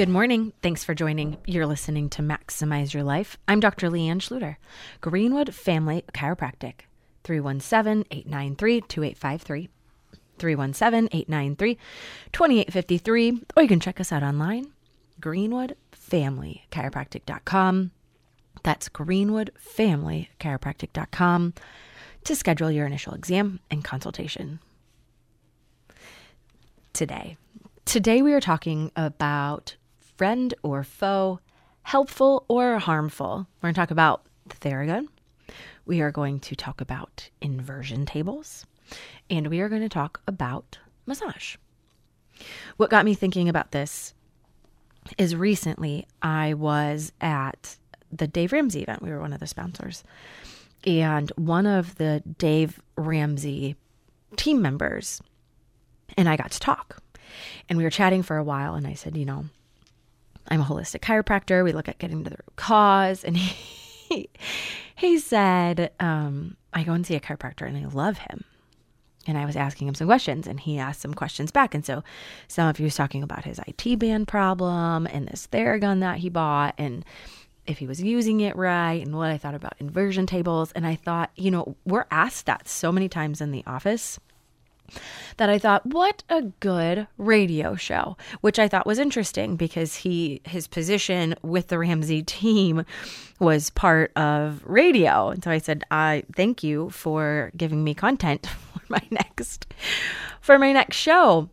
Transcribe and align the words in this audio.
Good 0.00 0.08
morning. 0.08 0.54
Thanks 0.62 0.82
for 0.82 0.94
joining. 0.94 1.36
You're 1.44 1.66
listening 1.66 2.08
to 2.08 2.22
Maximize 2.22 2.94
Your 2.94 3.02
Life. 3.02 3.36
I'm 3.46 3.60
Dr. 3.60 3.90
Leanne 3.90 4.16
Schluter, 4.16 4.56
Greenwood 5.02 5.54
Family 5.54 6.02
Chiropractic, 6.14 6.86
317 7.24 8.06
893 8.10 8.80
2853. 8.80 9.68
317 10.38 11.08
893 11.12 11.76
2853. 12.32 13.42
Or 13.54 13.62
you 13.62 13.68
can 13.68 13.78
check 13.78 14.00
us 14.00 14.10
out 14.10 14.22
online, 14.22 14.72
greenwoodfamilychiropractic.com. 15.20 17.90
That's 18.62 18.88
greenwoodfamilychiropractic.com 18.88 21.54
to 22.24 22.34
schedule 22.34 22.70
your 22.70 22.86
initial 22.86 23.12
exam 23.12 23.60
and 23.70 23.84
consultation 23.84 24.60
today. 26.94 27.36
Today 27.84 28.22
we 28.22 28.32
are 28.32 28.40
talking 28.40 28.90
about 28.96 29.76
friend 30.20 30.52
or 30.62 30.84
foe, 30.84 31.40
helpful 31.80 32.44
or 32.46 32.78
harmful. 32.78 33.46
We're 33.56 33.68
going 33.68 33.74
to 33.74 33.80
talk 33.80 33.90
about 33.90 34.26
the 34.46 34.54
Theragun. 34.56 35.06
We 35.86 36.02
are 36.02 36.10
going 36.10 36.40
to 36.40 36.54
talk 36.54 36.82
about 36.82 37.30
inversion 37.40 38.04
tables. 38.04 38.66
And 39.30 39.46
we 39.46 39.60
are 39.60 39.70
going 39.70 39.80
to 39.80 39.88
talk 39.88 40.20
about 40.26 40.78
massage. 41.06 41.56
What 42.76 42.90
got 42.90 43.06
me 43.06 43.14
thinking 43.14 43.48
about 43.48 43.70
this 43.70 44.12
is 45.16 45.34
recently 45.34 46.06
I 46.20 46.52
was 46.52 47.12
at 47.22 47.78
the 48.12 48.26
Dave 48.26 48.52
Ramsey 48.52 48.82
event. 48.82 49.00
We 49.00 49.08
were 49.08 49.20
one 49.20 49.32
of 49.32 49.40
the 49.40 49.46
sponsors. 49.46 50.04
And 50.84 51.30
one 51.36 51.64
of 51.64 51.94
the 51.94 52.22
Dave 52.36 52.78
Ramsey 52.94 53.74
team 54.36 54.60
members 54.60 55.22
and 56.18 56.28
I 56.28 56.36
got 56.36 56.50
to 56.50 56.60
talk. 56.60 57.02
And 57.70 57.78
we 57.78 57.84
were 57.84 57.90
chatting 57.90 58.22
for 58.22 58.36
a 58.36 58.44
while, 58.44 58.74
and 58.74 58.86
I 58.86 58.94
said, 58.94 59.16
You 59.16 59.24
know, 59.24 59.44
I'm 60.50 60.60
a 60.60 60.64
holistic 60.64 61.00
chiropractor. 61.00 61.62
We 61.62 61.72
look 61.72 61.88
at 61.88 61.98
getting 61.98 62.24
to 62.24 62.30
the 62.30 62.36
root 62.36 62.56
cause. 62.56 63.24
And 63.24 63.36
he, 64.10 64.28
he 64.96 65.18
said, 65.18 65.92
um, 66.00 66.56
I 66.72 66.82
go 66.82 66.92
and 66.92 67.06
see 67.06 67.14
a 67.14 67.20
chiropractor, 67.20 67.66
and 67.66 67.76
I 67.76 67.88
love 67.88 68.18
him. 68.18 68.44
And 69.26 69.36
I 69.36 69.44
was 69.44 69.54
asking 69.54 69.86
him 69.86 69.94
some 69.94 70.06
questions, 70.06 70.46
and 70.46 70.58
he 70.58 70.78
asked 70.78 71.02
some 71.02 71.14
questions 71.14 71.50
back. 71.50 71.74
And 71.74 71.84
so 71.84 72.02
some 72.48 72.68
of 72.68 72.78
he 72.78 72.84
was 72.84 72.96
talking 72.96 73.22
about 73.22 73.44
his 73.44 73.60
IT 73.66 73.98
band 73.98 74.28
problem 74.28 75.06
and 75.06 75.28
this 75.28 75.46
Theragun 75.46 76.00
that 76.00 76.18
he 76.18 76.28
bought, 76.28 76.74
and 76.78 77.04
if 77.66 77.78
he 77.78 77.86
was 77.86 78.02
using 78.02 78.40
it 78.40 78.56
right, 78.56 79.04
and 79.04 79.16
what 79.16 79.30
I 79.30 79.38
thought 79.38 79.54
about 79.54 79.74
inversion 79.78 80.26
tables. 80.26 80.72
And 80.72 80.86
I 80.86 80.96
thought, 80.96 81.30
you 81.36 81.50
know, 81.50 81.76
we're 81.84 82.06
asked 82.10 82.46
that 82.46 82.66
so 82.66 82.90
many 82.90 83.08
times 83.08 83.40
in 83.40 83.52
the 83.52 83.62
office 83.66 84.18
that 85.36 85.48
I 85.50 85.58
thought, 85.58 85.86
what 85.86 86.22
a 86.28 86.42
good 86.60 87.06
radio 87.18 87.74
show, 87.74 88.16
which 88.40 88.58
I 88.58 88.68
thought 88.68 88.86
was 88.86 88.98
interesting 88.98 89.56
because 89.56 89.96
he 89.96 90.40
his 90.44 90.66
position 90.66 91.34
with 91.42 91.68
the 91.68 91.78
Ramsey 91.78 92.22
team 92.22 92.84
was 93.38 93.70
part 93.70 94.12
of 94.16 94.62
radio. 94.64 95.30
And 95.30 95.42
so 95.42 95.50
I 95.50 95.58
said, 95.58 95.84
I 95.90 96.24
thank 96.34 96.62
you 96.62 96.90
for 96.90 97.50
giving 97.56 97.84
me 97.84 97.94
content 97.94 98.46
for 98.74 98.82
my 98.88 99.02
next 99.10 99.66
for 100.40 100.58
my 100.58 100.72
next 100.72 100.96
show. 100.96 101.48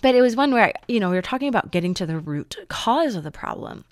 But 0.00 0.14
it 0.14 0.22
was 0.22 0.36
one 0.36 0.52
where, 0.52 0.72
you 0.86 1.00
know, 1.00 1.10
we 1.10 1.16
were 1.16 1.22
talking 1.22 1.48
about 1.48 1.72
getting 1.72 1.92
to 1.94 2.06
the 2.06 2.18
root 2.18 2.56
cause 2.68 3.16
of 3.16 3.24
the 3.24 3.32
problem. 3.32 3.84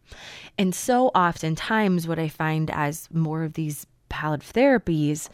And 0.59 0.75
so 0.75 1.09
oftentimes 1.09 2.07
what 2.07 2.19
I 2.19 2.29
find 2.29 2.71
as 2.71 3.09
more 3.13 3.43
of 3.43 3.55
these 3.55 3.87
palliative 4.09 4.53
therapies 4.53 5.29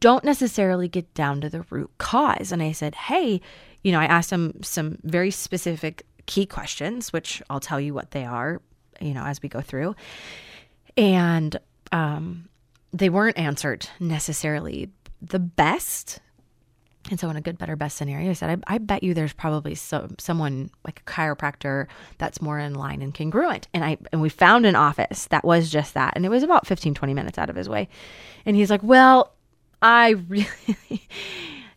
don't 0.00 0.24
necessarily 0.24 0.88
get 0.88 1.12
down 1.14 1.40
to 1.40 1.48
the 1.48 1.62
root 1.70 1.90
cause. 1.98 2.52
And 2.52 2.62
I 2.62 2.72
said, 2.72 2.94
hey, 2.94 3.40
you 3.82 3.92
know, 3.92 3.98
I 3.98 4.04
asked 4.04 4.30
them 4.30 4.62
some 4.62 4.98
very 5.02 5.30
specific 5.30 6.06
key 6.26 6.46
questions, 6.46 7.12
which 7.12 7.42
I'll 7.50 7.60
tell 7.60 7.80
you 7.80 7.94
what 7.94 8.12
they 8.12 8.24
are, 8.24 8.60
you 9.00 9.12
know, 9.14 9.24
as 9.24 9.42
we 9.42 9.48
go 9.48 9.60
through. 9.60 9.96
And 10.96 11.56
um, 11.90 12.48
they 12.92 13.08
weren't 13.08 13.38
answered 13.38 13.88
necessarily 13.98 14.90
the 15.20 15.38
best. 15.38 16.20
And 17.10 17.18
so, 17.18 17.28
in 17.30 17.36
a 17.36 17.40
good, 17.40 17.58
better, 17.58 17.74
best 17.74 17.96
scenario, 17.96 18.30
I 18.30 18.34
said, 18.34 18.62
I, 18.68 18.74
I 18.74 18.78
bet 18.78 19.02
you 19.02 19.12
there's 19.12 19.32
probably 19.32 19.74
some 19.74 20.14
someone 20.18 20.70
like 20.84 21.00
a 21.00 21.10
chiropractor 21.10 21.88
that's 22.18 22.40
more 22.40 22.60
in 22.60 22.74
line 22.74 23.02
and 23.02 23.12
congruent. 23.12 23.66
And 23.74 23.84
I 23.84 23.96
and 24.12 24.22
we 24.22 24.28
found 24.28 24.66
an 24.66 24.76
office 24.76 25.26
that 25.26 25.44
was 25.44 25.68
just 25.68 25.94
that, 25.94 26.12
and 26.14 26.24
it 26.24 26.28
was 26.28 26.44
about 26.44 26.66
15, 26.66 26.94
20 26.94 27.14
minutes 27.14 27.38
out 27.38 27.50
of 27.50 27.56
his 27.56 27.68
way. 27.68 27.88
And 28.46 28.54
he's 28.54 28.70
like, 28.70 28.84
Well, 28.84 29.34
I 29.82 30.10
really, 30.10 30.46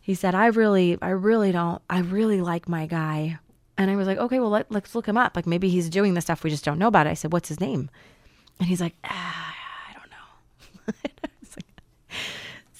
he 0.01 0.13
said, 0.13 0.35
I 0.35 0.47
really, 0.47 0.97
I 1.01 1.09
really 1.09 1.51
don't, 1.51 1.81
I 1.89 1.99
really 1.99 2.41
like 2.41 2.69
my 2.69 2.85
guy. 2.85 3.39
And 3.77 3.91
I 3.91 3.95
was 3.95 4.07
like, 4.07 4.17
okay, 4.17 4.39
well, 4.39 4.51
let, 4.51 4.71
let's 4.71 4.95
look 4.95 5.07
him 5.07 5.17
up. 5.17 5.35
Like 5.35 5.47
maybe 5.47 5.69
he's 5.69 5.89
doing 5.89 6.13
the 6.13 6.21
stuff 6.21 6.43
we 6.43 6.49
just 6.49 6.63
don't 6.63 6.79
know 6.79 6.87
about. 6.87 7.07
I 7.07 7.13
said, 7.13 7.33
what's 7.33 7.49
his 7.49 7.59
name? 7.59 7.89
And 8.59 8.69
he's 8.69 8.79
like, 8.79 8.95
ah, 9.03 9.55
I 9.89 9.93
don't 9.93 10.11
know. 10.11 10.93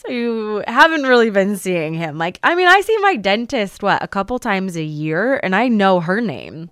So 0.06 0.12
you 0.12 0.64
haven't 0.68 1.04
really 1.04 1.32
been 1.32 1.58
seeing 1.58 1.96
him. 1.96 2.20
Like, 2.20 2.40
I 2.44 2.54
mean, 2.54 2.68
I 2.68 2.82
see 2.82 2.96
my 3.00 3.16
dentist, 3.16 3.82
what, 3.82 4.04
a 4.04 4.08
couple 4.08 4.38
times 4.38 4.76
a 4.76 4.84
year, 4.84 5.40
and 5.42 5.56
I 5.56 5.68
know 5.68 6.00
her 6.00 6.22
name. 6.22 6.70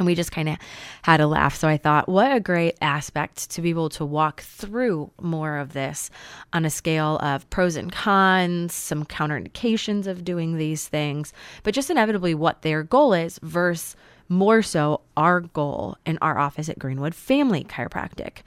And 0.00 0.06
we 0.06 0.14
just 0.14 0.32
kind 0.32 0.48
of 0.48 0.56
had 1.02 1.20
a 1.20 1.26
laugh. 1.26 1.54
So 1.54 1.68
I 1.68 1.76
thought, 1.76 2.08
what 2.08 2.34
a 2.34 2.40
great 2.40 2.78
aspect 2.80 3.50
to 3.50 3.60
be 3.60 3.68
able 3.68 3.90
to 3.90 4.04
walk 4.04 4.40
through 4.40 5.10
more 5.20 5.58
of 5.58 5.74
this 5.74 6.08
on 6.54 6.64
a 6.64 6.70
scale 6.70 7.18
of 7.18 7.48
pros 7.50 7.76
and 7.76 7.92
cons, 7.92 8.72
some 8.72 9.04
counterindications 9.04 10.06
of 10.06 10.24
doing 10.24 10.56
these 10.56 10.88
things, 10.88 11.34
but 11.64 11.74
just 11.74 11.90
inevitably 11.90 12.34
what 12.34 12.62
their 12.62 12.82
goal 12.82 13.12
is 13.12 13.38
versus 13.42 13.94
more 14.30 14.62
so 14.62 15.02
our 15.18 15.40
goal 15.40 15.98
in 16.06 16.16
our 16.22 16.38
office 16.38 16.70
at 16.70 16.78
Greenwood 16.78 17.14
Family 17.14 17.62
Chiropractic 17.64 18.38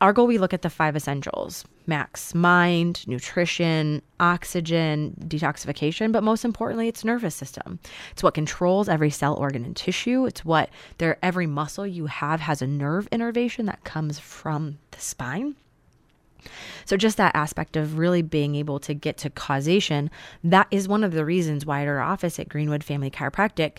our 0.00 0.12
goal 0.12 0.26
we 0.26 0.38
look 0.38 0.54
at 0.54 0.62
the 0.62 0.70
five 0.70 0.96
essentials 0.96 1.64
max 1.86 2.34
mind 2.34 3.06
nutrition 3.06 4.00
oxygen 4.18 5.14
detoxification 5.26 6.12
but 6.12 6.22
most 6.22 6.44
importantly 6.44 6.88
it's 6.88 7.04
nervous 7.04 7.34
system. 7.34 7.78
It's 8.12 8.22
what 8.22 8.34
controls 8.34 8.88
every 8.88 9.10
cell 9.10 9.34
organ 9.34 9.64
and 9.64 9.76
tissue. 9.76 10.26
It's 10.26 10.44
what 10.44 10.70
there 10.98 11.18
every 11.22 11.46
muscle 11.46 11.86
you 11.86 12.06
have 12.06 12.40
has 12.40 12.62
a 12.62 12.66
nerve 12.66 13.08
innervation 13.10 13.66
that 13.66 13.84
comes 13.84 14.18
from 14.18 14.78
the 14.90 15.00
spine. 15.00 15.56
So, 16.84 16.96
just 16.96 17.16
that 17.18 17.36
aspect 17.36 17.76
of 17.76 17.98
really 17.98 18.22
being 18.22 18.54
able 18.54 18.78
to 18.80 18.94
get 18.94 19.18
to 19.18 19.30
causation, 19.30 20.10
that 20.42 20.66
is 20.70 20.88
one 20.88 21.04
of 21.04 21.12
the 21.12 21.24
reasons 21.24 21.66
why 21.66 21.82
at 21.82 21.88
our 21.88 22.00
office 22.00 22.38
at 22.38 22.48
Greenwood 22.48 22.82
Family 22.82 23.10
Chiropractic, 23.10 23.78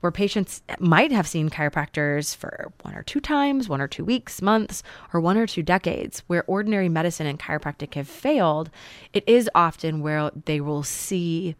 where 0.00 0.10
patients 0.10 0.62
might 0.78 1.12
have 1.12 1.26
seen 1.26 1.50
chiropractors 1.50 2.34
for 2.34 2.72
one 2.82 2.94
or 2.94 3.02
two 3.02 3.20
times, 3.20 3.68
one 3.68 3.80
or 3.80 3.88
two 3.88 4.04
weeks, 4.04 4.42
months, 4.42 4.82
or 5.12 5.20
one 5.20 5.36
or 5.36 5.46
two 5.46 5.62
decades, 5.62 6.22
where 6.26 6.44
ordinary 6.46 6.88
medicine 6.88 7.26
and 7.26 7.38
chiropractic 7.38 7.94
have 7.94 8.08
failed, 8.08 8.70
it 9.12 9.24
is 9.26 9.48
often 9.54 10.00
where 10.00 10.30
they 10.46 10.60
will 10.60 10.82
see 10.82 11.54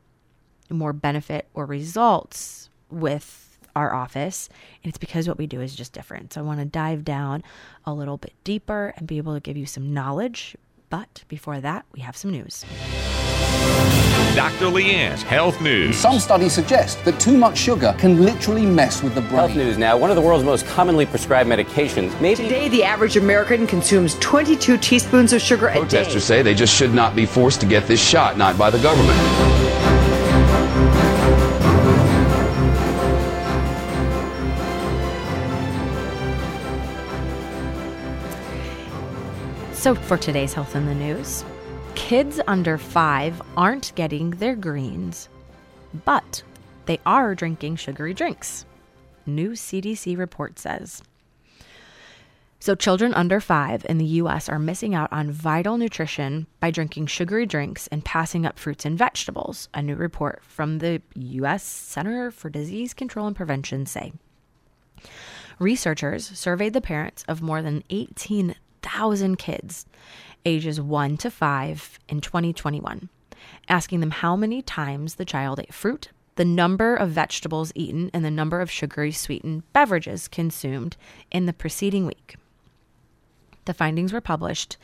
more 0.71 0.93
benefit 0.93 1.49
or 1.55 1.67
results 1.67 2.71
with 2.91 3.59
our 3.77 3.95
office. 3.95 4.49
And 4.83 4.91
it's 4.91 4.99
because 4.99 5.29
what 5.29 5.39
we 5.39 5.47
do 5.47 5.61
is 5.61 5.75
just 5.75 5.93
different. 5.93 6.33
So 6.33 6.41
I 6.41 6.45
want 6.45 6.61
to 6.61 6.67
dive 6.67 7.05
down 7.05 7.43
a 7.85 7.93
little 7.93 8.17
bit 8.17 8.35
deeper 8.45 8.95
and 8.97 9.07
be 9.07 9.19
able 9.19 9.35
to 9.35 9.41
give 9.41 9.57
you 9.57 9.67
some 9.67 9.93
knowledge. 9.93 10.57
But 10.89 11.25
before 11.29 11.61
that, 11.61 11.87
we 11.93 12.01
have 12.01 12.17
some 12.17 12.31
news. 12.31 12.65
Dr. 14.35 14.67
Leanne's 14.67 15.23
Health 15.23 15.61
News. 15.61 15.97
Some 15.97 16.19
studies 16.19 16.53
suggest 16.53 17.05
that 17.05 17.19
too 17.19 17.37
much 17.37 17.59
sugar 17.59 17.95
can 17.99 18.25
literally 18.25 18.65
mess 18.65 19.03
with 19.03 19.15
the 19.15 19.21
brain. 19.23 19.35
Health 19.35 19.55
brain. 19.55 19.67
news 19.67 19.79
now. 19.79 19.99
One 19.99 20.11
of 20.11 20.17
the 20.17 20.23
world's 20.23 20.45
most 20.45 20.67
commonly 20.67 21.05
prescribed 21.05 21.49
medications, 21.49 22.19
maybe 22.21 22.45
Today, 22.45 22.69
the 22.69 22.85
average 22.85 23.17
American 23.17 23.67
consumes 23.67 24.19
22 24.21 24.79
teaspoons 24.79 25.33
of 25.33 25.43
sugar 25.43 25.69
a 25.69 25.75
day. 25.75 25.81
Protesters 25.81 26.25
say 26.25 26.43
they 26.43 26.55
just 26.55 26.75
should 26.75 26.95
not 26.95 27.17
be 27.17 27.27
forced 27.27 27.61
to 27.61 27.67
get 27.67 27.87
this 27.87 28.01
shot, 28.01 28.39
not 28.39 28.57
by 28.57 28.71
the 28.71 28.79
government. 28.79 29.19
So, 39.75 39.95
for 39.95 40.19
today's 40.19 40.53
Health 40.53 40.77
in 40.77 40.85
the 40.85 40.95
News, 40.95 41.43
kids 41.95 42.41
under 42.47 42.79
five 42.79 43.41
aren't 43.57 43.95
getting 43.95 44.31
their 44.31 44.57
greens, 44.57 45.29
but 46.05 46.43
they 46.87 46.99
are 47.07 47.35
drinking 47.35 47.77
sugary 47.77 48.15
drinks. 48.15 48.65
New 49.27 49.51
CDC 49.51 50.17
report 50.19 50.59
says. 50.59 51.03
So, 52.63 52.75
children 52.75 53.15
under 53.15 53.41
five 53.41 53.87
in 53.89 53.97
the 53.97 54.05
US 54.05 54.49
are 54.49 54.59
missing 54.59 54.95
out 54.95 55.11
on 55.13 55.31
vital 55.31 55.79
nutrition 55.79 56.47
by 56.61 56.71
drinking 56.71 57.07
sugary 57.07 57.47
drinks 57.47 57.87
and 57.87 58.05
passing 58.05 58.45
up 58.45 58.59
fruits 58.59 58.85
and 58.85 58.99
vegetables, 58.99 59.69
a 59.73 59.81
new 59.81 59.95
report 59.95 60.43
from 60.43 60.79
the 60.79 61.01
US 61.15 61.63
Center 61.63 62.31
for 62.31 62.51
Disease 62.51 62.93
Control 62.93 63.27
and 63.27 63.37
Prevention 63.37 63.87
say. 63.87 64.13
Researchers 65.59 66.27
surveyed 66.39 66.75
the 66.75 66.81
parents 66.81 67.25
of 67.29 67.41
more 67.41 67.63
than 67.63 67.83
18,000 67.89 69.37
kids 69.37 69.87
ages 70.45 70.81
1 70.81 71.17
to 71.19 71.31
5 71.31 71.99
in 72.09 72.21
2021, 72.21 73.09
asking 73.69 74.01
them 74.01 74.11
how 74.11 74.37
many 74.37 74.63
times 74.63 75.17
the 75.17 75.25
child 75.25 75.61
ate 75.61 75.75
fruit, 75.75 76.11
the 76.37 76.45
number 76.45 76.95
of 76.95 77.11
vegetables 77.11 77.73
eaten, 77.75 78.11
and 78.13 78.25
the 78.25 78.31
number 78.31 78.61
of 78.61 78.71
sugary 78.71 79.13
sweetened 79.13 79.63
beverages 79.73 80.29
consumed 80.29 80.97
in 81.31 81.47
the 81.47 81.53
preceding 81.53 82.07
week. 82.07 82.37
The 83.67 83.75
findings 83.75 84.13
were 84.13 84.21
published 84.21 84.77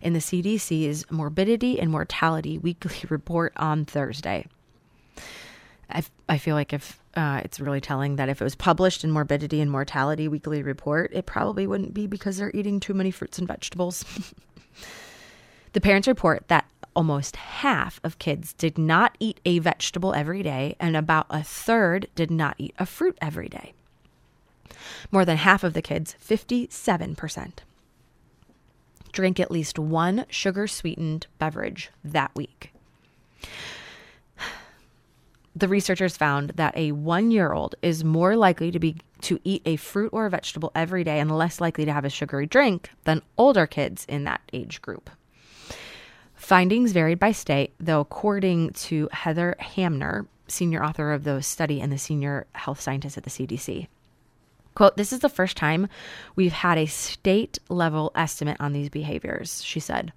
in 0.00 0.14
the 0.14 0.18
CDC's 0.18 1.10
Morbidity 1.10 1.78
and 1.78 1.90
Mortality 1.90 2.58
Weekly 2.58 2.96
Report 3.08 3.52
on 3.56 3.84
Thursday. 3.84 4.46
I 6.28 6.38
feel 6.38 6.54
like 6.54 6.72
if 6.72 6.98
uh, 7.14 7.42
it's 7.44 7.60
really 7.60 7.82
telling 7.82 8.16
that 8.16 8.30
if 8.30 8.40
it 8.40 8.44
was 8.44 8.54
published 8.54 9.04
in 9.04 9.10
Morbidity 9.10 9.60
and 9.60 9.70
Mortality 9.70 10.28
Weekly 10.28 10.62
Report, 10.62 11.10
it 11.12 11.26
probably 11.26 11.66
wouldn't 11.66 11.92
be 11.92 12.06
because 12.06 12.38
they're 12.38 12.50
eating 12.54 12.80
too 12.80 12.94
many 12.94 13.10
fruits 13.10 13.38
and 13.38 13.46
vegetables. 13.46 14.04
the 15.72 15.80
parents 15.80 16.08
report 16.08 16.48
that 16.48 16.66
almost 16.94 17.36
half 17.36 18.00
of 18.04 18.18
kids 18.18 18.52
did 18.52 18.76
not 18.76 19.16
eat 19.18 19.40
a 19.44 19.58
vegetable 19.58 20.14
every 20.14 20.42
day, 20.42 20.76
and 20.78 20.96
about 20.96 21.26
a 21.30 21.42
third 21.42 22.08
did 22.14 22.30
not 22.30 22.54
eat 22.58 22.74
a 22.78 22.86
fruit 22.86 23.16
every 23.20 23.48
day. 23.48 23.72
More 25.10 25.24
than 25.24 25.38
half 25.38 25.64
of 25.64 25.74
the 25.74 25.82
kids, 25.82 26.14
57%, 26.22 27.58
drink 29.12 29.40
at 29.40 29.50
least 29.50 29.78
one 29.78 30.26
sugar 30.28 30.66
sweetened 30.66 31.26
beverage 31.38 31.90
that 32.04 32.34
week. 32.34 32.72
The 35.54 35.68
researchers 35.68 36.16
found 36.16 36.50
that 36.50 36.76
a 36.76 36.92
one 36.92 37.30
year 37.30 37.52
old 37.52 37.74
is 37.82 38.02
more 38.04 38.36
likely 38.36 38.70
to 38.70 38.78
be 38.78 38.96
to 39.20 39.38
eat 39.44 39.62
a 39.66 39.76
fruit 39.76 40.10
or 40.12 40.24
a 40.24 40.30
vegetable 40.30 40.72
every 40.74 41.04
day 41.04 41.20
and 41.20 41.30
less 41.30 41.60
likely 41.60 41.84
to 41.84 41.92
have 41.92 42.06
a 42.06 42.10
sugary 42.10 42.46
drink 42.46 42.90
than 43.04 43.22
older 43.36 43.66
kids 43.66 44.06
in 44.08 44.24
that 44.24 44.40
age 44.52 44.80
group. 44.80 45.10
Findings 46.42 46.90
varied 46.90 47.20
by 47.20 47.30
state, 47.30 47.72
though, 47.78 48.00
according 48.00 48.70
to 48.70 49.08
Heather 49.12 49.54
Hamner, 49.60 50.26
senior 50.48 50.84
author 50.84 51.12
of 51.12 51.22
the 51.22 51.40
study 51.40 51.80
and 51.80 51.92
the 51.92 51.96
senior 51.96 52.48
health 52.52 52.80
scientist 52.80 53.16
at 53.16 53.22
the 53.22 53.30
CDC. 53.30 53.86
Quote, 54.74 54.96
this 54.96 55.12
is 55.12 55.20
the 55.20 55.28
first 55.28 55.56
time 55.56 55.86
we've 56.34 56.52
had 56.52 56.78
a 56.78 56.86
state 56.86 57.60
level 57.68 58.10
estimate 58.16 58.56
on 58.58 58.72
these 58.72 58.88
behaviors, 58.88 59.62
she 59.62 59.78
said. 59.78 60.12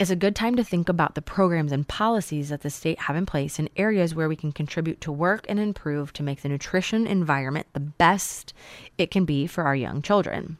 It's 0.00 0.10
a 0.10 0.16
good 0.16 0.34
time 0.34 0.56
to 0.56 0.64
think 0.64 0.88
about 0.88 1.14
the 1.14 1.22
programs 1.22 1.70
and 1.70 1.86
policies 1.86 2.48
that 2.48 2.62
the 2.62 2.70
state 2.70 3.00
have 3.00 3.14
in 3.14 3.26
place 3.26 3.58
in 3.58 3.68
areas 3.76 4.14
where 4.14 4.28
we 4.28 4.36
can 4.36 4.52
contribute 4.52 5.02
to 5.02 5.12
work 5.12 5.44
and 5.50 5.60
improve 5.60 6.14
to 6.14 6.22
make 6.22 6.40
the 6.40 6.48
nutrition 6.48 7.06
environment 7.06 7.66
the 7.74 7.80
best 7.80 8.54
it 8.96 9.10
can 9.10 9.26
be 9.26 9.46
for 9.46 9.64
our 9.64 9.76
young 9.76 10.00
children. 10.00 10.56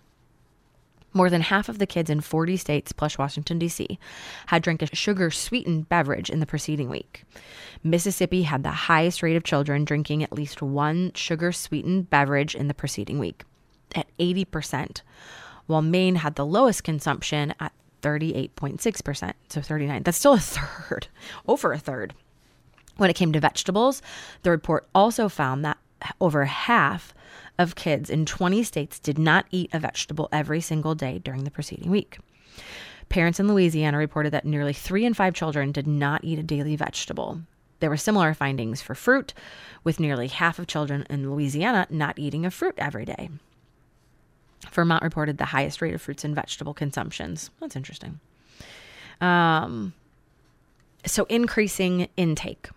More 1.15 1.31
than 1.31 1.43
half 1.43 1.69
of 1.69 1.79
the 1.79 1.87
kids 1.87 2.11
in 2.11 2.21
40 2.21 2.57
states 2.57 2.93
plus 2.93 3.17
Washington, 3.17 3.59
D.C., 3.59 3.99
had 4.47 4.63
drank 4.63 4.83
a 4.83 4.95
sugar 4.95 5.31
sweetened 5.31 5.89
beverage 5.89 6.29
in 6.29 6.41
the 6.41 6.47
preceding 6.47 6.91
week. 6.91 7.23
Mississippi 7.85 8.43
had 8.43 8.65
the 8.65 8.71
highest 8.71 9.23
rate 9.23 9.37
of 9.37 9.45
children 9.45 9.85
drinking 9.85 10.25
at 10.25 10.33
least 10.33 10.61
one 10.61 11.13
sugar 11.15 11.53
sweetened 11.53 12.11
beverage 12.11 12.57
in 12.57 12.67
the 12.67 12.75
preceding 12.75 13.21
week, 13.21 13.45
at 13.95 14.09
80%, 14.19 15.03
while 15.67 15.83
Maine 15.83 16.17
had 16.17 16.35
the 16.35 16.45
lowest 16.45 16.83
consumption 16.83 17.55
at 17.61 17.73
38.6%, 18.03 19.33
so 19.49 19.61
39. 19.61 20.03
That's 20.03 20.19
still 20.19 20.35
a 20.35 20.39
third, 20.41 21.07
over 21.47 21.73
a 21.73 21.79
third. 21.79 22.13
When 22.97 23.09
it 23.09 23.15
came 23.15 23.33
to 23.33 23.41
vegetables, 23.41 24.03
the 24.43 24.51
report 24.51 24.89
also 24.95 25.29
found 25.29 25.65
that 25.65 25.79
over 26.21 26.45
half 26.45 27.15
of 27.59 27.75
kids 27.75 28.11
in 28.11 28.27
20 28.27 28.63
states 28.63 28.99
did 28.99 29.19
not 29.19 29.47
eat 29.51 29.71
a 29.73 29.79
vegetable 29.79 30.29
every 30.33 30.61
single 30.61 30.95
day 30.95 31.19
during 31.19 31.45
the 31.45 31.51
preceding 31.51 31.91
week. 31.91 32.19
Parents 33.09 33.39
in 33.39 33.49
Louisiana 33.49 33.99
reported 33.99 34.33
that 34.33 34.45
nearly 34.45 34.73
three 34.73 35.05
in 35.05 35.15
five 35.15 35.35
children 35.35 35.73
did 35.73 35.87
not 35.87 36.25
eat 36.25 36.39
a 36.39 36.43
daily 36.43 36.77
vegetable. 36.77 37.41
There 37.81 37.91
were 37.91 37.97
similar 37.97 38.35
findings 38.35 38.81
for 38.81 38.95
fruit, 38.95 39.35
with 39.83 40.01
nearly 40.01 40.29
half 40.29 40.59
of 40.59 40.67
children 40.67 41.07
in 41.11 41.31
Louisiana 41.31 41.87
not 41.91 42.19
eating 42.19 42.47
a 42.47 42.51
fruit 42.51 42.75
every 42.79 43.05
day. 43.05 43.29
Vermont 44.73 45.03
reported 45.03 45.39
the 45.39 45.45
highest 45.47 45.83
rate 45.83 45.95
of 45.95 46.01
fruits 46.01 46.25
and 46.25 46.35
vegetable 46.35 46.75
consumptions. 46.75 47.51
That's 47.61 47.77
interesting. 47.77 48.21
Um, 49.21 49.93
so, 51.07 51.25
increasing 51.29 52.09
intake. 52.17 52.69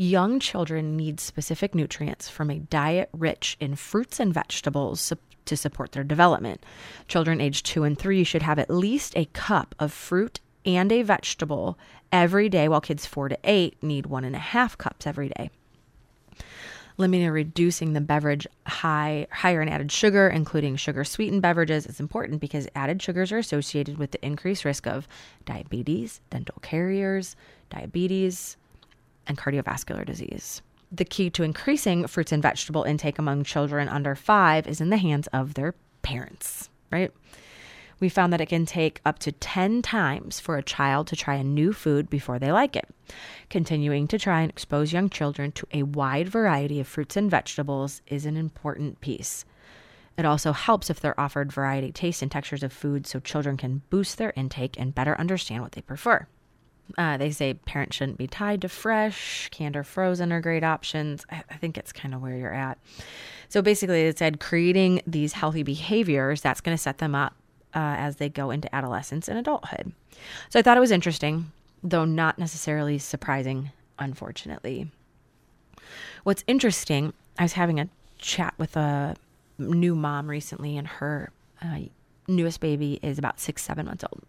Young 0.00 0.38
children 0.38 0.96
need 0.96 1.18
specific 1.18 1.74
nutrients 1.74 2.28
from 2.28 2.50
a 2.50 2.60
diet 2.60 3.08
rich 3.12 3.56
in 3.58 3.74
fruits 3.74 4.20
and 4.20 4.32
vegetables 4.32 5.12
to 5.44 5.56
support 5.56 5.90
their 5.90 6.04
development. 6.04 6.64
Children 7.08 7.40
aged 7.40 7.66
two 7.66 7.82
and 7.82 7.98
three 7.98 8.22
should 8.22 8.42
have 8.42 8.60
at 8.60 8.70
least 8.70 9.16
a 9.16 9.24
cup 9.32 9.74
of 9.80 9.92
fruit 9.92 10.38
and 10.64 10.92
a 10.92 11.02
vegetable 11.02 11.76
every 12.12 12.48
day, 12.48 12.68
while 12.68 12.80
kids 12.80 13.06
four 13.06 13.28
to 13.28 13.36
eight 13.42 13.82
need 13.82 14.06
one 14.06 14.22
and 14.22 14.36
a 14.36 14.38
half 14.38 14.78
cups 14.78 15.04
every 15.04 15.30
day. 15.30 15.50
Limiting 16.96 17.26
or 17.26 17.32
reducing 17.32 17.92
the 17.92 18.00
beverage 18.00 18.46
high 18.68 19.26
higher 19.32 19.60
in 19.60 19.68
added 19.68 19.90
sugar, 19.90 20.28
including 20.28 20.76
sugar 20.76 21.02
sweetened 21.02 21.42
beverages, 21.42 21.86
is 21.86 21.98
important 21.98 22.40
because 22.40 22.68
added 22.76 23.02
sugars 23.02 23.32
are 23.32 23.38
associated 23.38 23.98
with 23.98 24.12
the 24.12 24.24
increased 24.24 24.64
risk 24.64 24.86
of 24.86 25.08
diabetes, 25.44 26.20
dental 26.30 26.60
caries, 26.62 27.34
diabetes, 27.68 28.56
and 29.28 29.38
cardiovascular 29.38 30.04
disease. 30.04 30.62
The 30.90 31.04
key 31.04 31.28
to 31.30 31.42
increasing 31.42 32.06
fruits 32.06 32.32
and 32.32 32.42
vegetable 32.42 32.84
intake 32.84 33.18
among 33.18 33.44
children 33.44 33.88
under 33.88 34.14
five 34.14 34.66
is 34.66 34.80
in 34.80 34.88
the 34.88 34.96
hands 34.96 35.26
of 35.28 35.54
their 35.54 35.74
parents, 36.02 36.70
right? 36.90 37.12
We 38.00 38.08
found 38.08 38.32
that 38.32 38.40
it 38.40 38.46
can 38.46 38.64
take 38.64 39.00
up 39.04 39.18
to 39.20 39.32
10 39.32 39.82
times 39.82 40.38
for 40.38 40.56
a 40.56 40.62
child 40.62 41.08
to 41.08 41.16
try 41.16 41.34
a 41.34 41.44
new 41.44 41.72
food 41.72 42.08
before 42.08 42.38
they 42.38 42.52
like 42.52 42.76
it. 42.76 42.88
Continuing 43.50 44.06
to 44.08 44.18
try 44.18 44.40
and 44.40 44.50
expose 44.50 44.92
young 44.92 45.10
children 45.10 45.52
to 45.52 45.66
a 45.72 45.82
wide 45.82 46.28
variety 46.28 46.80
of 46.80 46.86
fruits 46.86 47.16
and 47.16 47.30
vegetables 47.30 48.00
is 48.06 48.24
an 48.24 48.36
important 48.36 49.00
piece. 49.00 49.44
It 50.16 50.24
also 50.24 50.52
helps 50.52 50.90
if 50.90 51.00
they're 51.00 51.18
offered 51.18 51.52
variety, 51.52 51.92
tastes, 51.92 52.22
and 52.22 52.30
textures 52.30 52.62
of 52.62 52.72
food 52.72 53.06
so 53.06 53.20
children 53.20 53.56
can 53.56 53.82
boost 53.90 54.18
their 54.18 54.32
intake 54.36 54.78
and 54.78 54.94
better 54.94 55.18
understand 55.18 55.62
what 55.62 55.72
they 55.72 55.80
prefer. 55.80 56.26
Uh, 56.96 57.16
they 57.16 57.30
say 57.30 57.54
parents 57.54 57.96
shouldn't 57.96 58.18
be 58.18 58.26
tied 58.26 58.62
to 58.62 58.68
fresh, 58.68 59.48
canned 59.50 59.76
or 59.76 59.84
frozen 59.84 60.32
are 60.32 60.40
great 60.40 60.64
options. 60.64 61.26
I, 61.30 61.42
I 61.50 61.56
think 61.56 61.76
it's 61.76 61.92
kind 61.92 62.14
of 62.14 62.22
where 62.22 62.36
you're 62.36 62.54
at. 62.54 62.78
So 63.48 63.62
basically, 63.62 64.02
it 64.02 64.18
said 64.18 64.40
creating 64.40 65.02
these 65.06 65.34
healthy 65.34 65.62
behaviors 65.62 66.40
that's 66.40 66.60
going 66.60 66.76
to 66.76 66.82
set 66.82 66.98
them 66.98 67.14
up 67.14 67.34
uh, 67.74 67.96
as 67.98 68.16
they 68.16 68.28
go 68.28 68.50
into 68.50 68.74
adolescence 68.74 69.28
and 69.28 69.38
adulthood. 69.38 69.92
So 70.48 70.58
I 70.58 70.62
thought 70.62 70.76
it 70.76 70.80
was 70.80 70.90
interesting, 70.90 71.52
though 71.82 72.04
not 72.04 72.38
necessarily 72.38 72.98
surprising, 72.98 73.70
unfortunately. 73.98 74.90
What's 76.24 76.44
interesting, 76.46 77.12
I 77.38 77.44
was 77.44 77.52
having 77.52 77.78
a 77.80 77.88
chat 78.18 78.54
with 78.58 78.76
a 78.76 79.16
new 79.58 79.94
mom 79.94 80.28
recently, 80.28 80.76
and 80.76 80.86
her 80.86 81.30
uh, 81.62 81.80
newest 82.28 82.60
baby 82.60 83.00
is 83.02 83.18
about 83.18 83.40
six, 83.40 83.62
seven 83.62 83.86
months 83.86 84.04
old. 84.04 84.22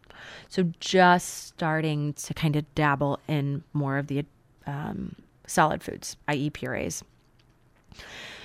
So 0.47 0.71
just 0.79 1.47
starting 1.47 2.13
to 2.13 2.33
kind 2.33 2.55
of 2.55 2.65
dabble 2.73 3.19
in 3.27 3.63
more 3.73 3.97
of 3.97 4.07
the 4.07 4.25
um, 4.65 5.15
solid 5.45 5.83
foods, 5.83 6.17
i.e., 6.27 6.49
purees. 6.49 7.03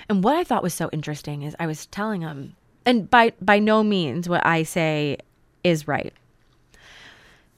And 0.09 0.23
what 0.23 0.37
I 0.37 0.45
thought 0.45 0.63
was 0.63 0.75
so 0.75 0.91
interesting 0.93 1.43
is 1.43 1.57
I 1.59 1.67
was 1.67 1.87
telling 1.87 2.21
him, 2.21 2.55
and 2.85 3.09
by 3.09 3.33
by 3.41 3.59
no 3.59 3.83
means 3.83 4.29
what 4.29 4.45
I 4.45 4.63
say 4.65 5.17
is 5.63 5.89
right. 5.89 6.13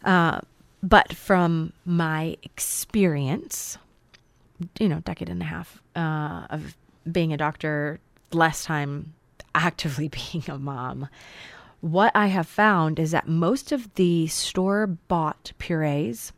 Uh, 0.05 0.41
But 0.83 1.13
from 1.15 1.73
my 1.85 2.37
experience, 2.45 3.79
you 4.79 4.89
know, 4.89 5.01
decade 5.01 5.29
and 5.29 5.43
a 5.43 5.45
half 5.45 5.83
uh, 5.97 6.47
of 6.51 6.77
being 7.11 7.33
a 7.33 7.37
doctor, 7.37 7.99
less 8.33 8.65
time 8.65 9.15
actively 9.55 10.09
being 10.33 10.45
a 10.49 10.59
mom, 10.59 11.09
what 11.87 12.11
I 12.17 12.27
have 12.27 12.49
found 12.49 12.99
is 12.99 13.13
that 13.13 13.29
most 13.29 13.71
of 13.71 13.95
the 13.95 14.27
store 14.27 14.89
bought 14.89 15.53
purees, 15.59 16.33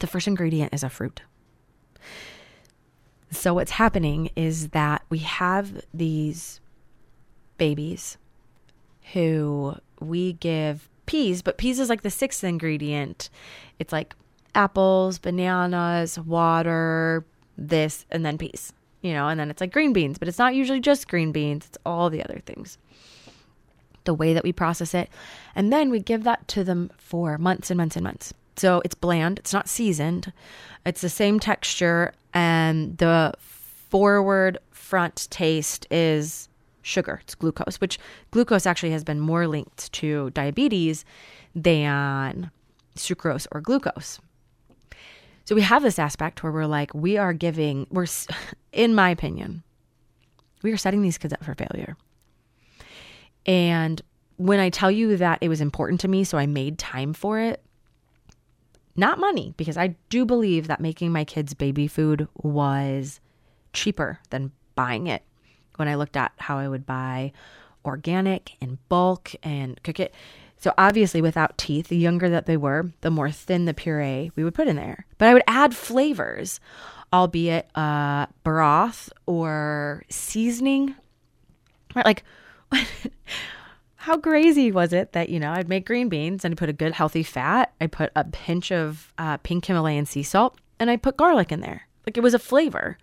the 0.00 0.06
first 0.06 0.26
ingredient 0.26 0.74
is 0.74 0.82
a 0.82 0.90
fruit. 0.90 1.22
So, 3.30 3.54
what's 3.54 3.70
happening 3.70 4.28
is 4.36 4.68
that 4.68 5.02
we 5.08 5.18
have 5.20 5.82
these 5.94 6.60
babies 7.56 8.18
who 9.14 9.76
we 10.00 10.34
give 10.34 10.90
peas, 11.06 11.40
but 11.40 11.56
peas 11.56 11.80
is 11.80 11.88
like 11.88 12.02
the 12.02 12.10
sixth 12.10 12.44
ingredient. 12.44 13.30
It's 13.78 13.92
like 13.92 14.14
apples, 14.54 15.18
bananas, 15.18 16.18
water, 16.18 17.24
this, 17.56 18.04
and 18.10 18.24
then 18.24 18.36
peas, 18.36 18.74
you 19.00 19.14
know, 19.14 19.28
and 19.28 19.40
then 19.40 19.50
it's 19.50 19.62
like 19.62 19.72
green 19.72 19.94
beans, 19.94 20.18
but 20.18 20.28
it's 20.28 20.38
not 20.38 20.54
usually 20.54 20.80
just 20.80 21.08
green 21.08 21.32
beans, 21.32 21.64
it's 21.64 21.78
all 21.86 22.10
the 22.10 22.22
other 22.22 22.42
things. 22.44 22.76
The 24.04 24.14
way 24.14 24.34
that 24.34 24.44
we 24.44 24.52
process 24.52 24.94
it. 24.94 25.08
And 25.54 25.72
then 25.72 25.90
we 25.90 26.00
give 26.00 26.24
that 26.24 26.46
to 26.48 26.64
them 26.64 26.90
for 26.98 27.38
months 27.38 27.70
and 27.70 27.78
months 27.78 27.96
and 27.96 28.04
months. 28.04 28.34
So 28.56 28.82
it's 28.84 28.94
bland, 28.94 29.38
it's 29.38 29.52
not 29.52 29.68
seasoned, 29.68 30.32
it's 30.86 31.00
the 31.00 31.08
same 31.08 31.40
texture, 31.40 32.12
and 32.32 32.96
the 32.98 33.32
forward 33.38 34.58
front 34.70 35.26
taste 35.30 35.86
is 35.90 36.48
sugar, 36.82 37.20
it's 37.22 37.34
glucose, 37.34 37.80
which 37.80 37.98
glucose 38.30 38.66
actually 38.66 38.92
has 38.92 39.02
been 39.02 39.18
more 39.18 39.48
linked 39.48 39.92
to 39.94 40.30
diabetes 40.30 41.04
than 41.54 42.50
sucrose 42.96 43.46
or 43.50 43.60
glucose. 43.60 44.20
So 45.46 45.54
we 45.54 45.62
have 45.62 45.82
this 45.82 45.98
aspect 45.98 46.42
where 46.42 46.52
we're 46.52 46.66
like, 46.66 46.94
we 46.94 47.18
are 47.18 47.32
giving, 47.32 47.86
we're, 47.90 48.06
in 48.72 48.94
my 48.94 49.10
opinion, 49.10 49.62
we 50.62 50.72
are 50.72 50.76
setting 50.76 51.02
these 51.02 51.18
kids 51.18 51.34
up 51.34 51.44
for 51.44 51.54
failure. 51.54 51.96
And 53.46 54.00
when 54.36 54.58
I 54.58 54.70
tell 54.70 54.90
you 54.90 55.16
that 55.16 55.38
it 55.40 55.48
was 55.48 55.60
important 55.60 56.00
to 56.00 56.08
me, 56.08 56.24
so 56.24 56.38
I 56.38 56.46
made 56.46 56.78
time 56.78 57.12
for 57.12 57.38
it, 57.38 57.62
not 58.96 59.18
money, 59.18 59.54
because 59.56 59.76
I 59.76 59.96
do 60.08 60.24
believe 60.24 60.68
that 60.68 60.80
making 60.80 61.12
my 61.12 61.24
kids 61.24 61.54
baby 61.54 61.88
food 61.88 62.28
was 62.34 63.20
cheaper 63.72 64.20
than 64.30 64.52
buying 64.74 65.06
it. 65.06 65.22
When 65.76 65.88
I 65.88 65.96
looked 65.96 66.16
at 66.16 66.32
how 66.38 66.58
I 66.58 66.68
would 66.68 66.86
buy 66.86 67.32
organic 67.84 68.56
in 68.60 68.78
bulk 68.88 69.32
and 69.42 69.82
cook 69.82 70.00
it. 70.00 70.14
So 70.56 70.72
obviously 70.78 71.20
without 71.20 71.58
teeth, 71.58 71.88
the 71.88 71.96
younger 71.96 72.30
that 72.30 72.46
they 72.46 72.56
were, 72.56 72.90
the 73.02 73.10
more 73.10 73.30
thin 73.30 73.64
the 73.66 73.74
puree 73.74 74.30
we 74.36 74.44
would 74.44 74.54
put 74.54 74.68
in 74.68 74.76
there. 74.76 75.04
But 75.18 75.28
I 75.28 75.34
would 75.34 75.42
add 75.46 75.74
flavors, 75.74 76.60
albeit 77.12 77.68
uh 77.76 78.26
broth 78.44 79.12
or 79.26 80.04
seasoning. 80.08 80.94
Right? 81.94 82.06
Like 82.06 82.24
how 83.96 84.18
crazy 84.18 84.70
was 84.70 84.92
it 84.92 85.12
that 85.12 85.28
you 85.28 85.40
know 85.40 85.52
I'd 85.52 85.68
make 85.68 85.86
green 85.86 86.08
beans 86.08 86.44
and 86.44 86.52
I 86.52 86.56
put 86.56 86.68
a 86.68 86.74
good 86.74 86.92
healthy 86.92 87.22
fat. 87.22 87.72
I 87.80 87.86
put 87.86 88.12
a 88.16 88.24
pinch 88.24 88.70
of 88.72 89.12
uh, 89.18 89.38
pink 89.38 89.66
Himalayan 89.66 90.06
sea 90.06 90.22
salt 90.22 90.58
and 90.78 90.90
I 90.90 90.96
put 90.96 91.16
garlic 91.16 91.52
in 91.52 91.60
there. 91.60 91.86
Like 92.06 92.16
it 92.16 92.22
was 92.22 92.34
a 92.34 92.38
flavor 92.38 92.98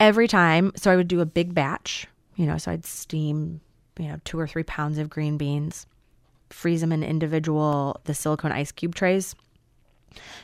every 0.00 0.28
time. 0.28 0.72
So 0.76 0.90
I 0.90 0.96
would 0.96 1.08
do 1.08 1.20
a 1.20 1.26
big 1.26 1.54
batch, 1.54 2.06
you 2.36 2.46
know. 2.46 2.58
So 2.58 2.72
I'd 2.72 2.86
steam, 2.86 3.60
you 3.98 4.08
know, 4.08 4.18
two 4.24 4.38
or 4.38 4.46
three 4.46 4.62
pounds 4.62 4.98
of 4.98 5.10
green 5.10 5.36
beans, 5.36 5.86
freeze 6.50 6.80
them 6.80 6.92
in 6.92 7.02
individual 7.02 8.00
the 8.04 8.14
silicone 8.14 8.52
ice 8.52 8.72
cube 8.72 8.94
trays, 8.94 9.34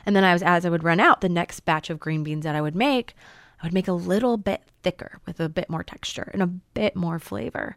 and 0.05 0.15
then 0.15 0.23
I 0.23 0.33
was 0.33 0.43
as 0.43 0.65
I 0.65 0.69
would 0.69 0.83
run 0.83 0.99
out, 0.99 1.21
the 1.21 1.29
next 1.29 1.61
batch 1.61 1.89
of 1.89 1.99
green 1.99 2.23
beans 2.23 2.43
that 2.43 2.55
I 2.55 2.61
would 2.61 2.75
make, 2.75 3.15
I 3.61 3.65
would 3.65 3.73
make 3.73 3.87
a 3.87 3.93
little 3.93 4.37
bit 4.37 4.61
thicker 4.83 5.19
with 5.25 5.39
a 5.39 5.49
bit 5.49 5.69
more 5.69 5.83
texture 5.83 6.29
and 6.33 6.43
a 6.43 6.47
bit 6.47 6.95
more 6.95 7.19
flavor. 7.19 7.75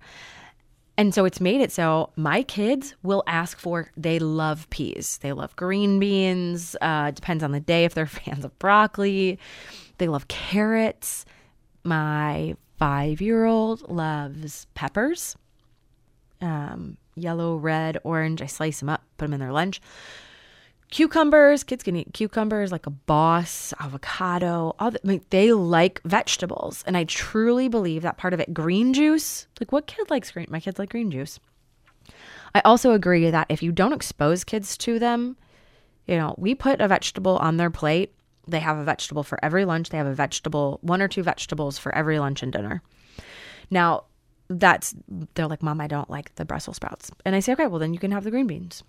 And 0.98 1.14
so 1.14 1.24
it's 1.24 1.40
made 1.40 1.62
it 1.62 1.72
so 1.72 2.10
my 2.16 2.42
kids 2.42 2.94
will 3.02 3.22
ask 3.26 3.58
for, 3.58 3.90
they 3.96 4.18
love 4.18 4.68
peas. 4.68 5.18
They 5.22 5.32
love 5.32 5.56
green 5.56 5.98
beans. 5.98 6.76
Uh, 6.82 7.12
depends 7.12 7.42
on 7.42 7.52
the 7.52 7.60
day 7.60 7.84
if 7.84 7.94
they're 7.94 8.06
fans 8.24 8.44
of 8.44 8.58
broccoli. 8.58 9.38
They 9.96 10.08
love 10.08 10.28
carrots. 10.28 11.24
My 11.84 12.56
five 12.78 13.22
year 13.22 13.46
old 13.46 13.88
loves 13.88 14.66
peppers 14.74 15.36
um, 16.40 16.96
yellow, 17.14 17.56
red, 17.56 17.98
orange. 18.04 18.42
I 18.42 18.46
slice 18.46 18.80
them 18.80 18.88
up, 18.88 19.02
put 19.16 19.26
them 19.26 19.34
in 19.34 19.40
their 19.40 19.52
lunch. 19.52 19.80
Cucumbers, 20.90 21.64
kids 21.64 21.82
can 21.82 21.96
eat 21.96 22.14
cucumbers 22.14 22.72
like 22.72 22.86
a 22.86 22.90
boss, 22.90 23.74
avocado. 23.78 24.74
All 24.78 24.90
the, 24.90 25.00
I 25.04 25.06
mean, 25.06 25.24
they 25.28 25.52
like 25.52 26.00
vegetables, 26.04 26.82
and 26.86 26.96
I 26.96 27.04
truly 27.04 27.68
believe 27.68 28.02
that 28.02 28.16
part 28.16 28.32
of 28.32 28.40
it. 28.40 28.54
Green 28.54 28.94
juice, 28.94 29.46
like 29.60 29.70
what 29.70 29.86
kid 29.86 30.08
likes 30.08 30.30
green? 30.30 30.46
My 30.48 30.60
kids 30.60 30.78
like 30.78 30.88
green 30.88 31.10
juice. 31.10 31.40
I 32.54 32.62
also 32.64 32.92
agree 32.92 33.30
that 33.30 33.46
if 33.50 33.62
you 33.62 33.70
don't 33.70 33.92
expose 33.92 34.44
kids 34.44 34.78
to 34.78 34.98
them, 34.98 35.36
you 36.06 36.16
know, 36.16 36.34
we 36.38 36.54
put 36.54 36.80
a 36.80 36.88
vegetable 36.88 37.36
on 37.36 37.58
their 37.58 37.70
plate. 37.70 38.14
They 38.46 38.60
have 38.60 38.78
a 38.78 38.84
vegetable 38.84 39.22
for 39.22 39.38
every 39.44 39.66
lunch. 39.66 39.90
They 39.90 39.98
have 39.98 40.06
a 40.06 40.14
vegetable, 40.14 40.78
one 40.80 41.02
or 41.02 41.08
two 41.08 41.22
vegetables 41.22 41.76
for 41.76 41.94
every 41.94 42.18
lunch 42.18 42.42
and 42.42 42.50
dinner. 42.50 42.82
Now, 43.70 44.04
that's 44.48 44.94
they're 45.34 45.46
like, 45.46 45.62
Mom, 45.62 45.82
I 45.82 45.86
don't 45.86 46.08
like 46.08 46.34
the 46.36 46.46
Brussels 46.46 46.76
sprouts. 46.76 47.10
And 47.26 47.36
I 47.36 47.40
say, 47.40 47.52
Okay, 47.52 47.66
well 47.66 47.78
then 47.78 47.92
you 47.92 48.00
can 48.00 48.10
have 48.12 48.24
the 48.24 48.30
green 48.30 48.46
beans. 48.46 48.82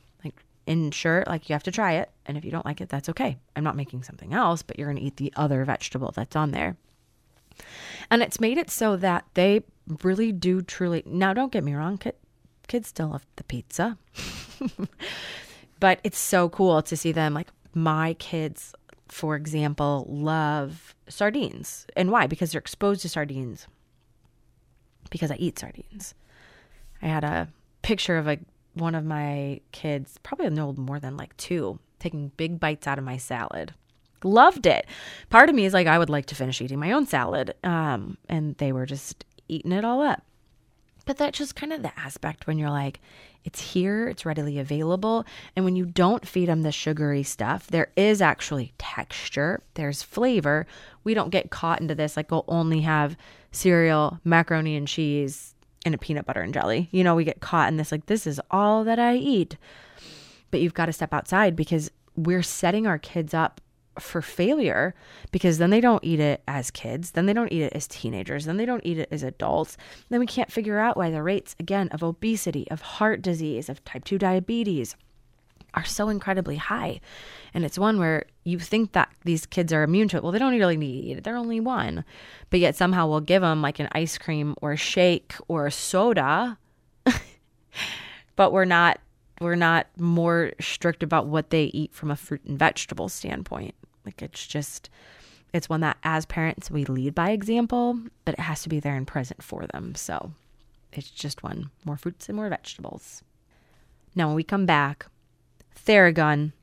Like 0.69 0.77
ensure 0.77 1.23
like 1.27 1.49
you 1.49 1.53
have 1.53 1.63
to 1.63 1.71
try 1.71 1.93
it. 1.93 2.11
And 2.25 2.37
if 2.37 2.45
you 2.45 2.51
don't 2.51 2.65
like 2.65 2.81
it, 2.81 2.89
that's 2.89 3.09
okay. 3.09 3.37
I'm 3.55 3.63
not 3.63 3.75
making 3.75 4.03
something 4.03 4.33
else, 4.33 4.61
but 4.61 4.77
you're 4.77 4.87
gonna 4.87 5.05
eat 5.05 5.17
the 5.17 5.33
other 5.35 5.65
vegetable 5.65 6.11
that's 6.15 6.35
on 6.35 6.51
there. 6.51 6.77
And 8.09 8.21
it's 8.21 8.39
made 8.39 8.57
it 8.57 8.69
so 8.69 8.95
that 8.97 9.25
they 9.33 9.63
really 10.03 10.31
do 10.31 10.61
truly 10.61 11.03
now 11.05 11.33
don't 11.33 11.51
get 11.51 11.63
me 11.63 11.73
wrong, 11.73 11.97
kid, 11.97 12.15
kids 12.67 12.87
still 12.87 13.09
love 13.09 13.25
the 13.35 13.43
pizza. 13.43 13.97
but 15.79 15.99
it's 16.03 16.19
so 16.19 16.49
cool 16.49 16.81
to 16.83 16.97
see 16.97 17.11
them 17.11 17.33
like 17.33 17.47
my 17.73 18.13
kids 18.15 18.73
for 19.07 19.35
example 19.35 20.05
love 20.07 20.93
sardines 21.07 21.87
and 21.95 22.11
why 22.11 22.27
because 22.27 22.51
they're 22.51 22.59
exposed 22.59 23.01
to 23.01 23.09
sardines 23.09 23.67
because 25.09 25.31
i 25.31 25.35
eat 25.35 25.57
sardines 25.57 26.13
i 27.01 27.07
had 27.07 27.23
a 27.23 27.47
picture 27.81 28.17
of 28.17 28.27
a 28.27 28.37
one 28.73 28.95
of 28.95 29.05
my 29.05 29.59
kids 29.71 30.17
probably 30.23 30.49
no 30.49 30.73
more 30.73 30.99
than 30.99 31.17
like 31.17 31.35
two 31.37 31.79
taking 31.99 32.31
big 32.37 32.59
bites 32.59 32.87
out 32.87 32.97
of 32.97 33.03
my 33.03 33.17
salad 33.17 33.73
loved 34.23 34.65
it 34.65 34.85
part 35.29 35.49
of 35.49 35.55
me 35.55 35.65
is 35.65 35.73
like 35.73 35.87
i 35.87 35.97
would 35.97 36.09
like 36.09 36.25
to 36.25 36.35
finish 36.35 36.61
eating 36.61 36.79
my 36.79 36.91
own 36.91 37.05
salad 37.05 37.53
um, 37.63 38.17
and 38.27 38.55
they 38.57 38.71
were 38.71 38.85
just 38.85 39.25
eating 39.47 39.71
it 39.71 39.85
all 39.85 40.01
up 40.01 40.23
but 41.09 41.17
that's 41.17 41.39
just 41.39 41.55
kind 41.55 41.73
of 41.73 41.81
the 41.81 41.99
aspect 41.99 42.45
when 42.45 42.59
you're 42.59 42.69
like, 42.69 42.99
it's 43.43 43.59
here, 43.59 44.07
it's 44.07 44.27
readily 44.27 44.59
available. 44.59 45.25
And 45.55 45.65
when 45.65 45.75
you 45.75 45.87
don't 45.87 46.27
feed 46.27 46.49
them 46.49 46.61
the 46.61 46.71
sugary 46.71 47.23
stuff, 47.23 47.65
there 47.65 47.91
is 47.95 48.21
actually 48.21 48.73
texture, 48.77 49.63
there's 49.73 50.03
flavor. 50.03 50.67
We 51.03 51.15
don't 51.15 51.31
get 51.31 51.49
caught 51.49 51.81
into 51.81 51.95
this, 51.95 52.15
like, 52.15 52.29
we'll 52.29 52.45
only 52.47 52.81
have 52.81 53.17
cereal, 53.51 54.19
macaroni 54.23 54.75
and 54.75 54.87
cheese, 54.87 55.55
and 55.85 55.95
a 55.95 55.97
peanut 55.97 56.25
butter 56.25 56.41
and 56.41 56.53
jelly. 56.53 56.89
You 56.91 57.03
know, 57.03 57.15
we 57.15 57.23
get 57.23 57.39
caught 57.39 57.69
in 57.69 57.77
this, 57.77 57.91
like, 57.91 58.05
this 58.07 58.27
is 58.27 58.41
all 58.51 58.83
that 58.83 58.99
I 58.99 59.15
eat. 59.15 59.57
But 60.51 60.61
you've 60.61 60.73
got 60.73 60.87
to 60.87 60.93
step 60.93 61.13
outside 61.13 61.55
because 61.55 61.91
we're 62.15 62.43
setting 62.43 62.87
our 62.87 62.97
kids 62.97 63.33
up 63.33 63.61
for 63.99 64.21
failure 64.21 64.95
because 65.31 65.57
then 65.57 65.69
they 65.69 65.81
don't 65.81 66.03
eat 66.03 66.19
it 66.19 66.41
as 66.47 66.71
kids, 66.71 67.11
then 67.11 67.25
they 67.25 67.33
don't 67.33 67.51
eat 67.51 67.63
it 67.63 67.73
as 67.73 67.87
teenagers, 67.87 68.45
then 68.45 68.57
they 68.57 68.65
don't 68.65 68.85
eat 68.85 68.97
it 68.97 69.09
as 69.11 69.23
adults. 69.23 69.77
Then 70.09 70.19
we 70.19 70.25
can't 70.25 70.51
figure 70.51 70.79
out 70.79 70.97
why 70.97 71.09
the 71.09 71.21
rates, 71.23 71.55
again, 71.59 71.89
of 71.89 72.03
obesity, 72.03 72.69
of 72.71 72.81
heart 72.81 73.21
disease, 73.21 73.69
of 73.69 73.83
type 73.83 74.05
2 74.05 74.17
diabetes 74.17 74.95
are 75.73 75.85
so 75.85 76.09
incredibly 76.09 76.57
high. 76.57 76.99
And 77.53 77.65
it's 77.65 77.79
one 77.79 77.99
where 77.99 78.25
you 78.43 78.59
think 78.59 78.93
that 78.93 79.09
these 79.23 79.45
kids 79.45 79.73
are 79.73 79.83
immune 79.83 80.07
to 80.09 80.17
it. 80.17 80.23
Well, 80.23 80.31
they 80.31 80.39
don't 80.39 80.57
really 80.57 80.77
need 80.77 81.17
it, 81.17 81.23
they're 81.23 81.35
only 81.35 81.59
one. 81.59 82.03
But 82.49 82.59
yet 82.59 82.75
somehow 82.75 83.07
we'll 83.07 83.21
give 83.21 83.41
them 83.41 83.61
like 83.61 83.79
an 83.79 83.89
ice 83.91 84.17
cream 84.17 84.55
or 84.61 84.73
a 84.73 84.77
shake 84.77 85.33
or 85.47 85.67
a 85.67 85.71
soda. 85.71 86.57
but 88.35 88.51
we're 88.51 88.65
not 88.65 88.99
we're 89.41 89.55
not 89.55 89.87
more 89.97 90.51
strict 90.59 91.01
about 91.01 91.27
what 91.27 91.49
they 91.49 91.65
eat 91.65 91.93
from 91.93 92.11
a 92.11 92.15
fruit 92.15 92.43
and 92.45 92.59
vegetable 92.59 93.07
standpoint. 93.07 93.73
Like 94.05 94.21
it's 94.21 94.45
just 94.45 94.89
it's 95.53 95.69
one 95.69 95.81
that 95.81 95.97
as 96.03 96.25
parents 96.25 96.69
we 96.69 96.85
lead 96.85 97.15
by 97.15 97.31
example, 97.31 97.99
but 98.25 98.33
it 98.33 98.39
has 98.41 98.61
to 98.63 98.69
be 98.69 98.79
there 98.79 98.95
and 98.95 99.07
present 99.07 99.41
for 99.41 99.65
them. 99.67 99.95
So 99.95 100.33
it's 100.93 101.09
just 101.09 101.43
one 101.43 101.69
more 101.85 101.97
fruits 101.97 102.29
and 102.29 102.35
more 102.35 102.49
vegetables. 102.49 103.23
Now 104.15 104.27
when 104.27 104.35
we 104.35 104.43
come 104.43 104.65
back, 104.65 105.05
Theragun, 105.85 106.53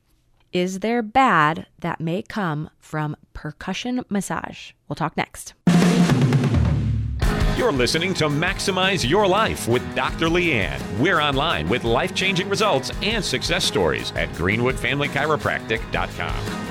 is 0.53 0.79
there 0.79 1.01
bad 1.01 1.67
that 1.79 1.99
may 1.99 2.21
come 2.21 2.69
from 2.79 3.17
percussion 3.33 4.05
massage? 4.09 4.71
We'll 4.87 4.95
talk 4.95 5.17
next. 5.17 5.53
You're 7.57 7.71
listening 7.71 8.13
to 8.15 8.25
Maximize 8.29 9.07
Your 9.09 9.25
Life 9.27 9.67
with 9.67 9.81
Dr. 9.95 10.27
Leanne. 10.27 10.79
We're 10.99 11.19
online 11.19 11.67
with 11.67 11.83
life 11.83 12.13
changing 12.13 12.49
results 12.49 12.91
and 13.01 13.25
success 13.25 13.65
stories 13.65 14.11
at 14.11 14.29
greenwoodfamilychiropractic.com. 14.33 16.65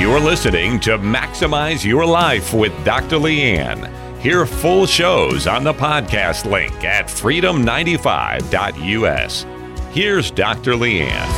You're 0.00 0.20
listening 0.20 0.80
to 0.80 0.98
Maximize 0.98 1.84
Your 1.84 2.04
Life 2.04 2.52
with 2.52 2.72
Dr. 2.84 3.18
Leanne. 3.18 3.88
Hear 4.18 4.46
full 4.46 4.86
shows 4.86 5.46
on 5.46 5.62
the 5.62 5.72
podcast 5.72 6.50
link 6.50 6.72
at 6.84 7.06
freedom95.us. 7.06 9.46
Here's 9.94 10.30
Dr. 10.30 10.72
Leanne. 10.72 11.28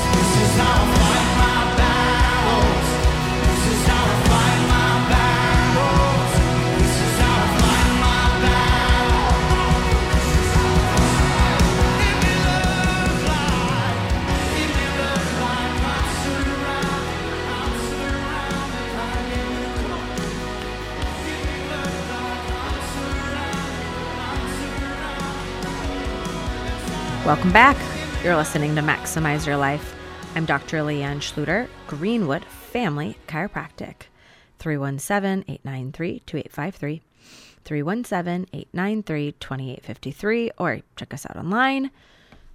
Welcome 27.27 27.51
back. 27.51 27.94
You're 28.25 28.37
listening 28.37 28.75
to 28.77 28.81
Maximize 28.81 29.47
Your 29.47 29.59
Life. 29.59 29.95
I'm 30.35 30.47
Dr. 30.47 30.79
Leanne 30.79 31.19
Schluter, 31.19 31.69
Greenwood 31.87 32.43
Family 32.47 33.19
Chiropractic. 33.29 34.05
317 34.61 35.45
893 35.47 36.21
2853, 36.21 37.03
317 37.65 38.47
893 38.51 39.33
2853, 39.33 40.51
or 40.57 40.81
check 40.97 41.13
us 41.13 41.27
out 41.27 41.37
online, 41.37 41.91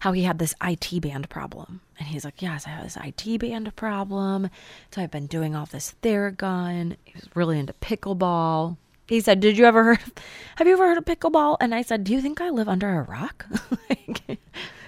how 0.00 0.12
he 0.12 0.22
had 0.22 0.38
this 0.38 0.54
IT 0.62 1.00
band 1.00 1.28
problem. 1.28 1.80
And 1.98 2.08
he's 2.08 2.24
like, 2.24 2.42
Yes, 2.42 2.66
I 2.66 2.70
have 2.70 2.84
this 2.84 2.96
IT 2.96 3.40
band 3.40 3.74
problem. 3.76 4.50
So 4.90 5.02
I've 5.02 5.10
been 5.10 5.26
doing 5.26 5.54
all 5.54 5.66
this 5.66 5.94
Theragun. 6.02 6.96
He 7.04 7.14
was 7.14 7.28
really 7.34 7.58
into 7.58 7.72
pickleball. 7.74 8.76
He 9.06 9.20
said, 9.20 9.40
Did 9.40 9.56
you 9.56 9.64
ever 9.64 9.84
heard 9.84 10.02
of, 10.02 10.12
have 10.56 10.66
you 10.66 10.72
ever 10.72 10.86
heard 10.86 10.98
of 10.98 11.04
pickleball? 11.04 11.56
And 11.60 11.74
I 11.74 11.82
said, 11.82 12.04
Do 12.04 12.12
you 12.12 12.20
think 12.20 12.40
I 12.40 12.50
live 12.50 12.68
under 12.68 12.98
a 12.98 13.02
rock? 13.02 13.46
like, 13.88 14.38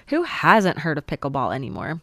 who 0.08 0.22
hasn't 0.22 0.78
heard 0.78 0.98
of 0.98 1.06
pickleball 1.06 1.54
anymore? 1.54 2.00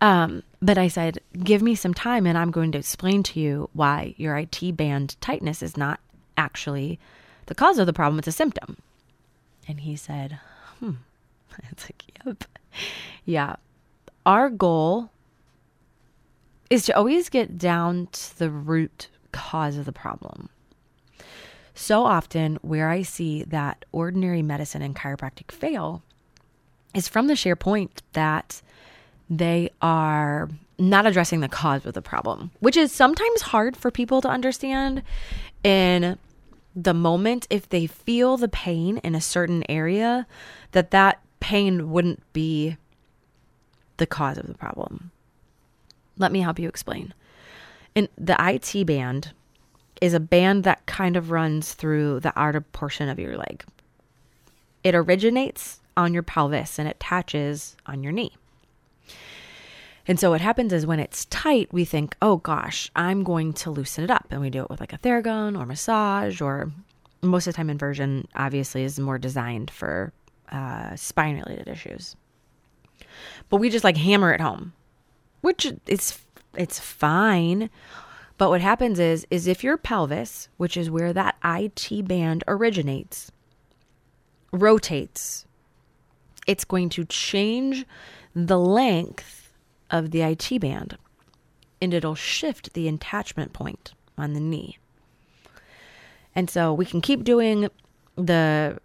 Um, 0.00 0.42
but 0.62 0.78
I 0.78 0.88
said, 0.88 1.20
Give 1.42 1.62
me 1.62 1.74
some 1.74 1.94
time 1.94 2.26
and 2.26 2.38
I'm 2.38 2.50
going 2.50 2.72
to 2.72 2.78
explain 2.78 3.22
to 3.24 3.40
you 3.40 3.70
why 3.72 4.14
your 4.16 4.36
IT 4.36 4.76
band 4.76 5.16
tightness 5.20 5.62
is 5.62 5.76
not 5.76 6.00
actually 6.36 6.98
the 7.46 7.54
cause 7.54 7.78
of 7.78 7.86
the 7.86 7.92
problem, 7.92 8.18
it's 8.18 8.28
a 8.28 8.32
symptom. 8.32 8.76
And 9.66 9.80
he 9.80 9.96
said, 9.96 10.38
hmm. 10.80 10.92
It's 11.70 11.84
like, 11.84 12.04
yep. 12.24 12.44
Yeah. 13.24 13.56
Our 14.24 14.50
goal 14.50 15.10
is 16.70 16.84
to 16.86 16.96
always 16.96 17.28
get 17.28 17.58
down 17.58 18.08
to 18.12 18.38
the 18.38 18.50
root 18.50 19.08
cause 19.32 19.76
of 19.76 19.84
the 19.84 19.92
problem. 19.92 20.48
So 21.74 22.04
often, 22.04 22.58
where 22.62 22.88
I 22.90 23.02
see 23.02 23.44
that 23.44 23.84
ordinary 23.92 24.42
medicine 24.42 24.82
and 24.82 24.96
chiropractic 24.96 25.52
fail 25.52 26.02
is 26.94 27.08
from 27.08 27.28
the 27.28 27.36
sheer 27.36 27.56
point 27.56 28.02
that 28.14 28.60
they 29.30 29.70
are 29.80 30.48
not 30.78 31.06
addressing 31.06 31.40
the 31.40 31.48
cause 31.48 31.86
of 31.86 31.94
the 31.94 32.02
problem, 32.02 32.50
which 32.60 32.76
is 32.76 32.92
sometimes 32.92 33.42
hard 33.42 33.76
for 33.76 33.90
people 33.90 34.20
to 34.22 34.28
understand 34.28 35.02
in 35.62 36.18
the 36.82 36.94
moment 36.94 37.46
if 37.50 37.68
they 37.68 37.86
feel 37.86 38.36
the 38.36 38.48
pain 38.48 38.98
in 38.98 39.14
a 39.14 39.20
certain 39.20 39.64
area 39.68 40.26
that 40.72 40.92
that 40.92 41.20
pain 41.40 41.90
wouldn't 41.90 42.22
be 42.32 42.76
the 43.96 44.06
cause 44.06 44.38
of 44.38 44.46
the 44.46 44.54
problem. 44.54 45.10
Let 46.16 46.30
me 46.30 46.40
help 46.40 46.58
you 46.58 46.68
explain. 46.68 47.14
And 47.96 48.08
the 48.16 48.36
IT 48.38 48.86
band 48.86 49.32
is 50.00 50.14
a 50.14 50.20
band 50.20 50.62
that 50.64 50.86
kind 50.86 51.16
of 51.16 51.32
runs 51.32 51.74
through 51.74 52.20
the 52.20 52.32
outer 52.36 52.60
portion 52.60 53.08
of 53.08 53.18
your 53.18 53.36
leg. 53.36 53.64
It 54.84 54.94
originates 54.94 55.80
on 55.96 56.14
your 56.14 56.22
pelvis 56.22 56.78
and 56.78 56.86
it 56.86 56.96
attaches 56.96 57.76
on 57.86 58.04
your 58.04 58.12
knee. 58.12 58.36
And 60.08 60.18
so 60.18 60.30
what 60.30 60.40
happens 60.40 60.72
is 60.72 60.86
when 60.86 61.00
it's 61.00 61.26
tight, 61.26 61.68
we 61.70 61.84
think, 61.84 62.16
oh 62.22 62.38
gosh, 62.38 62.90
I'm 62.96 63.22
going 63.22 63.52
to 63.54 63.70
loosen 63.70 64.04
it 64.04 64.10
up. 64.10 64.26
And 64.30 64.40
we 64.40 64.48
do 64.48 64.62
it 64.62 64.70
with 64.70 64.80
like 64.80 64.94
a 64.94 64.98
Theragun 64.98 65.56
or 65.56 65.66
massage, 65.66 66.40
or 66.40 66.72
most 67.20 67.46
of 67.46 67.52
the 67.52 67.56
time, 67.58 67.68
inversion 67.68 68.26
obviously 68.34 68.84
is 68.84 68.98
more 68.98 69.18
designed 69.18 69.70
for 69.70 70.14
uh, 70.50 70.96
spine 70.96 71.36
related 71.36 71.68
issues. 71.68 72.16
But 73.50 73.58
we 73.58 73.68
just 73.68 73.84
like 73.84 73.98
hammer 73.98 74.32
it 74.32 74.40
home, 74.40 74.72
which 75.42 75.70
it's 75.86 76.18
it's 76.54 76.80
fine. 76.80 77.68
But 78.38 78.48
what 78.48 78.62
happens 78.62 78.98
is 78.98 79.26
is 79.30 79.46
if 79.46 79.62
your 79.62 79.76
pelvis, 79.76 80.48
which 80.56 80.78
is 80.78 80.90
where 80.90 81.12
that 81.12 81.36
IT 81.44 82.08
band 82.08 82.44
originates, 82.48 83.30
rotates, 84.52 85.44
it's 86.46 86.64
going 86.64 86.88
to 86.90 87.04
change 87.04 87.84
the 88.34 88.58
length 88.58 89.37
of 89.90 90.10
the 90.10 90.22
IT 90.22 90.60
band 90.60 90.98
and 91.80 91.94
it'll 91.94 92.14
shift 92.14 92.72
the 92.74 92.88
attachment 92.88 93.52
point 93.52 93.92
on 94.16 94.32
the 94.32 94.40
knee. 94.40 94.78
And 96.34 96.50
so 96.50 96.72
we 96.72 96.84
can 96.84 97.00
keep 97.00 97.24
doing 97.24 97.68
the 98.16 98.78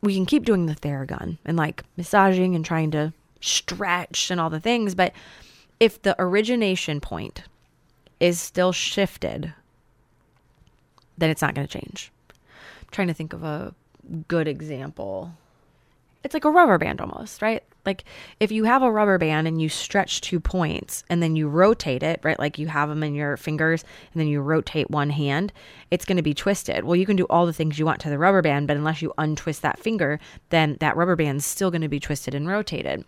we 0.00 0.14
can 0.14 0.26
keep 0.26 0.44
doing 0.44 0.66
the 0.66 0.76
Theragun 0.76 1.38
and 1.44 1.56
like 1.56 1.82
massaging 1.96 2.54
and 2.54 2.64
trying 2.64 2.92
to 2.92 3.12
stretch 3.40 4.30
and 4.30 4.40
all 4.40 4.50
the 4.50 4.60
things, 4.60 4.94
but 4.94 5.12
if 5.80 6.00
the 6.02 6.14
origination 6.20 7.00
point 7.00 7.42
is 8.20 8.40
still 8.40 8.72
shifted, 8.72 9.52
then 11.16 11.30
it's 11.30 11.42
not 11.42 11.54
going 11.54 11.66
to 11.66 11.80
change. 11.80 12.12
I'm 12.30 12.88
trying 12.90 13.08
to 13.08 13.14
think 13.14 13.32
of 13.32 13.44
a 13.44 13.74
good 14.28 14.48
example. 14.48 15.32
It's 16.24 16.34
like 16.34 16.44
a 16.44 16.50
rubber 16.50 16.78
band 16.78 17.00
almost, 17.00 17.42
right? 17.42 17.62
Like 17.88 18.04
if 18.38 18.52
you 18.52 18.64
have 18.64 18.82
a 18.82 18.92
rubber 18.92 19.16
band 19.16 19.48
and 19.48 19.62
you 19.62 19.70
stretch 19.70 20.20
two 20.20 20.40
points 20.40 21.04
and 21.08 21.22
then 21.22 21.36
you 21.36 21.48
rotate 21.48 22.02
it, 22.02 22.20
right? 22.22 22.38
Like 22.38 22.58
you 22.58 22.66
have 22.66 22.90
them 22.90 23.02
in 23.02 23.14
your 23.14 23.38
fingers 23.38 23.82
and 24.12 24.20
then 24.20 24.28
you 24.28 24.42
rotate 24.42 24.90
one 24.90 25.08
hand, 25.08 25.54
it's 25.90 26.04
going 26.04 26.18
to 26.18 26.22
be 26.22 26.34
twisted. 26.34 26.84
Well, 26.84 26.96
you 26.96 27.06
can 27.06 27.16
do 27.16 27.24
all 27.30 27.46
the 27.46 27.52
things 27.54 27.78
you 27.78 27.86
want 27.86 28.02
to 28.02 28.10
the 28.10 28.18
rubber 28.18 28.42
band, 28.42 28.68
but 28.68 28.76
unless 28.76 29.00
you 29.00 29.14
untwist 29.16 29.62
that 29.62 29.78
finger, 29.78 30.20
then 30.50 30.76
that 30.80 30.98
rubber 30.98 31.16
band's 31.16 31.46
still 31.46 31.70
going 31.70 31.80
to 31.80 31.88
be 31.88 31.98
twisted 31.98 32.34
and 32.34 32.46
rotated. 32.46 33.06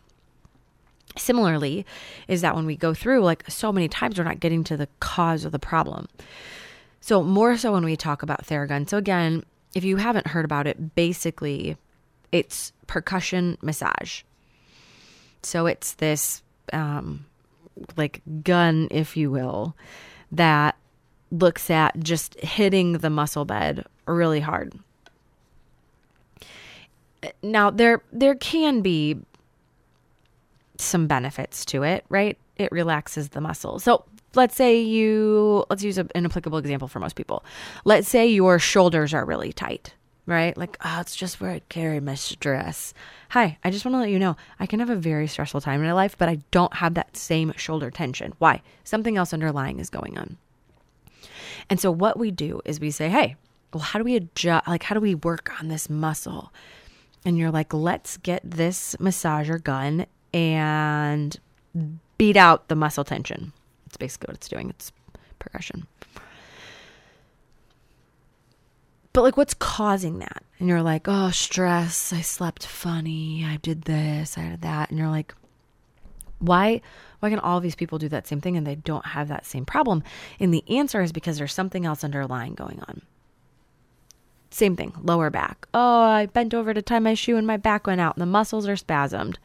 Similarly, 1.18 1.84
is 2.26 2.40
that 2.40 2.56
when 2.56 2.64
we 2.64 2.74
go 2.74 2.94
through, 2.94 3.20
like 3.22 3.44
so 3.50 3.70
many 3.72 3.86
times, 3.86 4.16
we're 4.16 4.24
not 4.24 4.40
getting 4.40 4.64
to 4.64 4.78
the 4.78 4.88
cause 4.98 5.44
of 5.44 5.52
the 5.52 5.58
problem. 5.58 6.08
So, 7.02 7.22
more 7.22 7.58
so 7.58 7.72
when 7.72 7.84
we 7.84 7.96
talk 7.96 8.22
about 8.22 8.46
Theragun. 8.46 8.88
So, 8.88 8.96
again, 8.96 9.44
if 9.74 9.84
you 9.84 9.96
haven't 9.96 10.28
heard 10.28 10.46
about 10.46 10.66
it, 10.66 10.94
basically 10.94 11.76
it's 12.32 12.72
percussion 12.86 13.58
massage. 13.60 14.22
So, 15.42 15.66
it's 15.66 15.94
this 15.94 16.42
um, 16.72 17.26
like 17.96 18.22
gun, 18.42 18.88
if 18.90 19.16
you 19.16 19.30
will, 19.30 19.74
that 20.32 20.76
looks 21.30 21.70
at 21.70 21.98
just 22.00 22.38
hitting 22.40 22.94
the 22.94 23.10
muscle 23.10 23.44
bed 23.44 23.84
really 24.06 24.40
hard. 24.40 24.74
Now, 27.42 27.70
there 27.70 28.02
there 28.12 28.34
can 28.34 28.80
be 28.80 29.18
some 30.78 31.06
benefits 31.06 31.64
to 31.66 31.82
it, 31.82 32.04
right? 32.08 32.38
It 32.56 32.72
relaxes 32.72 33.30
the 33.30 33.40
muscle. 33.40 33.78
So 33.78 34.04
let's 34.34 34.56
say 34.56 34.80
you, 34.80 35.64
let's 35.68 35.82
use 35.82 35.98
a, 35.98 36.06
an 36.14 36.24
applicable 36.24 36.58
example 36.58 36.88
for 36.88 37.00
most 37.00 37.16
people. 37.16 37.44
Let's 37.84 38.08
say 38.08 38.26
your 38.26 38.58
shoulders 38.58 39.12
are 39.14 39.24
really 39.24 39.52
tight, 39.52 39.94
right? 40.30 40.56
Like, 40.56 40.76
oh, 40.84 41.00
it's 41.00 41.16
just 41.16 41.40
where 41.40 41.50
I 41.50 41.60
carry 41.68 42.00
my 42.00 42.14
stress. 42.14 42.94
Hi, 43.30 43.58
I 43.62 43.70
just 43.70 43.84
want 43.84 43.94
to 43.94 43.98
let 43.98 44.10
you 44.10 44.18
know 44.18 44.36
I 44.58 44.66
can 44.66 44.80
have 44.80 44.90
a 44.90 44.96
very 44.96 45.26
stressful 45.26 45.60
time 45.60 45.80
in 45.80 45.86
my 45.86 45.92
life, 45.92 46.16
but 46.16 46.28
I 46.28 46.38
don't 46.50 46.74
have 46.74 46.94
that 46.94 47.16
same 47.16 47.52
shoulder 47.56 47.90
tension. 47.90 48.32
Why? 48.38 48.62
Something 48.84 49.16
else 49.16 49.34
underlying 49.34 49.80
is 49.80 49.90
going 49.90 50.16
on. 50.16 50.36
And 51.68 51.80
so 51.80 51.90
what 51.90 52.18
we 52.18 52.30
do 52.30 52.60
is 52.64 52.80
we 52.80 52.90
say, 52.90 53.08
hey, 53.08 53.36
well, 53.72 53.82
how 53.82 53.98
do 53.98 54.04
we 54.04 54.16
adjust? 54.16 54.66
Like, 54.66 54.84
how 54.84 54.94
do 54.94 55.00
we 55.00 55.14
work 55.14 55.52
on 55.60 55.68
this 55.68 55.90
muscle? 55.90 56.52
And 57.24 57.36
you're 57.36 57.50
like, 57.50 57.74
let's 57.74 58.16
get 58.16 58.42
this 58.44 58.96
massager 58.98 59.62
gun 59.62 60.06
and 60.32 61.38
beat 62.18 62.36
out 62.36 62.68
the 62.68 62.76
muscle 62.76 63.04
tension. 63.04 63.52
It's 63.86 63.96
basically 63.96 64.28
what 64.28 64.36
it's 64.36 64.48
doing. 64.48 64.70
It's 64.70 64.92
progression. 65.38 65.86
But 69.12 69.22
like, 69.22 69.36
what's 69.36 69.54
causing 69.54 70.20
that? 70.20 70.44
And 70.58 70.68
you're 70.68 70.82
like, 70.82 71.06
oh, 71.06 71.30
stress. 71.30 72.12
I 72.12 72.20
slept 72.20 72.66
funny. 72.66 73.44
I 73.44 73.56
did 73.56 73.82
this. 73.82 74.38
I 74.38 74.50
did 74.50 74.62
that. 74.62 74.90
And 74.90 74.98
you're 74.98 75.08
like, 75.08 75.34
why? 76.38 76.80
Why 77.20 77.30
can 77.30 77.38
all 77.38 77.60
these 77.60 77.74
people 77.74 77.98
do 77.98 78.08
that 78.08 78.26
same 78.26 78.40
thing 78.40 78.56
and 78.56 78.66
they 78.66 78.76
don't 78.76 79.06
have 79.06 79.28
that 79.28 79.46
same 79.46 79.64
problem? 79.64 80.02
And 80.38 80.54
the 80.54 80.64
answer 80.68 81.02
is 81.02 81.12
because 81.12 81.38
there's 81.38 81.52
something 81.52 81.84
else 81.84 82.04
underlying 82.04 82.54
going 82.54 82.80
on. 82.88 83.02
Same 84.50 84.74
thing, 84.74 84.92
lower 85.02 85.30
back. 85.30 85.68
Oh, 85.74 86.00
I 86.00 86.26
bent 86.26 86.54
over 86.54 86.74
to 86.74 86.82
tie 86.82 86.98
my 86.98 87.14
shoe 87.14 87.36
and 87.36 87.46
my 87.46 87.56
back 87.56 87.86
went 87.86 88.00
out 88.00 88.16
and 88.16 88.22
the 88.22 88.26
muscles 88.26 88.66
are 88.66 88.74
spasmed. 88.74 89.36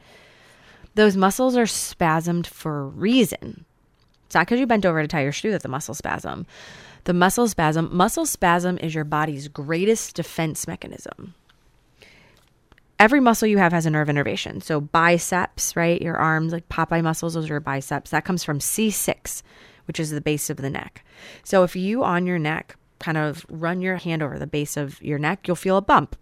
Those 0.95 1.15
muscles 1.15 1.56
are 1.56 1.65
spasmed 1.65 2.47
for 2.47 2.82
a 2.82 2.86
reason. 2.86 3.65
It's 4.25 4.34
not 4.34 4.47
because 4.47 4.60
you 4.60 4.65
bent 4.65 4.86
over 4.86 5.01
to 5.01 5.08
tie 5.08 5.21
your 5.21 5.32
shoe 5.32 5.51
that 5.51 5.62
the 5.62 5.67
muscle 5.67 5.93
spasm. 5.93 6.47
The 7.05 7.13
muscle 7.13 7.47
spasm, 7.47 7.89
muscle 7.95 8.25
spasm 8.25 8.79
is 8.79 8.95
your 8.95 9.03
body's 9.03 9.47
greatest 9.47 10.15
defense 10.15 10.67
mechanism. 10.67 11.35
Every 12.97 13.19
muscle 13.19 13.47
you 13.47 13.59
have 13.59 13.73
has 13.73 13.85
a 13.85 13.91
nerve 13.91 14.09
innervation. 14.09 14.59
So 14.59 14.81
biceps, 14.81 15.75
right? 15.75 16.01
Your 16.01 16.17
arms, 16.17 16.51
like 16.51 16.67
Popeye 16.67 17.03
muscles, 17.03 17.35
those 17.35 17.45
are 17.45 17.53
your 17.53 17.59
biceps. 17.59 18.09
That 18.09 18.25
comes 18.25 18.43
from 18.43 18.57
C6, 18.57 19.43
which 19.85 19.99
is 19.99 20.09
the 20.09 20.21
base 20.21 20.49
of 20.49 20.57
the 20.57 20.69
neck. 20.69 21.05
So 21.43 21.63
if 21.63 21.75
you 21.75 22.03
on 22.03 22.25
your 22.25 22.39
neck 22.39 22.75
kind 22.97 23.17
of 23.17 23.45
run 23.49 23.81
your 23.81 23.97
hand 23.97 24.23
over 24.23 24.39
the 24.39 24.47
base 24.47 24.75
of 24.75 24.99
your 25.01 25.19
neck, 25.19 25.47
you'll 25.47 25.55
feel 25.55 25.77
a 25.77 25.81
bump. 25.81 26.15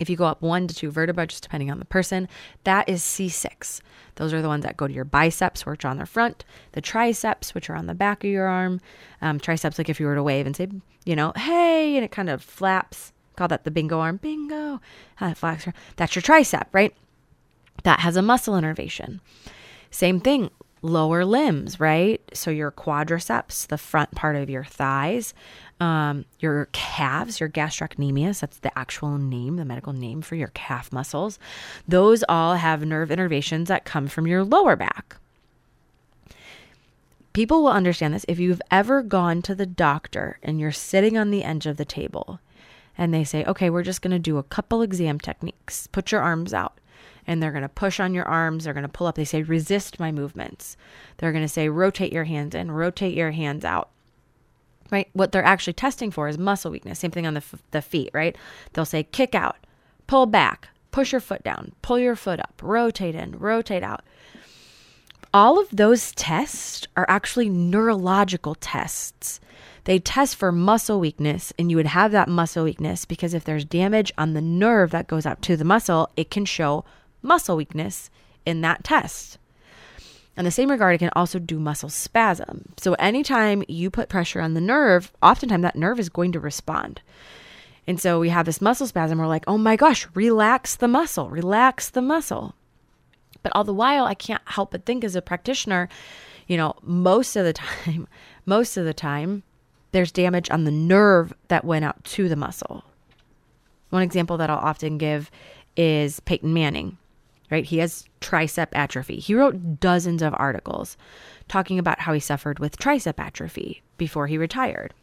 If 0.00 0.10
you 0.10 0.16
go 0.16 0.24
up 0.24 0.42
one 0.42 0.66
to 0.66 0.74
two 0.74 0.90
vertebrae, 0.90 1.26
just 1.26 1.42
depending 1.42 1.70
on 1.70 1.78
the 1.78 1.84
person, 1.84 2.28
that 2.64 2.88
is 2.88 3.02
C6. 3.02 3.80
Those 4.16 4.32
are 4.32 4.42
the 4.42 4.48
ones 4.48 4.64
that 4.64 4.76
go 4.76 4.88
to 4.88 4.92
your 4.92 5.04
biceps, 5.04 5.64
which 5.64 5.84
are 5.84 5.88
on 5.88 5.98
the 5.98 6.06
front, 6.06 6.44
the 6.72 6.80
triceps, 6.80 7.54
which 7.54 7.70
are 7.70 7.76
on 7.76 7.86
the 7.86 7.94
back 7.94 8.24
of 8.24 8.30
your 8.30 8.46
arm. 8.46 8.80
Um, 9.22 9.38
triceps, 9.38 9.78
like 9.78 9.88
if 9.88 10.00
you 10.00 10.06
were 10.06 10.14
to 10.14 10.22
wave 10.22 10.46
and 10.46 10.56
say, 10.56 10.68
you 11.04 11.14
know, 11.14 11.32
hey, 11.36 11.96
and 11.96 12.04
it 12.04 12.10
kind 12.10 12.30
of 12.30 12.42
flaps. 12.42 13.12
Call 13.36 13.48
that 13.48 13.64
the 13.64 13.70
bingo 13.70 14.00
arm. 14.00 14.18
Bingo. 14.18 14.80
How 15.16 15.34
flaps. 15.34 15.66
That's 15.96 16.14
your 16.14 16.22
tricep, 16.22 16.66
right? 16.72 16.94
That 17.82 18.00
has 18.00 18.16
a 18.16 18.22
muscle 18.22 18.56
innervation. 18.56 19.20
Same 19.90 20.20
thing, 20.20 20.50
lower 20.82 21.24
limbs, 21.24 21.80
right? 21.80 22.20
So 22.32 22.50
your 22.50 22.70
quadriceps, 22.70 23.66
the 23.66 23.78
front 23.78 24.12
part 24.12 24.36
of 24.36 24.50
your 24.50 24.64
thighs, 24.64 25.34
um, 25.80 26.24
your 26.38 26.68
calves, 26.72 27.40
your 27.40 27.48
gastrocnemius, 27.48 28.40
that's 28.40 28.58
the 28.58 28.76
actual 28.78 29.18
name, 29.18 29.56
the 29.56 29.64
medical 29.64 29.92
name 29.92 30.22
for 30.22 30.34
your 30.36 30.48
calf 30.48 30.92
muscles. 30.92 31.38
Those 31.86 32.24
all 32.28 32.54
have 32.54 32.84
nerve 32.84 33.10
innervations 33.10 33.68
that 33.68 33.84
come 33.84 34.06
from 34.06 34.26
your 34.26 34.44
lower 34.44 34.76
back. 34.76 35.16
People 37.32 37.64
will 37.64 37.72
understand 37.72 38.14
this 38.14 38.24
if 38.28 38.38
you've 38.38 38.62
ever 38.70 39.02
gone 39.02 39.42
to 39.42 39.56
the 39.56 39.66
doctor 39.66 40.38
and 40.42 40.60
you're 40.60 40.70
sitting 40.70 41.18
on 41.18 41.30
the 41.30 41.42
edge 41.42 41.66
of 41.66 41.76
the 41.76 41.84
table 41.84 42.38
and 42.96 43.12
they 43.12 43.24
say, 43.24 43.44
okay, 43.44 43.70
we're 43.70 43.82
just 43.82 44.02
going 44.02 44.12
to 44.12 44.20
do 44.20 44.38
a 44.38 44.44
couple 44.44 44.82
exam 44.82 45.18
techniques. 45.18 45.88
Put 45.88 46.12
your 46.12 46.20
arms 46.20 46.54
out. 46.54 46.78
And 47.26 47.42
they're 47.42 47.52
going 47.52 47.62
to 47.62 47.68
push 47.68 47.98
on 47.98 48.14
your 48.14 48.26
arms. 48.26 48.64
They're 48.64 48.74
going 48.74 48.82
to 48.82 48.88
pull 48.88 49.06
up. 49.06 49.14
They 49.14 49.24
say, 49.24 49.42
resist 49.42 49.98
my 49.98 50.12
movements. 50.12 50.76
They're 51.16 51.32
going 51.32 51.44
to 51.44 51.48
say, 51.48 51.68
rotate 51.68 52.12
your 52.12 52.24
hands 52.24 52.54
in, 52.54 52.70
rotate 52.70 53.14
your 53.14 53.32
hands 53.32 53.64
out. 53.64 53.88
Right? 54.90 55.08
What 55.12 55.32
they're 55.32 55.44
actually 55.44 55.72
testing 55.72 56.10
for 56.10 56.28
is 56.28 56.38
muscle 56.38 56.70
weakness. 56.70 56.98
Same 56.98 57.10
thing 57.10 57.26
on 57.26 57.34
the, 57.34 57.38
f- 57.38 57.62
the 57.70 57.82
feet, 57.82 58.10
right? 58.12 58.36
They'll 58.72 58.84
say, 58.84 59.02
kick 59.02 59.34
out, 59.34 59.56
pull 60.06 60.26
back, 60.26 60.68
push 60.90 61.12
your 61.12 61.20
foot 61.20 61.42
down, 61.42 61.72
pull 61.82 61.98
your 61.98 62.16
foot 62.16 62.38
up, 62.38 62.60
rotate 62.62 63.14
in, 63.14 63.38
rotate 63.38 63.82
out. 63.82 64.02
All 65.32 65.58
of 65.58 65.68
those 65.72 66.12
tests 66.12 66.86
are 66.96 67.06
actually 67.08 67.48
neurological 67.48 68.54
tests. 68.54 69.40
They 69.82 69.98
test 69.98 70.36
for 70.36 70.52
muscle 70.52 71.00
weakness, 71.00 71.52
and 71.58 71.70
you 71.70 71.76
would 71.76 71.86
have 71.86 72.12
that 72.12 72.28
muscle 72.28 72.64
weakness 72.64 73.04
because 73.04 73.34
if 73.34 73.44
there's 73.44 73.64
damage 73.64 74.12
on 74.16 74.34
the 74.34 74.40
nerve 74.40 74.92
that 74.92 75.08
goes 75.08 75.26
out 75.26 75.42
to 75.42 75.56
the 75.56 75.64
muscle, 75.64 76.10
it 76.16 76.30
can 76.30 76.44
show 76.44 76.84
muscle 77.20 77.56
weakness 77.56 78.10
in 78.46 78.60
that 78.60 78.84
test. 78.84 79.38
In 80.36 80.44
the 80.44 80.50
same 80.50 80.70
regard, 80.70 80.96
it 80.96 80.98
can 80.98 81.10
also 81.14 81.38
do 81.38 81.60
muscle 81.60 81.88
spasm. 81.88 82.72
So, 82.76 82.94
anytime 82.94 83.62
you 83.68 83.90
put 83.90 84.08
pressure 84.08 84.40
on 84.40 84.54
the 84.54 84.60
nerve, 84.60 85.12
oftentimes 85.22 85.62
that 85.62 85.76
nerve 85.76 86.00
is 86.00 86.08
going 86.08 86.32
to 86.32 86.40
respond. 86.40 87.00
And 87.86 88.00
so, 88.00 88.18
we 88.18 88.30
have 88.30 88.46
this 88.46 88.60
muscle 88.60 88.86
spasm. 88.86 89.18
We're 89.18 89.26
like, 89.26 89.44
oh 89.46 89.58
my 89.58 89.76
gosh, 89.76 90.08
relax 90.14 90.74
the 90.74 90.88
muscle, 90.88 91.30
relax 91.30 91.88
the 91.90 92.02
muscle. 92.02 92.54
But 93.42 93.52
all 93.54 93.62
the 93.62 93.74
while, 93.74 94.06
I 94.06 94.14
can't 94.14 94.42
help 94.46 94.72
but 94.72 94.84
think 94.84 95.04
as 95.04 95.14
a 95.14 95.22
practitioner, 95.22 95.88
you 96.48 96.56
know, 96.56 96.74
most 96.82 97.36
of 97.36 97.44
the 97.44 97.52
time, 97.52 98.08
most 98.46 98.76
of 98.76 98.84
the 98.84 98.94
time, 98.94 99.44
there's 99.92 100.10
damage 100.10 100.50
on 100.50 100.64
the 100.64 100.72
nerve 100.72 101.32
that 101.48 101.64
went 101.64 101.84
out 101.84 102.02
to 102.04 102.28
the 102.28 102.36
muscle. 102.36 102.82
One 103.90 104.02
example 104.02 104.36
that 104.38 104.50
I'll 104.50 104.58
often 104.58 104.98
give 104.98 105.30
is 105.76 106.18
Peyton 106.20 106.52
Manning, 106.52 106.98
right? 107.50 107.64
He 107.64 107.78
has 107.78 108.08
tricep 108.20 108.68
atrophy. 108.72 109.16
He 109.16 109.34
wrote 109.34 109.80
dozens 109.80 110.22
of 110.22 110.34
articles 110.36 110.96
talking 111.48 111.78
about 111.78 112.00
how 112.00 112.12
he 112.12 112.20
suffered 112.20 112.58
with 112.58 112.78
tricep 112.78 113.18
atrophy 113.18 113.82
before 113.96 114.26
he 114.26 114.38
retired. 114.38 114.94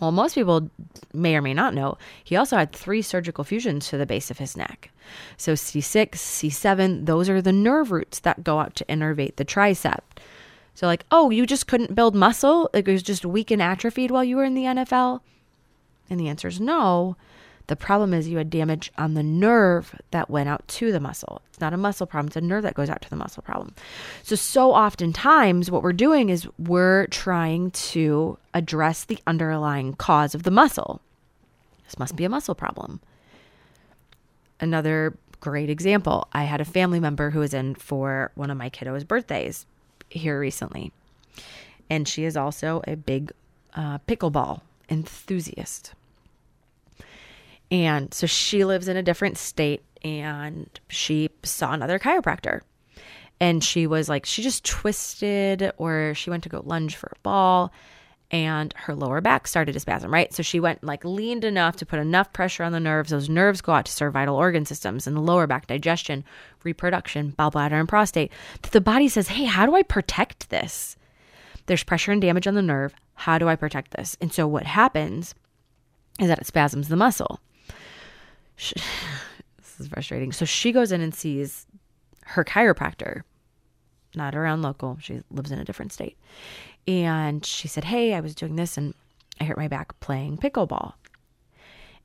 Well, 0.00 0.12
most 0.12 0.34
people 0.34 0.70
may 1.12 1.36
or 1.36 1.42
may 1.42 1.54
not 1.54 1.74
know, 1.74 1.96
he 2.22 2.36
also 2.36 2.56
had 2.56 2.72
three 2.72 3.00
surgical 3.00 3.44
fusions 3.44 3.88
to 3.88 3.96
the 3.96 4.06
base 4.06 4.30
of 4.30 4.38
his 4.38 4.56
neck. 4.56 4.90
So 5.36 5.52
C6, 5.52 6.10
C7, 6.10 7.06
those 7.06 7.28
are 7.28 7.40
the 7.40 7.52
nerve 7.52 7.92
roots 7.92 8.18
that 8.20 8.44
go 8.44 8.58
out 8.58 8.74
to 8.76 8.84
innervate 8.86 9.36
the 9.36 9.44
tricep. 9.44 10.00
So, 10.74 10.88
like, 10.88 11.04
oh, 11.12 11.30
you 11.30 11.46
just 11.46 11.68
couldn't 11.68 11.94
build 11.94 12.16
muscle? 12.16 12.68
It 12.74 12.88
was 12.88 13.02
just 13.02 13.24
weak 13.24 13.52
and 13.52 13.62
atrophied 13.62 14.10
while 14.10 14.24
you 14.24 14.36
were 14.36 14.44
in 14.44 14.54
the 14.54 14.64
NFL? 14.64 15.20
And 16.10 16.18
the 16.18 16.28
answer 16.28 16.48
is 16.48 16.60
no. 16.60 17.16
The 17.68 17.76
problem 17.76 18.12
is 18.12 18.28
you 18.28 18.38
had 18.38 18.50
damage 18.50 18.92
on 18.98 19.14
the 19.14 19.22
nerve 19.22 19.94
that 20.10 20.28
went 20.28 20.48
out 20.48 20.66
to 20.68 20.90
the 20.90 21.00
muscle. 21.00 21.40
It's 21.54 21.60
not 21.60 21.72
a 21.72 21.76
muscle 21.76 22.08
problem, 22.08 22.26
it's 22.26 22.36
a 22.36 22.40
nerve 22.40 22.64
that 22.64 22.74
goes 22.74 22.90
out 22.90 23.00
to 23.02 23.10
the 23.10 23.14
muscle 23.14 23.40
problem. 23.40 23.76
So, 24.24 24.34
so 24.34 24.72
oftentimes, 24.72 25.70
what 25.70 25.84
we're 25.84 25.92
doing 25.92 26.28
is 26.28 26.48
we're 26.58 27.06
trying 27.06 27.70
to 27.70 28.38
address 28.54 29.04
the 29.04 29.20
underlying 29.24 29.94
cause 29.94 30.34
of 30.34 30.42
the 30.42 30.50
muscle. 30.50 31.00
This 31.84 31.96
must 31.96 32.16
be 32.16 32.24
a 32.24 32.28
muscle 32.28 32.56
problem. 32.56 33.00
Another 34.58 35.16
great 35.38 35.70
example 35.70 36.26
I 36.32 36.42
had 36.42 36.60
a 36.60 36.64
family 36.64 36.98
member 36.98 37.30
who 37.30 37.38
was 37.38 37.54
in 37.54 37.76
for 37.76 38.32
one 38.34 38.50
of 38.50 38.58
my 38.58 38.68
kiddos' 38.68 39.06
birthdays 39.06 39.64
here 40.10 40.40
recently. 40.40 40.90
And 41.88 42.08
she 42.08 42.24
is 42.24 42.36
also 42.36 42.82
a 42.88 42.96
big 42.96 43.30
uh, 43.74 43.98
pickleball 44.08 44.62
enthusiast. 44.88 45.92
And 47.70 48.12
so 48.12 48.26
she 48.26 48.64
lives 48.64 48.88
in 48.88 48.96
a 48.96 49.04
different 49.04 49.38
state 49.38 49.84
and 50.04 50.68
she 50.88 51.30
saw 51.42 51.72
another 51.72 51.98
chiropractor. 51.98 52.60
And 53.40 53.64
she 53.64 53.86
was 53.86 54.08
like, 54.08 54.26
she 54.26 54.42
just 54.42 54.64
twisted 54.64 55.72
or 55.76 56.14
she 56.14 56.30
went 56.30 56.44
to 56.44 56.48
go 56.48 56.62
lunge 56.64 56.94
for 56.94 57.08
a 57.08 57.18
ball 57.22 57.72
and 58.30 58.72
her 58.76 58.94
lower 58.94 59.20
back 59.20 59.46
started 59.46 59.72
to 59.72 59.80
spasm, 59.80 60.12
right? 60.12 60.32
So 60.32 60.42
she 60.42 60.60
went 60.60 60.82
like 60.82 61.04
leaned 61.04 61.44
enough 61.44 61.76
to 61.76 61.86
put 61.86 61.98
enough 61.98 62.32
pressure 62.32 62.64
on 62.64 62.72
the 62.72 62.80
nerves. 62.80 63.10
Those 63.10 63.28
nerves 63.28 63.60
go 63.60 63.72
out 63.72 63.86
to 63.86 63.92
serve 63.92 64.12
vital 64.12 64.36
organ 64.36 64.64
systems 64.64 65.06
in 65.06 65.14
the 65.14 65.20
lower 65.20 65.46
back, 65.46 65.66
digestion, 65.66 66.24
reproduction, 66.62 67.30
bowel 67.30 67.50
bladder, 67.50 67.76
and 67.76 67.88
prostate. 67.88 68.32
That 68.62 68.72
the 68.72 68.80
body 68.80 69.08
says, 69.08 69.28
hey, 69.28 69.44
how 69.44 69.66
do 69.66 69.74
I 69.74 69.82
protect 69.82 70.50
this? 70.50 70.96
There's 71.66 71.84
pressure 71.84 72.12
and 72.12 72.20
damage 72.20 72.46
on 72.46 72.54
the 72.54 72.62
nerve. 72.62 72.94
How 73.14 73.38
do 73.38 73.48
I 73.48 73.56
protect 73.56 73.92
this? 73.92 74.16
And 74.20 74.32
so 74.32 74.46
what 74.46 74.66
happens 74.66 75.34
is 76.18 76.28
that 76.28 76.38
it 76.38 76.46
spasms 76.46 76.88
the 76.88 76.96
muscle. 76.96 77.40
Is 79.78 79.88
frustrating. 79.88 80.32
So 80.32 80.44
she 80.44 80.72
goes 80.72 80.92
in 80.92 81.00
and 81.00 81.14
sees 81.14 81.66
her 82.24 82.44
chiropractor, 82.44 83.22
not 84.14 84.34
around 84.34 84.62
local. 84.62 84.98
She 85.00 85.22
lives 85.30 85.50
in 85.50 85.58
a 85.58 85.64
different 85.64 85.92
state. 85.92 86.16
And 86.86 87.44
she 87.44 87.68
said, 87.68 87.84
Hey, 87.84 88.14
I 88.14 88.20
was 88.20 88.34
doing 88.34 88.56
this 88.56 88.76
and 88.76 88.94
I 89.40 89.44
hurt 89.44 89.56
my 89.56 89.68
back 89.68 89.98
playing 90.00 90.38
pickleball. 90.38 90.94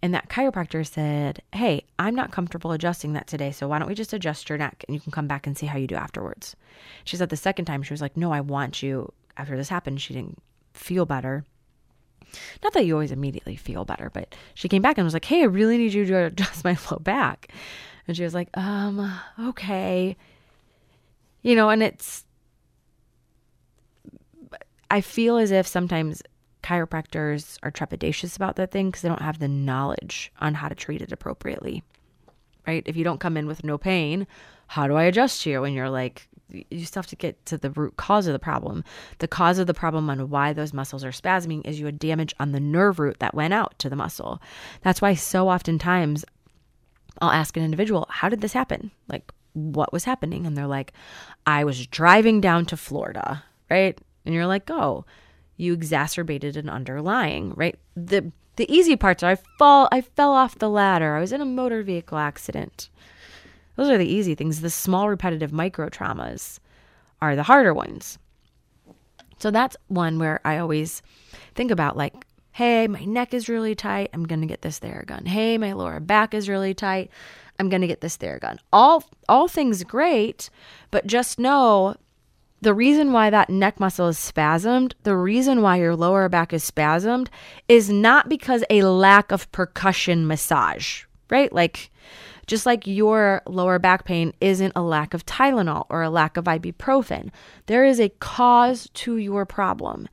And 0.01 0.13
that 0.13 0.29
chiropractor 0.29 0.88
said, 0.88 1.41
Hey, 1.53 1.86
I'm 1.97 2.15
not 2.15 2.32
comfortable 2.32 2.71
adjusting 2.71 3.13
that 3.13 3.27
today. 3.27 3.51
So 3.51 3.67
why 3.67 3.79
don't 3.79 3.88
we 3.89 3.95
just 3.95 4.13
adjust 4.13 4.49
your 4.49 4.58
neck 4.58 4.84
and 4.88 4.95
you 4.95 5.01
can 5.01 5.12
come 5.12 5.27
back 5.27 5.45
and 5.45 5.58
see 5.58 5.65
how 5.65 5.77
you 5.77 5.88
do 5.88 5.95
afterwards? 5.95 6.55
She 7.03 7.17
said 7.17 7.29
the 7.29 7.38
second 7.38 7.65
time, 7.65 7.84
she 7.84 7.93
was 7.93 8.01
like, 8.01 8.17
No, 8.17 8.32
I 8.32 8.41
want 8.41 8.82
you. 8.82 9.12
After 9.38 9.55
this 9.55 9.69
happened, 9.69 10.01
she 10.01 10.13
didn't 10.13 10.41
feel 10.73 11.05
better. 11.05 11.45
Not 12.63 12.73
that 12.73 12.85
you 12.85 12.93
always 12.93 13.11
immediately 13.11 13.55
feel 13.55 13.85
better, 13.85 14.09
but 14.13 14.35
she 14.53 14.69
came 14.69 14.81
back 14.81 14.97
and 14.97 15.05
was 15.05 15.13
like, 15.13 15.25
Hey, 15.25 15.41
I 15.41 15.45
really 15.45 15.77
need 15.77 15.93
you 15.93 16.05
to 16.05 16.25
adjust 16.25 16.63
my 16.63 16.77
low 16.89 16.99
back. 16.99 17.51
And 18.07 18.15
she 18.15 18.23
was 18.23 18.33
like, 18.33 18.49
Um, 18.55 19.19
okay. 19.39 20.15
You 21.41 21.55
know, 21.55 21.69
and 21.69 21.81
it's, 21.81 22.25
I 24.91 25.01
feel 25.01 25.37
as 25.37 25.51
if 25.51 25.65
sometimes 25.67 26.21
chiropractors 26.63 27.57
are 27.63 27.71
trepidatious 27.71 28.35
about 28.35 28.55
that 28.57 28.71
thing 28.71 28.89
because 28.89 29.01
they 29.01 29.09
don't 29.09 29.21
have 29.21 29.39
the 29.39 29.47
knowledge 29.47 30.31
on 30.39 30.55
how 30.55 30.67
to 30.67 30.75
treat 30.75 31.01
it 31.01 31.11
appropriately. 31.11 31.83
Right? 32.67 32.83
If 32.85 32.95
you 32.95 33.03
don't 33.03 33.19
come 33.19 33.37
in 33.37 33.47
with 33.47 33.63
no 33.63 33.77
pain, 33.77 34.27
how 34.67 34.87
do 34.87 34.95
I 34.95 35.03
adjust 35.03 35.45
you? 35.45 35.63
And 35.63 35.73
you're 35.73 35.89
like, 35.89 36.27
you 36.51 36.85
still 36.85 37.01
have 37.01 37.07
to 37.07 37.15
get 37.15 37.45
to 37.45 37.57
the 37.57 37.69
root 37.71 37.97
cause 37.97 38.27
of 38.27 38.33
the 38.33 38.39
problem. 38.39 38.83
The 39.19 39.27
cause 39.27 39.59
of 39.59 39.67
the 39.67 39.73
problem 39.73 40.09
on 40.09 40.29
why 40.29 40.53
those 40.53 40.73
muscles 40.73 41.03
are 41.03 41.12
spasming 41.12 41.65
is 41.65 41.79
you 41.79 41.85
had 41.85 41.99
damage 41.99 42.33
on 42.39 42.51
the 42.51 42.59
nerve 42.59 42.99
root 42.99 43.19
that 43.19 43.35
went 43.35 43.53
out 43.53 43.77
to 43.79 43.89
the 43.89 43.95
muscle. 43.95 44.41
That's 44.81 45.01
why 45.01 45.13
so 45.13 45.49
oftentimes 45.49 46.25
I'll 47.21 47.31
ask 47.31 47.55
an 47.57 47.63
individual, 47.63 48.07
How 48.09 48.29
did 48.29 48.41
this 48.41 48.53
happen? 48.53 48.91
Like, 49.07 49.31
what 49.53 49.93
was 49.93 50.05
happening? 50.05 50.45
And 50.45 50.57
they're 50.57 50.67
like, 50.67 50.93
I 51.45 51.63
was 51.63 51.88
driving 51.88 52.41
down 52.41 52.65
to 52.67 52.77
Florida, 52.77 53.43
right? 53.69 53.99
And 54.25 54.33
you're 54.33 54.47
like, 54.47 54.69
Oh, 54.69 55.05
you 55.57 55.73
exacerbated 55.73 56.55
an 56.55 56.69
underlying, 56.69 57.53
right? 57.55 57.77
The 57.95 58.31
the 58.55 58.71
easy 58.73 58.95
parts 58.95 59.23
are 59.23 59.31
I 59.31 59.35
fall 59.57 59.88
I 59.91 60.01
fell 60.01 60.31
off 60.31 60.57
the 60.57 60.69
ladder. 60.69 61.15
I 61.15 61.19
was 61.19 61.31
in 61.31 61.41
a 61.41 61.45
motor 61.45 61.83
vehicle 61.83 62.17
accident. 62.17 62.89
Those 63.79 63.91
are 63.91 63.97
the 63.97 64.05
easy 64.05 64.35
things. 64.35 64.59
The 64.59 64.69
small 64.69 65.07
repetitive 65.07 65.53
micro 65.53 65.87
traumas 65.87 66.59
are 67.21 67.37
the 67.37 67.43
harder 67.43 67.73
ones. 67.73 68.19
So 69.37 69.51
that's 69.51 69.77
one 69.87 70.19
where 70.19 70.41
I 70.43 70.57
always 70.57 71.01
think 71.55 71.71
about 71.71 71.95
like, 71.95 72.13
hey, 72.51 72.89
my 72.89 73.05
neck 73.05 73.33
is 73.33 73.47
really 73.47 73.75
tight. 73.75 74.09
I'm 74.13 74.27
going 74.27 74.41
to 74.41 74.47
get 74.47 74.63
this 74.63 74.81
Theragun. 74.81 75.25
Hey, 75.25 75.57
my 75.57 75.71
lower 75.71 76.01
back 76.01 76.33
is 76.33 76.49
really 76.49 76.73
tight. 76.73 77.09
I'm 77.57 77.69
going 77.69 77.79
to 77.79 77.87
get 77.87 78.01
this 78.01 78.17
Theragun. 78.17 78.57
All 78.73 79.05
all 79.29 79.47
things 79.47 79.85
great, 79.85 80.49
but 80.91 81.07
just 81.07 81.39
know 81.39 81.95
the 82.59 82.73
reason 82.73 83.13
why 83.13 83.29
that 83.29 83.49
neck 83.49 83.79
muscle 83.79 84.09
is 84.09 84.17
spasmed, 84.17 84.91
the 85.03 85.15
reason 85.15 85.61
why 85.61 85.77
your 85.77 85.95
lower 85.95 86.27
back 86.27 86.51
is 86.51 86.69
spasmed 86.69 87.29
is 87.69 87.89
not 87.89 88.27
because 88.27 88.65
a 88.69 88.83
lack 88.83 89.31
of 89.31 89.49
percussion 89.53 90.27
massage, 90.27 91.05
right? 91.29 91.53
Like 91.53 91.89
just 92.49 92.65
like 92.65 92.88
your 92.88 93.43
lower 93.45 93.77
back 93.77 94.05
pain 94.05 94.33
isn't 94.41 94.73
a 94.75 94.81
lack 94.81 95.13
of 95.13 95.23
Tylenol 95.23 95.85
or 95.88 96.01
a 96.01 96.09
lack 96.09 96.35
of 96.35 96.45
ibuprofen, 96.45 97.29
there 97.67 97.85
is 97.85 97.99
a 97.99 98.09
cause 98.19 98.89
to 98.95 99.17
your 99.17 99.45
problem. 99.45 100.09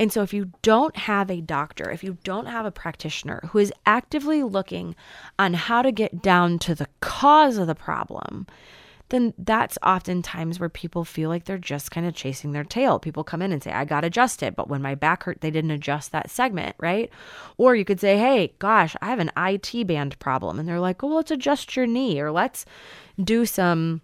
And 0.00 0.12
so, 0.12 0.22
if 0.22 0.34
you 0.34 0.50
don't 0.62 0.96
have 0.96 1.30
a 1.30 1.40
doctor, 1.40 1.88
if 1.88 2.02
you 2.02 2.18
don't 2.24 2.46
have 2.46 2.66
a 2.66 2.72
practitioner 2.72 3.40
who 3.52 3.60
is 3.60 3.72
actively 3.86 4.42
looking 4.42 4.96
on 5.38 5.54
how 5.54 5.80
to 5.80 5.92
get 5.92 6.20
down 6.22 6.58
to 6.58 6.74
the 6.74 6.88
cause 7.00 7.56
of 7.56 7.68
the 7.68 7.76
problem, 7.76 8.48
then 9.08 9.34
that's 9.38 9.78
oftentimes 9.84 10.58
where 10.58 10.68
people 10.68 11.04
feel 11.04 11.28
like 11.28 11.44
they're 11.44 11.58
just 11.58 11.90
kind 11.90 12.06
of 12.06 12.14
chasing 12.14 12.52
their 12.52 12.64
tail. 12.64 12.98
People 12.98 13.22
come 13.22 13.40
in 13.40 13.52
and 13.52 13.62
say, 13.62 13.70
I 13.70 13.84
got 13.84 14.04
adjusted, 14.04 14.56
but 14.56 14.68
when 14.68 14.82
my 14.82 14.96
back 14.96 15.22
hurt, 15.22 15.40
they 15.40 15.50
didn't 15.50 15.70
adjust 15.70 16.10
that 16.10 16.30
segment, 16.30 16.74
right? 16.78 17.10
Or 17.56 17.76
you 17.76 17.84
could 17.84 18.00
say, 18.00 18.18
hey, 18.18 18.54
gosh, 18.58 18.96
I 19.00 19.06
have 19.06 19.20
an 19.20 19.30
IT 19.36 19.86
band 19.86 20.18
problem. 20.18 20.58
And 20.58 20.68
they're 20.68 20.80
like, 20.80 21.02
well, 21.02 21.14
let's 21.14 21.30
adjust 21.30 21.76
your 21.76 21.86
knee 21.86 22.20
or 22.20 22.32
let's 22.32 22.64
do 23.22 23.46
some 23.46 24.00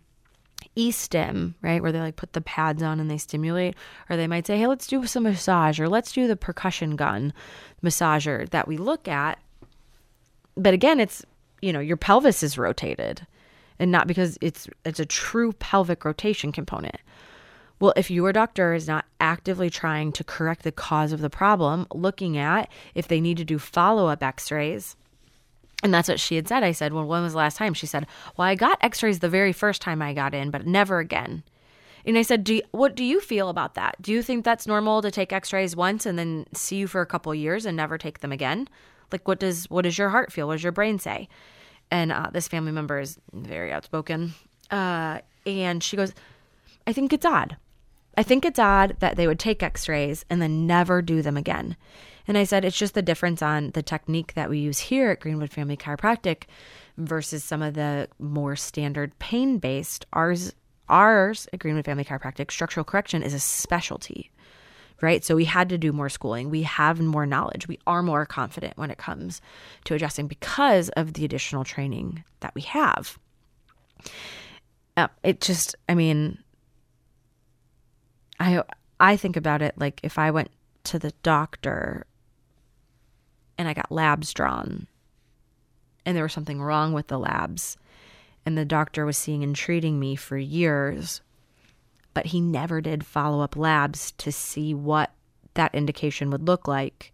e-stim, 0.76 1.56
right? 1.62 1.82
Where 1.82 1.90
they 1.90 2.00
like 2.00 2.16
put 2.16 2.32
the 2.32 2.40
pads 2.40 2.82
on 2.82 3.00
and 3.00 3.10
they 3.10 3.18
stimulate. 3.18 3.74
Or 4.08 4.16
they 4.16 4.28
might 4.28 4.46
say, 4.46 4.56
hey, 4.56 4.68
let's 4.68 4.86
do 4.86 5.04
some 5.06 5.24
massage 5.24 5.80
or 5.80 5.88
let's 5.88 6.12
do 6.12 6.28
the 6.28 6.36
percussion 6.36 6.94
gun 6.94 7.32
massager 7.82 8.48
that 8.50 8.68
we 8.68 8.76
look 8.76 9.08
at. 9.08 9.40
But 10.56 10.74
again, 10.74 11.00
it's, 11.00 11.24
you 11.60 11.72
know, 11.72 11.80
your 11.80 11.96
pelvis 11.96 12.44
is 12.44 12.56
rotated 12.56 13.26
and 13.82 13.90
not 13.90 14.06
because 14.06 14.38
it's 14.40 14.68
it's 14.84 15.00
a 15.00 15.04
true 15.04 15.52
pelvic 15.54 16.04
rotation 16.04 16.52
component. 16.52 16.98
Well, 17.80 17.92
if 17.96 18.12
your 18.12 18.32
doctor 18.32 18.74
is 18.74 18.86
not 18.86 19.06
actively 19.20 19.70
trying 19.70 20.12
to 20.12 20.22
correct 20.22 20.62
the 20.62 20.70
cause 20.70 21.10
of 21.10 21.20
the 21.20 21.28
problem, 21.28 21.88
looking 21.92 22.38
at 22.38 22.70
if 22.94 23.08
they 23.08 23.20
need 23.20 23.38
to 23.38 23.44
do 23.44 23.58
follow-up 23.58 24.22
x-rays, 24.22 24.94
and 25.82 25.92
that's 25.92 26.08
what 26.08 26.20
she 26.20 26.36
had 26.36 26.46
said. 26.46 26.62
I 26.62 26.70
said, 26.70 26.92
Well, 26.92 27.06
when 27.06 27.22
was 27.22 27.32
the 27.32 27.38
last 27.38 27.56
time? 27.56 27.74
She 27.74 27.86
said, 27.86 28.06
Well, 28.36 28.46
I 28.46 28.54
got 28.54 28.78
x 28.82 29.02
rays 29.02 29.18
the 29.18 29.28
very 29.28 29.52
first 29.52 29.82
time 29.82 30.00
I 30.00 30.14
got 30.14 30.32
in, 30.32 30.52
but 30.52 30.64
never 30.64 31.00
again. 31.00 31.42
And 32.04 32.16
I 32.16 32.22
said, 32.22 32.44
do 32.44 32.54
you, 32.54 32.62
What 32.70 32.94
do 32.94 33.02
you 33.02 33.20
feel 33.20 33.48
about 33.48 33.74
that? 33.74 33.96
Do 34.00 34.12
you 34.12 34.22
think 34.22 34.44
that's 34.44 34.68
normal 34.68 35.02
to 35.02 35.10
take 35.10 35.32
x 35.32 35.52
rays 35.52 35.74
once 35.74 36.06
and 36.06 36.16
then 36.16 36.46
see 36.54 36.76
you 36.76 36.86
for 36.86 37.00
a 37.00 37.06
couple 37.06 37.34
years 37.34 37.66
and 37.66 37.76
never 37.76 37.98
take 37.98 38.20
them 38.20 38.30
again? 38.30 38.68
Like, 39.10 39.26
what 39.26 39.40
does 39.40 39.68
what 39.70 39.82
does 39.82 39.98
your 39.98 40.10
heart 40.10 40.30
feel? 40.30 40.46
What 40.46 40.54
does 40.54 40.62
your 40.62 40.70
brain 40.70 41.00
say? 41.00 41.28
And 41.92 42.10
uh, 42.10 42.30
this 42.32 42.48
family 42.48 42.72
member 42.72 42.98
is 42.98 43.18
very 43.34 43.70
outspoken. 43.70 44.32
Uh, 44.70 45.18
and 45.44 45.84
she 45.84 45.96
goes, 45.96 46.14
I 46.86 46.94
think 46.94 47.12
it's 47.12 47.26
odd. 47.26 47.58
I 48.16 48.22
think 48.22 48.46
it's 48.46 48.58
odd 48.58 48.96
that 49.00 49.16
they 49.16 49.26
would 49.26 49.38
take 49.38 49.62
x 49.62 49.88
rays 49.88 50.24
and 50.30 50.40
then 50.40 50.66
never 50.66 51.02
do 51.02 51.20
them 51.20 51.36
again. 51.36 51.76
And 52.26 52.38
I 52.38 52.44
said, 52.44 52.64
it's 52.64 52.78
just 52.78 52.94
the 52.94 53.02
difference 53.02 53.42
on 53.42 53.72
the 53.72 53.82
technique 53.82 54.32
that 54.34 54.48
we 54.48 54.58
use 54.58 54.78
here 54.78 55.10
at 55.10 55.20
Greenwood 55.20 55.50
Family 55.50 55.76
Chiropractic 55.76 56.44
versus 56.96 57.44
some 57.44 57.60
of 57.60 57.74
the 57.74 58.08
more 58.18 58.56
standard 58.56 59.18
pain 59.18 59.58
based. 59.58 60.06
Ours, 60.14 60.54
ours 60.88 61.46
at 61.52 61.58
Greenwood 61.58 61.84
Family 61.84 62.04
Chiropractic, 62.04 62.50
structural 62.50 62.84
correction 62.84 63.22
is 63.22 63.34
a 63.34 63.40
specialty 63.40 64.30
right? 65.02 65.24
So 65.24 65.36
we 65.36 65.44
had 65.44 65.68
to 65.68 65.78
do 65.78 65.92
more 65.92 66.08
schooling. 66.08 66.48
We 66.48 66.62
have 66.62 67.00
more 67.00 67.26
knowledge. 67.26 67.68
We 67.68 67.78
are 67.86 68.02
more 68.02 68.24
confident 68.24 68.78
when 68.78 68.90
it 68.90 68.98
comes 68.98 69.40
to 69.84 69.94
adjusting 69.94 70.28
because 70.28 70.88
of 70.90 71.14
the 71.14 71.24
additional 71.24 71.64
training 71.64 72.24
that 72.40 72.54
we 72.54 72.62
have. 72.62 73.18
Uh, 74.96 75.08
it 75.22 75.40
just, 75.40 75.74
I 75.88 75.94
mean, 75.94 76.38
I 78.38 78.62
I 78.98 79.16
think 79.16 79.36
about 79.36 79.62
it 79.62 79.74
like 79.76 80.00
if 80.02 80.18
I 80.18 80.30
went 80.30 80.50
to 80.84 80.98
the 80.98 81.12
doctor 81.22 82.06
and 83.58 83.68
I 83.68 83.74
got 83.74 83.92
labs 83.92 84.32
drawn 84.32 84.86
and 86.04 86.16
there 86.16 86.24
was 86.24 86.32
something 86.32 86.60
wrong 86.60 86.92
with 86.92 87.06
the 87.06 87.18
labs 87.18 87.76
and 88.44 88.58
the 88.58 88.64
doctor 88.64 89.04
was 89.04 89.16
seeing 89.16 89.42
and 89.42 89.54
treating 89.54 89.98
me 90.00 90.16
for 90.16 90.36
years 90.36 91.20
but 92.14 92.26
he 92.26 92.40
never 92.40 92.80
did 92.80 93.04
follow 93.04 93.40
up 93.40 93.56
labs 93.56 94.12
to 94.12 94.30
see 94.30 94.74
what 94.74 95.12
that 95.54 95.74
indication 95.74 96.30
would 96.30 96.46
look 96.46 96.66
like. 96.68 97.12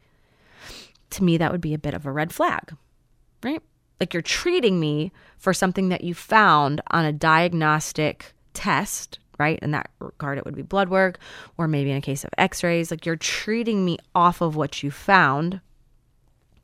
To 1.10 1.24
me, 1.24 1.36
that 1.38 1.52
would 1.52 1.60
be 1.60 1.74
a 1.74 1.78
bit 1.78 1.94
of 1.94 2.06
a 2.06 2.12
red 2.12 2.32
flag, 2.32 2.76
right? 3.42 3.62
Like 4.00 4.12
you're 4.12 4.22
treating 4.22 4.78
me 4.78 5.12
for 5.38 5.52
something 5.52 5.88
that 5.88 6.04
you 6.04 6.14
found 6.14 6.80
on 6.90 7.04
a 7.04 7.12
diagnostic 7.12 8.32
test, 8.54 9.18
right? 9.38 9.58
In 9.60 9.70
that 9.70 9.90
regard, 9.98 10.38
it 10.38 10.44
would 10.44 10.54
be 10.54 10.62
blood 10.62 10.88
work, 10.88 11.18
or 11.56 11.66
maybe 11.66 11.90
in 11.90 11.96
a 11.96 12.02
case 12.02 12.24
of 12.24 12.30
x 12.36 12.62
rays. 12.62 12.90
Like 12.90 13.06
you're 13.06 13.16
treating 13.16 13.84
me 13.84 13.98
off 14.14 14.40
of 14.40 14.56
what 14.56 14.82
you 14.82 14.90
found, 14.90 15.60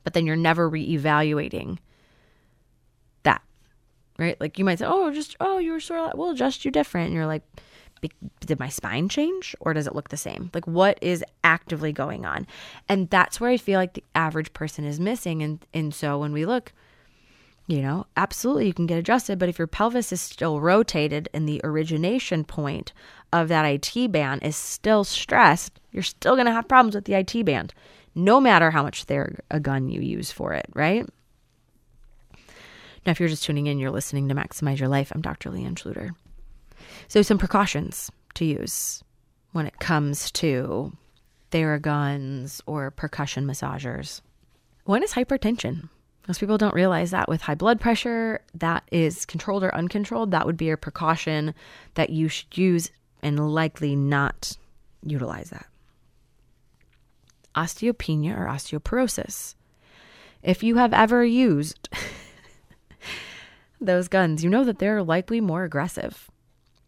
but 0.02 0.12
then 0.12 0.26
you're 0.26 0.36
never 0.36 0.70
reevaluating 0.70 1.78
that, 3.22 3.42
right? 4.18 4.38
Like 4.40 4.58
you 4.58 4.64
might 4.64 4.78
say, 4.78 4.86
oh, 4.86 5.12
just, 5.12 5.36
oh, 5.40 5.58
you 5.58 5.72
were 5.72 5.80
sore. 5.80 6.12
We'll 6.14 6.30
adjust 6.30 6.64
you 6.64 6.70
different. 6.70 7.06
And 7.06 7.14
you're 7.14 7.26
like, 7.26 7.42
did 8.40 8.58
my 8.58 8.68
spine 8.68 9.08
change 9.08 9.54
or 9.60 9.72
does 9.72 9.86
it 9.86 9.94
look 9.94 10.08
the 10.08 10.16
same? 10.16 10.50
Like 10.54 10.66
what 10.66 10.98
is 11.00 11.24
actively 11.42 11.92
going 11.92 12.24
on? 12.24 12.46
And 12.88 13.10
that's 13.10 13.40
where 13.40 13.50
I 13.50 13.56
feel 13.56 13.78
like 13.78 13.94
the 13.94 14.04
average 14.14 14.52
person 14.52 14.84
is 14.84 15.00
missing. 15.00 15.42
And 15.42 15.64
and 15.72 15.94
so 15.94 16.18
when 16.18 16.32
we 16.32 16.46
look, 16.46 16.72
you 17.66 17.80
know, 17.80 18.06
absolutely 18.16 18.66
you 18.66 18.74
can 18.74 18.86
get 18.86 18.98
adjusted, 18.98 19.38
but 19.38 19.48
if 19.48 19.58
your 19.58 19.66
pelvis 19.66 20.12
is 20.12 20.20
still 20.20 20.60
rotated 20.60 21.28
and 21.32 21.48
the 21.48 21.60
origination 21.64 22.44
point 22.44 22.92
of 23.32 23.48
that 23.48 23.64
IT 23.64 24.12
band 24.12 24.42
is 24.42 24.56
still 24.56 25.04
stressed, 25.04 25.80
you're 25.90 26.02
still 26.02 26.34
going 26.34 26.46
to 26.46 26.52
have 26.52 26.68
problems 26.68 26.94
with 26.94 27.04
the 27.04 27.14
IT 27.14 27.44
band, 27.44 27.72
no 28.14 28.40
matter 28.40 28.70
how 28.70 28.82
much 28.82 29.06
Theragun 29.06 29.92
you 29.92 30.00
use 30.00 30.30
for 30.30 30.52
it, 30.52 30.66
right? 30.74 31.08
Now, 33.06 33.10
if 33.10 33.20
you're 33.20 33.28
just 33.28 33.44
tuning 33.44 33.66
in, 33.66 33.78
you're 33.78 33.90
listening 33.90 34.28
to 34.28 34.34
Maximize 34.34 34.78
Your 34.78 34.88
Life. 34.88 35.12
I'm 35.14 35.20
Dr. 35.20 35.50
Leanne 35.50 35.74
Schluter. 35.74 36.12
So, 37.08 37.22
some 37.22 37.38
precautions 37.38 38.10
to 38.34 38.44
use 38.44 39.02
when 39.52 39.66
it 39.66 39.78
comes 39.78 40.30
to 40.32 40.92
Theraguns 41.50 42.60
or 42.66 42.90
percussion 42.90 43.46
massagers. 43.46 44.20
One 44.84 45.02
is 45.02 45.12
hypertension. 45.12 45.88
Most 46.26 46.40
people 46.40 46.58
don't 46.58 46.74
realize 46.74 47.10
that 47.12 47.28
with 47.28 47.42
high 47.42 47.54
blood 47.54 47.80
pressure, 47.80 48.40
that 48.54 48.82
is 48.90 49.24
controlled 49.24 49.62
or 49.62 49.74
uncontrolled. 49.74 50.30
That 50.30 50.46
would 50.46 50.56
be 50.56 50.70
a 50.70 50.76
precaution 50.76 51.54
that 51.94 52.10
you 52.10 52.28
should 52.28 52.56
use 52.56 52.90
and 53.22 53.54
likely 53.54 53.94
not 53.94 54.56
utilize 55.04 55.50
that. 55.50 55.66
Osteopenia 57.54 58.36
or 58.36 58.46
osteoporosis. 58.46 59.54
If 60.42 60.62
you 60.62 60.76
have 60.76 60.92
ever 60.92 61.24
used 61.24 61.88
those 63.80 64.08
guns, 64.08 64.42
you 64.42 64.50
know 64.50 64.64
that 64.64 64.78
they're 64.78 65.02
likely 65.02 65.40
more 65.40 65.64
aggressive. 65.64 66.30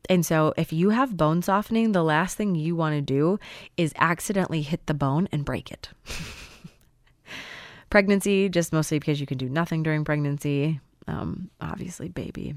And 0.09 0.25
so, 0.25 0.55
if 0.57 0.73
you 0.73 0.91
have 0.91 1.17
bone 1.17 1.43
softening, 1.43 1.93
the 1.93 2.05
last 2.05 2.37
thing 2.37 2.55
you 2.55 2.77
want 2.77 2.95
to 2.95 3.01
do 3.01 3.39
is 3.77 3.93
accidentally 3.97 4.63
hit 4.63 4.87
the 4.87 4.95
bone 4.95 5.29
and 5.33 5.45
break 5.45 5.71
it. 5.71 5.89
Pregnancy, 7.91 8.49
just 8.49 8.73
mostly 8.73 8.99
because 8.99 9.21
you 9.21 9.27
can 9.27 9.39
do 9.39 9.49
nothing 9.49 9.83
during 9.83 10.05
pregnancy. 10.05 10.81
Um, 11.07 11.51
obviously, 11.61 12.09
baby. 12.09 12.55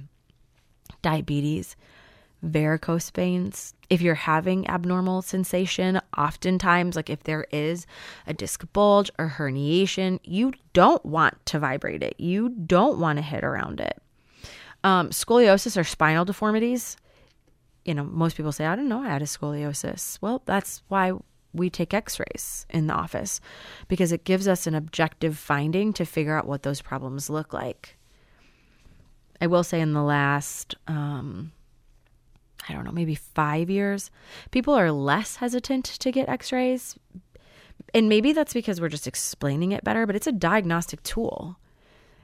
Diabetes, 1.01 1.75
varicose 2.43 3.11
veins. 3.11 3.73
If 3.89 4.01
you're 4.01 4.15
having 4.15 4.67
abnormal 4.67 5.21
sensation, 5.21 6.01
oftentimes, 6.17 6.95
like 6.95 7.09
if 7.09 7.23
there 7.23 7.45
is 7.51 7.85
a 8.27 8.33
disc 8.33 8.65
bulge 8.73 9.11
or 9.19 9.35
herniation, 9.37 10.19
you 10.23 10.53
don't 10.73 11.03
want 11.05 11.45
to 11.47 11.59
vibrate 11.59 12.03
it. 12.03 12.15
You 12.17 12.49
don't 12.49 12.99
want 12.99 13.17
to 13.17 13.23
hit 13.23 13.43
around 13.43 13.79
it. 13.79 14.01
Um, 14.83 15.09
scoliosis 15.09 15.77
or 15.77 15.83
spinal 15.83 16.25
deformities. 16.25 16.97
You 17.85 17.93
know, 17.93 18.03
most 18.03 18.35
people 18.37 18.51
say, 18.51 18.65
I 18.65 18.75
don't 18.75 18.89
know, 18.89 19.01
I 19.01 19.07
had 19.07 19.21
a 19.21 19.25
scoliosis. 19.25 20.17
Well, 20.21 20.41
that's 20.45 20.83
why 20.89 21.13
we 21.53 21.69
take 21.69 21.93
x 21.93 22.19
rays 22.19 22.65
in 22.69 22.87
the 22.87 22.93
office 22.93 23.41
because 23.87 24.11
it 24.11 24.23
gives 24.23 24.47
us 24.47 24.67
an 24.67 24.75
objective 24.75 25.37
finding 25.37 25.93
to 25.93 26.05
figure 26.05 26.37
out 26.37 26.47
what 26.47 26.63
those 26.63 26.81
problems 26.81 27.29
look 27.29 27.53
like. 27.53 27.97
I 29.41 29.47
will 29.47 29.63
say 29.63 29.79
in 29.79 29.93
the 29.93 30.03
last, 30.03 30.75
um, 30.87 31.51
I 32.67 32.73
don't 32.73 32.83
know, 32.83 32.91
maybe 32.91 33.15
five 33.15 33.69
years, 33.69 34.11
people 34.51 34.73
are 34.73 34.91
less 34.91 35.37
hesitant 35.37 35.85
to 35.85 36.11
get 36.11 36.29
x 36.29 36.51
rays. 36.51 36.97
And 37.93 38.09
maybe 38.09 38.33
that's 38.33 38.53
because 38.53 38.79
we're 38.81 38.89
just 38.89 39.07
explaining 39.07 39.71
it 39.71 39.83
better, 39.83 40.05
but 40.05 40.15
it's 40.15 40.27
a 40.27 40.31
diagnostic 40.31 41.01
tool. 41.03 41.57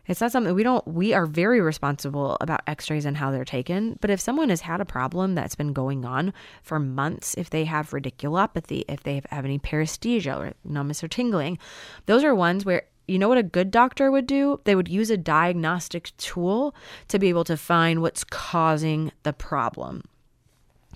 It's 0.08 0.22
not 0.22 0.32
something 0.32 0.54
we 0.54 0.64
don't, 0.64 0.88
we 0.88 1.14
are 1.14 1.26
very 1.26 1.62
responsible 1.62 2.38
about 2.42 2.62
x 2.68 2.90
rays 2.90 3.06
and 3.06 3.18
how 3.18 3.32
they're 3.32 3.46
taken. 3.46 3.98
But 4.02 4.10
if 4.10 4.20
someone 4.20 4.50
has 4.50 4.62
had 4.62 4.82
a 4.82 4.86
problem 4.86 5.36
that's 5.36 5.56
been 5.56 5.74
going 5.74 6.06
on 6.06 6.34
for 6.62 6.80
months, 6.80 7.36
if 7.38 7.50
they 7.50 7.66
have 7.66 7.92
radiculopathy, 7.92 8.84
if 8.88 9.04
they 9.04 9.16
have, 9.16 9.26
have 9.26 9.46
any 9.46 9.60
paresthesia 9.60 10.38
or 10.38 10.54
numbness 10.64 11.04
or 11.04 11.08
tingling, 11.08 11.58
those 12.06 12.24
are 12.24 12.36
ones 12.36 12.66
where 12.66 12.84
you 13.08 13.20
know 13.20 13.30
what 13.30 13.38
a 13.38 13.44
good 13.44 13.70
doctor 13.70 14.10
would 14.10 14.26
do? 14.26 14.60
They 14.64 14.76
would 14.76 14.88
use 14.88 15.12
a 15.12 15.18
diagnostic 15.18 16.12
tool 16.18 16.76
to 17.10 17.20
be 17.20 17.30
able 17.30 17.44
to 17.44 17.58
find 17.58 18.02
what's 18.02 18.24
causing 18.24 19.12
the 19.24 19.34
problem. 19.34 20.04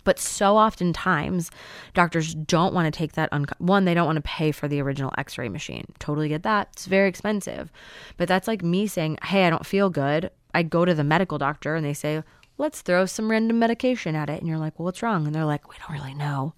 But 0.04 0.20
so 0.20 0.58
oftentimes, 0.58 1.52
doctors 1.94 2.34
don't 2.34 2.74
want 2.74 2.92
to 2.92 2.98
take 2.98 3.14
that. 3.14 3.30
Un- 3.32 3.46
one, 3.58 3.86
they 3.86 3.94
don't 3.94 4.06
want 4.06 4.18
to 4.18 4.22
pay 4.22 4.52
for 4.52 4.68
the 4.68 4.82
original 4.82 5.12
x 5.18 5.38
ray 5.38 5.50
machine. 5.50 5.86
Totally 6.00 6.30
get 6.30 6.44
that. 6.44 6.70
It's 6.74 6.86
very 6.86 7.10
expensive. 7.10 7.72
But 8.18 8.28
that's 8.28 8.48
like 8.48 8.64
me 8.64 8.88
saying, 8.88 9.18
hey, 9.24 9.46
I 9.46 9.50
don't 9.50 9.66
feel 9.66 9.90
good. 9.90 10.32
I 10.54 10.64
go 10.64 10.86
to 10.86 10.94
the 10.94 11.04
medical 11.04 11.38
doctor 11.38 11.76
and 11.76 11.86
they 11.86 11.94
say, 11.94 12.24
let's 12.58 12.82
throw 12.82 13.06
some 13.06 13.32
random 13.32 13.60
medication 13.60 14.16
at 14.16 14.30
it. 14.30 14.40
And 14.40 14.48
you're 14.48 14.58
like, 14.58 14.78
well, 14.78 14.86
what's 14.86 15.02
wrong? 15.02 15.26
And 15.26 15.34
they're 15.34 15.46
like, 15.46 15.70
we 15.70 15.76
don't 15.80 15.98
really 15.98 16.14
know. 16.14 16.54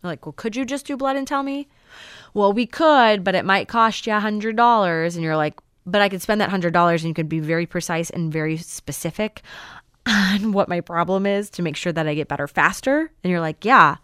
They're 0.00 0.10
like, 0.10 0.24
well, 0.24 0.32
could 0.32 0.56
you 0.56 0.64
just 0.64 0.86
do 0.86 0.96
blood 0.96 1.16
and 1.16 1.26
tell 1.26 1.42
me? 1.42 1.68
Well, 2.34 2.52
we 2.52 2.66
could, 2.66 3.24
but 3.24 3.34
it 3.34 3.44
might 3.44 3.68
cost 3.68 4.06
you 4.06 4.14
a 4.14 4.20
hundred 4.20 4.56
dollars. 4.56 5.16
And 5.16 5.24
you're 5.24 5.36
like, 5.36 5.58
but 5.86 6.02
I 6.02 6.08
could 6.08 6.22
spend 6.22 6.40
that 6.40 6.50
hundred 6.50 6.72
dollars 6.72 7.02
and 7.02 7.08
you 7.08 7.14
could 7.14 7.28
be 7.28 7.40
very 7.40 7.66
precise 7.66 8.10
and 8.10 8.32
very 8.32 8.56
specific 8.56 9.42
on 10.06 10.52
what 10.52 10.68
my 10.68 10.80
problem 10.80 11.26
is 11.26 11.50
to 11.50 11.62
make 11.62 11.76
sure 11.76 11.92
that 11.92 12.06
I 12.06 12.14
get 12.14 12.28
better 12.28 12.48
faster. 12.48 13.10
And 13.22 13.30
you're 13.30 13.40
like, 13.40 13.64
yeah. 13.64 13.96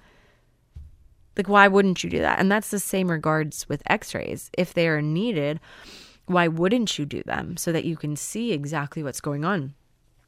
Like, 1.36 1.48
why 1.48 1.68
wouldn't 1.68 2.02
you 2.02 2.08
do 2.08 2.20
that? 2.20 2.38
And 2.38 2.50
that's 2.50 2.70
the 2.70 2.78
same 2.78 3.10
regards 3.10 3.68
with 3.68 3.82
x 3.86 4.14
rays. 4.14 4.50
If 4.56 4.72
they 4.72 4.88
are 4.88 5.02
needed, 5.02 5.60
why 6.26 6.48
wouldn't 6.48 6.98
you 6.98 7.04
do 7.04 7.22
them 7.22 7.56
so 7.56 7.72
that 7.72 7.84
you 7.84 7.96
can 7.96 8.16
see 8.16 8.52
exactly 8.52 9.02
what's 9.02 9.20
going 9.20 9.44
on? 9.44 9.74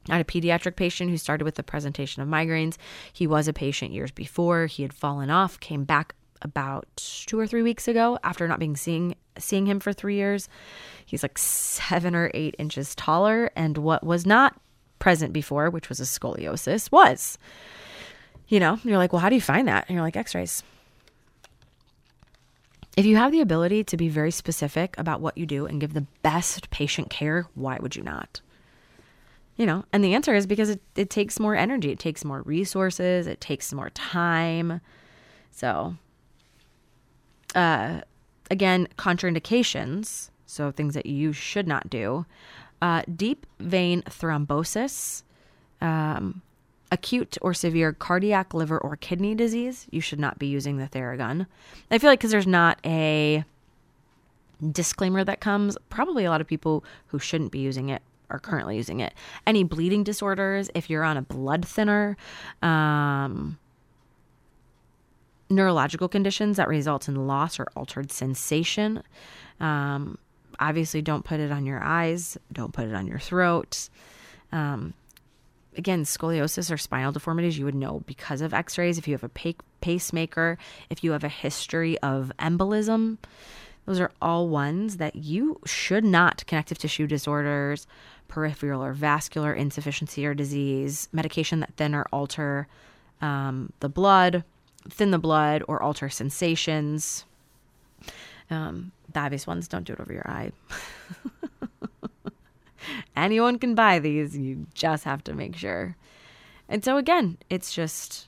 I 0.09 0.16
had 0.16 0.22
a 0.22 0.24
pediatric 0.24 0.76
patient 0.76 1.11
who 1.11 1.16
started 1.16 1.44
with 1.44 1.57
the 1.57 1.62
presentation 1.62 2.22
of 2.22 2.28
migraines. 2.28 2.76
He 3.12 3.26
was 3.26 3.48
a 3.48 3.52
patient 3.52 3.92
years 3.92 4.11
before. 4.11 4.66
He 4.66 4.83
had 4.83 4.92
fallen 4.92 5.31
off, 5.31 5.61
came 5.61 5.85
back 5.85 6.14
about 6.40 6.87
two 6.96 7.38
or 7.38 7.46
three 7.46 7.62
weeks 7.62 7.88
ago 7.88 8.18
after 8.22 8.46
not 8.46 8.61
being 8.61 8.76
seeing 8.76 9.14
seeing 9.38 9.66
him 9.66 9.81
for 9.81 9.92
three 9.92 10.14
years. 10.14 10.48
He's 11.04 11.22
like 11.22 11.38
seven 11.38 12.14
or 12.14 12.31
eight 12.35 12.54
inches 12.59 12.94
taller, 12.94 13.50
and 13.57 13.78
what 13.78 14.04
was 14.04 14.26
not 14.26 14.59
present 14.99 15.33
before, 15.33 15.71
which 15.71 15.89
was 15.89 16.01
a 16.01 16.05
scoliosis, 16.05 16.91
was. 16.91 17.39
You 18.49 18.61
know, 18.61 18.79
you're 18.83 18.99
like, 18.99 19.13
well, 19.13 19.21
how 19.21 19.29
do 19.29 19.35
you 19.35 19.41
find 19.41 19.69
that? 19.69 19.87
And 19.89 19.95
you're 19.95 20.03
like, 20.03 20.17
X-rays. 20.17 20.63
If 22.97 23.07
you 23.07 23.17
have 23.17 23.31
the 23.31 23.41
ability 23.41 23.85
to 23.85 23.97
be 23.97 24.09
very 24.09 24.33
specific 24.33 24.97
about 24.99 25.21
what 25.21 25.39
you 25.39 25.47
do 25.47 25.67
and 25.67 25.81
give 25.81 25.95
the 25.95 26.07
best 26.23 26.71
patient 26.71 27.11
care, 27.11 27.47
why 27.55 27.79
would 27.81 27.95
you 27.95 28.03
not? 28.03 28.41
You 29.57 29.67
know, 29.67 29.85
and 29.93 30.03
the 30.03 30.15
answer 30.15 30.35
is 30.35 30.47
because 30.47 30.71
it, 30.71 30.81
it 30.97 31.11
takes 31.11 31.39
more 31.39 31.55
energy, 31.55 31.91
it 31.91 31.99
takes 31.99 32.25
more 32.25 32.43
resources, 32.43 33.27
it 33.27 33.41
takes 33.41 33.73
more 33.73 33.91
time. 33.91 34.81
So, 35.51 35.97
uh, 37.55 38.01
again, 38.51 38.89
contraindications, 38.97 40.31
so 40.47 40.71
things 40.71 40.95
that 40.95 41.07
you 41.07 41.33
should 41.33 41.69
not 41.69 41.91
do 41.91 42.25
uh, 42.81 43.03
deep 43.14 43.47
vein 43.59 44.03
thrombosis, 44.03 45.23
um, 45.81 46.43
acute 46.91 47.37
or 47.43 47.53
severe 47.55 47.93
cardiac, 47.93 48.55
liver, 48.55 48.79
or 48.79 48.97
kidney 48.97 49.35
disease, 49.35 49.87
you 49.91 50.01
should 50.01 50.21
not 50.21 50.38
be 50.38 50.47
using 50.47 50.79
the 50.79 50.88
Theragun. 50.88 51.47
I 51.91 51.99
feel 51.99 52.11
like 52.11 52.21
because 52.21 52.31
there's 52.31 52.47
not 52.47 52.79
a 52.85 53.45
disclaimer 54.73 55.25
that 55.25 55.41
comes, 55.41 55.77
probably 55.91 56.25
a 56.25 56.31
lot 56.31 56.41
of 56.41 56.47
people 56.47 56.85
who 57.09 57.19
shouldn't 57.19 57.53
be 57.53 57.59
using 57.59 57.88
it 57.91 58.03
are 58.31 58.38
currently 58.38 58.77
using 58.77 59.01
it. 59.01 59.14
Any 59.47 59.64
bleeding 59.64 60.05
disorders, 60.05 60.71
if 60.75 60.91
you're 60.91 61.05
on 61.05 61.17
a 61.17 61.23
blood 61.23 61.67
thinner, 61.67 62.17
um, 62.62 63.59
neurological 65.51 66.09
conditions 66.09 66.57
that 66.59 66.69
result 66.69 67.09
in 67.09 67.27
loss 67.27 67.59
or 67.59 67.69
altered 67.75 68.12
sensation. 68.12 69.03
Um, 69.61 70.19
obviously, 70.61 71.03
don't 71.03 71.25
put 71.25 71.40
it 71.40 71.51
on 71.51 71.66
your 71.66 71.83
eyes, 71.83 72.38
don't 72.53 72.73
put 72.73 72.87
it 72.87 72.94
on 72.94 73.07
your 73.07 73.18
throat. 73.18 73.88
Um, 74.53 74.94
again, 75.77 76.05
scoliosis 76.05 76.73
or 76.73 76.77
spinal 76.77 77.12
deformities, 77.12 77.59
you 77.59 77.64
would 77.64 77.75
know 77.75 78.03
because 78.07 78.40
of 78.40 78.53
x 78.53 78.79
rays. 78.79 78.99
If 78.99 79.07
you 79.09 79.14
have 79.14 79.25
a 79.25 79.29
pa- 79.29 79.62
pacemaker, 79.81 80.59
if 80.90 81.05
you 81.05 81.12
have 81.12 81.25
a 81.25 81.29
history 81.29 81.99
of 82.01 82.33
embolism, 82.38 83.18
those 83.87 84.01
are 84.01 84.11
all 84.21 84.49
ones 84.49 84.99
that 84.99 85.16
you 85.16 85.61
should 85.64 86.05
not, 86.05 86.44
connective 86.47 86.79
tissue 86.79 87.07
disorders, 87.07 87.87
peripheral 88.27 88.85
or 88.85 88.92
vascular 88.92 89.55
insufficiency 89.55 90.27
or 90.27 90.35
disease, 90.35 91.09
medication 91.12 91.61
that 91.61 91.75
thin 91.77 91.94
or 91.94 92.05
alter 92.12 92.68
um, 93.23 93.73
the 93.81 93.88
blood, 93.88 94.44
thin 94.90 95.11
the 95.11 95.18
blood 95.18 95.62
or 95.66 95.83
alter 95.83 96.09
sensations. 96.09 97.25
Um, 98.51 98.93
the 99.13 99.21
obvious 99.21 99.47
ones, 99.47 99.69
don't 99.69 99.85
do 99.85 99.93
it 99.93 100.01
over 100.01 100.13
your 100.13 100.29
eye. 100.29 100.53
Anyone 103.17 103.59
can 103.59 103.75
buy 103.75 103.99
these. 103.99 104.37
You 104.37 104.67
just 104.75 105.05
have 105.05 105.25
to 105.25 105.35
make 105.35 105.57
sure. 105.57 105.97
And 106.69 106.85
so, 106.85 106.97
again, 106.97 107.39
it's 107.51 107.73
just, 107.73 108.27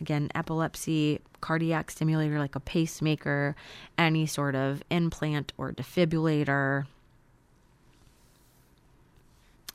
again, 0.00 0.30
epilepsy, 0.34 1.20
cardiac 1.40 1.90
stimulator 1.90 2.38
like 2.38 2.56
a 2.56 2.60
pacemaker, 2.60 3.54
any 3.98 4.26
sort 4.26 4.54
of 4.54 4.82
implant 4.90 5.52
or 5.58 5.72
defibrillator. 5.72 6.86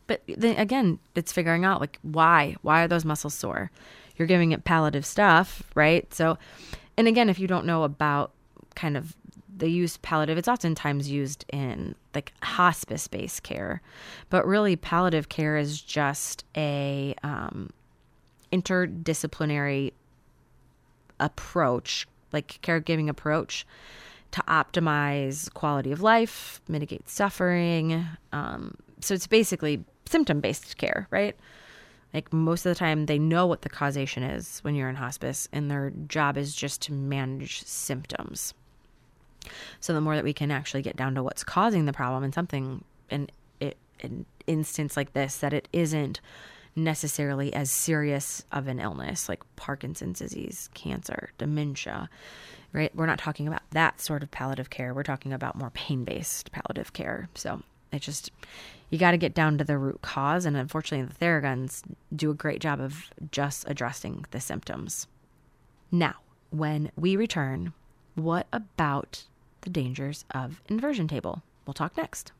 But 0.08 0.22
then 0.28 0.58
again, 0.58 1.00
it's 1.16 1.32
figuring 1.32 1.66
out 1.66 1.82
like 1.82 1.98
why? 2.04 2.56
Why 2.62 2.84
are 2.84 2.88
those 2.88 3.06
muscles 3.06 3.34
sore? 3.34 3.72
You're 4.18 4.28
giving 4.28 4.52
it 4.52 4.64
palliative 4.64 5.06
stuff, 5.06 5.64
right? 5.74 6.12
So, 6.14 6.38
and 6.96 7.08
again, 7.08 7.30
if 7.30 7.40
you 7.40 7.48
don't 7.48 7.66
know 7.66 7.84
about 7.84 8.32
kind 8.76 8.98
of 8.98 9.16
the 9.58 9.70
use 9.70 9.98
palliative, 9.98 10.38
it's 10.38 10.48
oftentimes 10.48 11.10
used 11.10 11.46
in 11.52 11.96
like 12.14 12.34
hospice 12.44 13.08
based 13.08 13.44
care, 13.44 13.82
but 14.30 14.46
really 14.46 14.76
palliative 14.76 15.30
care 15.30 15.58
is 15.58 15.82
just 15.82 16.44
a 16.56 17.16
um, 17.24 17.70
interdisciplinary 18.52 19.94
approach, 21.20 22.08
like 22.32 22.60
caregiving 22.62 23.10
approach 23.10 23.66
to 24.32 24.42
optimize 24.42 25.52
quality 25.54 25.92
of 25.92 26.02
life, 26.02 26.60
mitigate 26.68 27.08
suffering. 27.08 28.06
Um, 28.34 28.76
so 29.00 29.14
it's 29.14 29.28
basically 29.28 29.84
symptom 30.06 30.42
based 30.42 30.78
care, 30.78 31.08
right? 31.12 31.36
Like 32.14 32.32
most 32.32 32.66
of 32.66 32.70
the 32.70 32.80
time, 32.80 33.08
they 33.08 33.20
know 33.20 33.46
what 33.46 33.62
the 33.62 33.70
causation 33.70 34.24
is 34.24 34.60
when 34.60 34.76
you're 34.76 34.90
in 34.90 34.96
hospice, 34.96 35.50
and 35.52 35.70
their 35.70 35.92
job 36.08 36.38
is 36.38 36.56
just 36.56 36.82
to 36.84 36.94
manage 36.94 37.64
symptoms. 37.64 38.54
So 39.80 39.94
the 39.94 40.02
more 40.02 40.16
that 40.16 40.24
we 40.24 40.34
can 40.34 40.52
actually 40.52 40.82
get 40.82 40.96
down 40.96 41.16
to 41.16 41.24
what's 41.24 41.44
causing 41.44 41.86
the 41.86 41.94
problem 41.94 42.24
and 42.24 42.34
something 42.34 42.84
in 43.10 43.30
it 43.60 43.78
an 44.02 44.26
instance 44.48 44.98
like 44.98 45.14
this 45.14 45.38
that 45.38 45.54
it 45.54 45.68
isn't 45.74 46.20
necessarily 46.76 47.54
as 47.54 47.72
serious 47.72 48.44
of 48.52 48.68
an 48.68 48.80
illness 48.80 49.30
like 49.30 49.42
Parkinson's 49.56 50.20
disease, 50.20 50.70
cancer, 50.74 51.32
dementia, 51.38 52.10
right? 52.74 52.94
We're 52.94 53.06
not 53.06 53.20
talking 53.20 53.48
about 53.48 53.62
that 53.72 54.02
sort 54.02 54.24
of 54.24 54.32
palliative 54.32 54.70
care. 54.70 54.94
We're 54.94 55.04
talking 55.04 55.32
about 55.32 55.56
more 55.56 55.70
pain-based 55.70 56.52
palliative 56.52 56.92
care. 56.92 57.30
So 57.34 57.62
it 57.94 58.02
just 58.02 58.32
you 58.90 59.00
got 59.00 59.12
to 59.12 59.18
get 59.18 59.34
down 59.34 59.58
to 59.58 59.64
the 59.64 59.78
root 59.78 60.02
cause 60.02 60.46
and 60.46 60.56
unfortunately 60.56 61.08
the 61.08 61.26
theraguns 61.26 61.84
do 62.16 62.30
a 62.30 62.36
great 62.36 62.60
job 62.60 62.80
of 62.80 63.10
just 63.32 63.64
addressing 63.68 64.26
the 64.32 64.42
symptoms. 64.42 65.08
Now, 65.92 66.16
when 66.50 66.92
we 66.98 67.16
return, 67.16 67.74
what 68.16 68.48
about 68.52 69.24
the 69.66 69.70
dangers 69.70 70.24
of 70.32 70.62
inversion 70.70 71.10
table? 71.10 71.44
We'll 71.68 71.74
talk 71.74 71.98
next. 71.98 72.32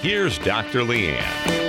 Here's 0.00 0.38
Dr. 0.38 0.80
Leanne. 0.80 1.67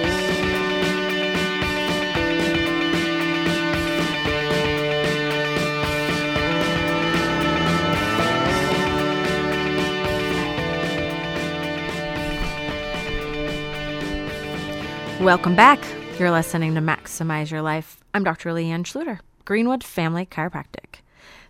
Welcome 15.22 15.54
back. 15.54 15.84
You're 16.18 16.32
listening 16.32 16.74
to 16.76 16.82
Maximize 16.82 17.52
Your 17.52 17.62
Life. 17.62 18.02
I'm 18.14 18.24
Dr. 18.24 18.52
Leanne 18.52 18.86
Schluter, 18.86 19.20
Greenwood 19.44 19.84
Family 19.84 20.26
Chiropractic. 20.26 21.02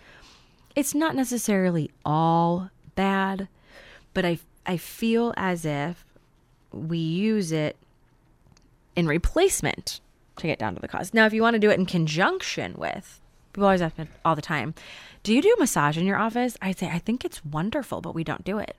it's 0.75 0.95
not 0.95 1.15
necessarily 1.15 1.91
all 2.05 2.71
bad, 2.95 3.49
but 4.13 4.25
I, 4.25 4.39
I 4.67 4.77
feel 4.77 5.33
as 5.37 5.65
if 5.65 6.05
we 6.73 6.99
use 6.99 7.53
it 7.53 7.77
in 8.97 9.07
replacement 9.07 10.01
to 10.37 10.47
get 10.47 10.59
down 10.59 10.75
to 10.75 10.81
the 10.81 10.89
cause. 10.89 11.15
Now, 11.15 11.27
if 11.27 11.33
you 11.33 11.43
want 11.43 11.55
to 11.55 11.61
do 11.61 11.71
it 11.71 11.79
in 11.79 11.87
conjunction 11.87 12.75
with, 12.77 13.21
people 13.55 13.65
always 13.65 13.81
ask 13.81 13.97
me 13.97 14.07
all 14.25 14.35
the 14.35 14.43
time, 14.43 14.75
do 15.23 15.33
you 15.33 15.41
do 15.41 15.55
massage 15.59 15.97
in 15.97 16.05
your 16.05 16.19
office? 16.19 16.57
I 16.61 16.73
say, 16.73 16.89
I 16.89 16.99
think 16.99 17.25
it's 17.25 17.45
wonderful, 17.45 18.01
but 18.01 18.15
we 18.15 18.25
don't 18.25 18.45
do 18.45 18.59
it, 18.59 18.77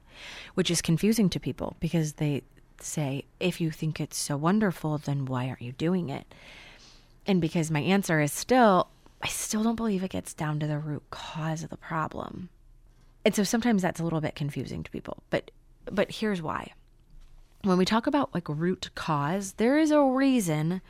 which 0.54 0.70
is 0.70 0.82
confusing 0.82 1.30
to 1.30 1.40
people 1.40 1.78
because 1.80 2.14
they 2.14 2.44
say, 2.82 3.24
if 3.40 3.62
you 3.62 3.72
think 3.72 4.00
it's 4.00 4.18
so 4.18 4.38
wonderful, 4.38 4.98
then 4.98 5.26
why 5.26 5.48
aren't 5.48 5.62
you 5.62 5.72
doing 5.72 6.10
it? 6.10 6.28
And 7.26 7.42
because 7.42 7.72
my 7.72 7.80
answer 7.80 8.20
is 8.20 8.32
still, 8.32 8.90
I 9.22 9.30
still 9.30 9.64
don't 9.64 9.76
believe 9.76 10.04
it 10.04 10.12
gets 10.12 10.34
down 10.34 10.60
to 10.60 10.68
the 10.68 10.78
root 10.78 11.04
cause 11.10 11.64
of 11.64 11.70
the 11.70 11.78
problem. 11.78 12.50
And 13.24 13.34
so 13.34 13.44
sometimes 13.44 13.82
that's 13.82 14.00
a 14.00 14.04
little 14.04 14.22
bit 14.22 14.36
confusing 14.36 14.84
to 14.84 14.92
people, 14.92 15.24
but 15.30 15.50
but 15.92 16.12
here's 16.12 16.42
why. 16.42 16.74
When 17.64 17.78
we 17.78 17.86
talk 17.86 18.08
about 18.08 18.34
like 18.34 18.50
root 18.50 18.90
cause, 18.96 19.54
there 19.54 19.78
is 19.78 19.92
a 19.92 20.02
reason 20.02 20.82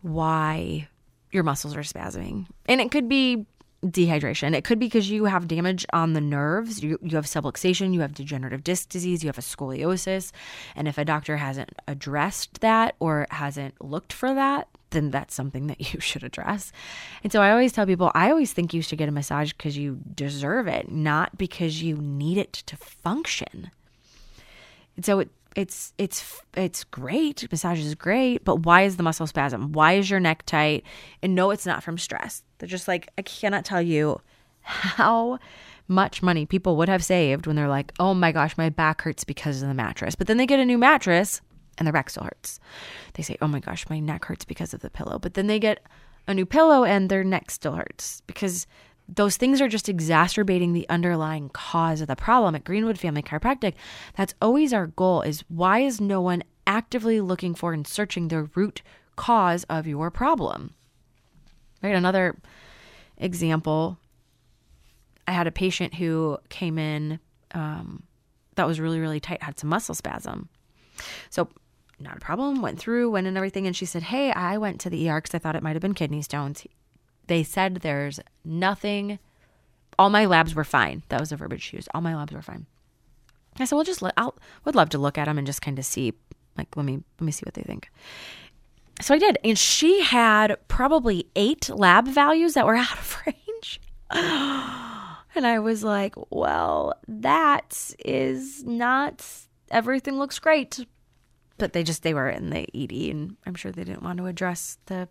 why 0.00 0.88
your 1.34 1.42
muscles 1.42 1.76
are 1.76 1.80
spasming. 1.80 2.46
And 2.66 2.80
it 2.80 2.90
could 2.90 3.08
be 3.08 3.46
dehydration. 3.84 4.54
It 4.54 4.64
could 4.64 4.78
be 4.78 4.86
because 4.86 5.10
you 5.10 5.26
have 5.26 5.48
damage 5.48 5.84
on 5.92 6.14
the 6.14 6.20
nerves. 6.20 6.82
You, 6.82 6.98
you 7.02 7.16
have 7.16 7.26
subluxation, 7.26 7.92
you 7.92 8.00
have 8.00 8.14
degenerative 8.14 8.64
disc 8.64 8.88
disease, 8.88 9.22
you 9.22 9.28
have 9.28 9.38
a 9.38 9.42
scoliosis. 9.42 10.32
And 10.74 10.88
if 10.88 10.96
a 10.96 11.04
doctor 11.04 11.36
hasn't 11.36 11.72
addressed 11.86 12.60
that 12.60 12.94
or 12.98 13.26
hasn't 13.30 13.82
looked 13.84 14.12
for 14.12 14.32
that, 14.34 14.68
then 14.90 15.10
that's 15.10 15.34
something 15.34 15.66
that 15.66 15.80
you 15.92 16.00
should 16.00 16.22
address. 16.22 16.72
And 17.22 17.32
so 17.32 17.42
I 17.42 17.50
always 17.50 17.72
tell 17.72 17.86
people, 17.86 18.10
I 18.14 18.30
always 18.30 18.52
think 18.52 18.72
you 18.72 18.82
should 18.82 18.98
get 18.98 19.08
a 19.08 19.12
massage 19.12 19.52
because 19.52 19.76
you 19.76 20.00
deserve 20.14 20.66
it, 20.66 20.90
not 20.90 21.36
because 21.36 21.82
you 21.82 21.96
need 21.96 22.38
it 22.38 22.52
to 22.52 22.76
function. 22.76 23.70
And 24.96 25.04
so 25.04 25.20
it, 25.20 25.30
it's 25.54 25.92
it's 25.98 26.42
it's 26.56 26.84
great. 26.84 27.46
Massage 27.50 27.80
is 27.80 27.94
great, 27.94 28.44
but 28.44 28.60
why 28.60 28.82
is 28.82 28.96
the 28.96 29.02
muscle 29.02 29.26
spasm? 29.26 29.72
Why 29.72 29.94
is 29.94 30.10
your 30.10 30.20
neck 30.20 30.44
tight? 30.46 30.84
And 31.22 31.34
no, 31.34 31.50
it's 31.50 31.66
not 31.66 31.82
from 31.82 31.98
stress. 31.98 32.42
They're 32.58 32.68
just 32.68 32.88
like 32.88 33.08
I 33.16 33.22
cannot 33.22 33.64
tell 33.64 33.82
you 33.82 34.20
how 34.62 35.38
much 35.86 36.22
money 36.22 36.46
people 36.46 36.76
would 36.76 36.88
have 36.88 37.04
saved 37.04 37.46
when 37.46 37.56
they're 37.56 37.68
like, 37.68 37.92
"Oh 38.00 38.14
my 38.14 38.32
gosh, 38.32 38.56
my 38.56 38.68
back 38.68 39.02
hurts 39.02 39.24
because 39.24 39.62
of 39.62 39.68
the 39.68 39.74
mattress." 39.74 40.14
But 40.14 40.26
then 40.26 40.38
they 40.38 40.46
get 40.46 40.60
a 40.60 40.64
new 40.64 40.78
mattress 40.78 41.40
and 41.78 41.86
their 41.86 41.92
back 41.92 42.10
still 42.10 42.24
hurts. 42.24 42.58
They 43.14 43.22
say, 43.22 43.36
"Oh 43.40 43.48
my 43.48 43.60
gosh, 43.60 43.88
my 43.88 44.00
neck 44.00 44.24
hurts 44.24 44.44
because 44.44 44.74
of 44.74 44.80
the 44.80 44.90
pillow." 44.90 45.18
But 45.18 45.34
then 45.34 45.46
they 45.46 45.58
get 45.58 45.80
a 46.26 46.34
new 46.34 46.46
pillow 46.46 46.84
and 46.84 47.10
their 47.10 47.22
neck 47.22 47.50
still 47.50 47.74
hurts 47.74 48.22
because 48.26 48.66
those 49.08 49.36
things 49.36 49.60
are 49.60 49.68
just 49.68 49.88
exacerbating 49.88 50.72
the 50.72 50.88
underlying 50.88 51.50
cause 51.50 52.00
of 52.00 52.08
the 52.08 52.16
problem 52.16 52.54
at 52.54 52.64
greenwood 52.64 52.98
family 52.98 53.22
chiropractic. 53.22 53.74
That's 54.16 54.34
always 54.40 54.72
our 54.72 54.86
goal 54.86 55.22
is 55.22 55.44
why 55.48 55.80
is 55.80 56.00
no 56.00 56.20
one 56.20 56.42
actively 56.66 57.20
looking 57.20 57.54
for 57.54 57.72
and 57.72 57.86
searching 57.86 58.28
the 58.28 58.44
root 58.54 58.82
cause 59.16 59.64
of 59.64 59.86
your 59.86 60.10
problem? 60.10 60.74
Right 61.82 61.94
another 61.94 62.36
example 63.16 63.98
i 65.28 65.32
had 65.32 65.46
a 65.46 65.52
patient 65.52 65.94
who 65.94 66.36
came 66.48 66.78
in 66.78 67.20
um, 67.52 68.02
that 68.56 68.66
was 68.66 68.80
really 68.80 68.98
really 68.98 69.20
tight 69.20 69.42
had 69.42 69.58
some 69.58 69.70
muscle 69.70 69.94
spasm. 69.94 70.48
So 71.30 71.48
not 72.00 72.16
a 72.16 72.20
problem 72.20 72.60
went 72.60 72.78
through 72.78 73.10
went 73.10 73.26
and 73.26 73.36
everything 73.36 73.66
and 73.66 73.76
she 73.76 73.84
said 73.84 74.02
hey 74.02 74.32
i 74.32 74.58
went 74.58 74.80
to 74.80 74.90
the 74.90 75.08
er 75.08 75.20
because 75.20 75.34
i 75.34 75.38
thought 75.38 75.54
it 75.54 75.62
might 75.62 75.76
have 75.76 75.82
been 75.82 75.94
kidney 75.94 76.22
stones 76.22 76.66
they 77.26 77.42
said 77.42 77.76
there's 77.76 78.20
nothing. 78.44 79.18
All 79.98 80.10
my 80.10 80.26
labs 80.26 80.54
were 80.54 80.64
fine. 80.64 81.02
That 81.08 81.20
was 81.20 81.30
the 81.30 81.36
verbiage 81.36 81.62
she 81.62 81.76
used. 81.76 81.88
All 81.94 82.00
my 82.00 82.16
labs 82.16 82.32
were 82.32 82.42
fine. 82.42 82.66
I 83.58 83.64
said, 83.64 83.76
well, 83.76 83.84
just 83.84 84.02
I'll, 84.16 84.36
would 84.64 84.74
love 84.74 84.90
to 84.90 84.98
look 84.98 85.16
at 85.16 85.26
them 85.26 85.38
and 85.38 85.46
just 85.46 85.62
kind 85.62 85.78
of 85.78 85.84
see, 85.84 86.12
like, 86.58 86.76
let 86.76 86.84
me 86.84 87.02
let 87.20 87.24
me 87.24 87.32
see 87.32 87.44
what 87.44 87.54
they 87.54 87.62
think. 87.62 87.90
So 89.00 89.14
I 89.14 89.18
did, 89.18 89.38
and 89.44 89.58
she 89.58 90.02
had 90.02 90.56
probably 90.68 91.26
eight 91.36 91.68
lab 91.68 92.06
values 92.08 92.54
that 92.54 92.66
were 92.66 92.76
out 92.76 92.98
of 92.98 93.22
range. 93.26 93.80
and 94.10 95.46
I 95.46 95.58
was 95.58 95.84
like, 95.84 96.14
well, 96.30 96.94
that 97.08 97.94
is 98.04 98.64
not 98.64 99.24
everything 99.70 100.18
looks 100.18 100.38
great. 100.38 100.86
But 101.56 101.72
they 101.72 101.84
just 101.84 102.02
they 102.02 102.14
were 102.14 102.28
in 102.28 102.50
the 102.50 102.66
ED, 102.74 103.14
and 103.14 103.36
I'm 103.46 103.54
sure 103.54 103.70
they 103.70 103.84
didn't 103.84 104.02
want 104.02 104.18
to 104.18 104.26
address 104.26 104.78
the 104.86 105.08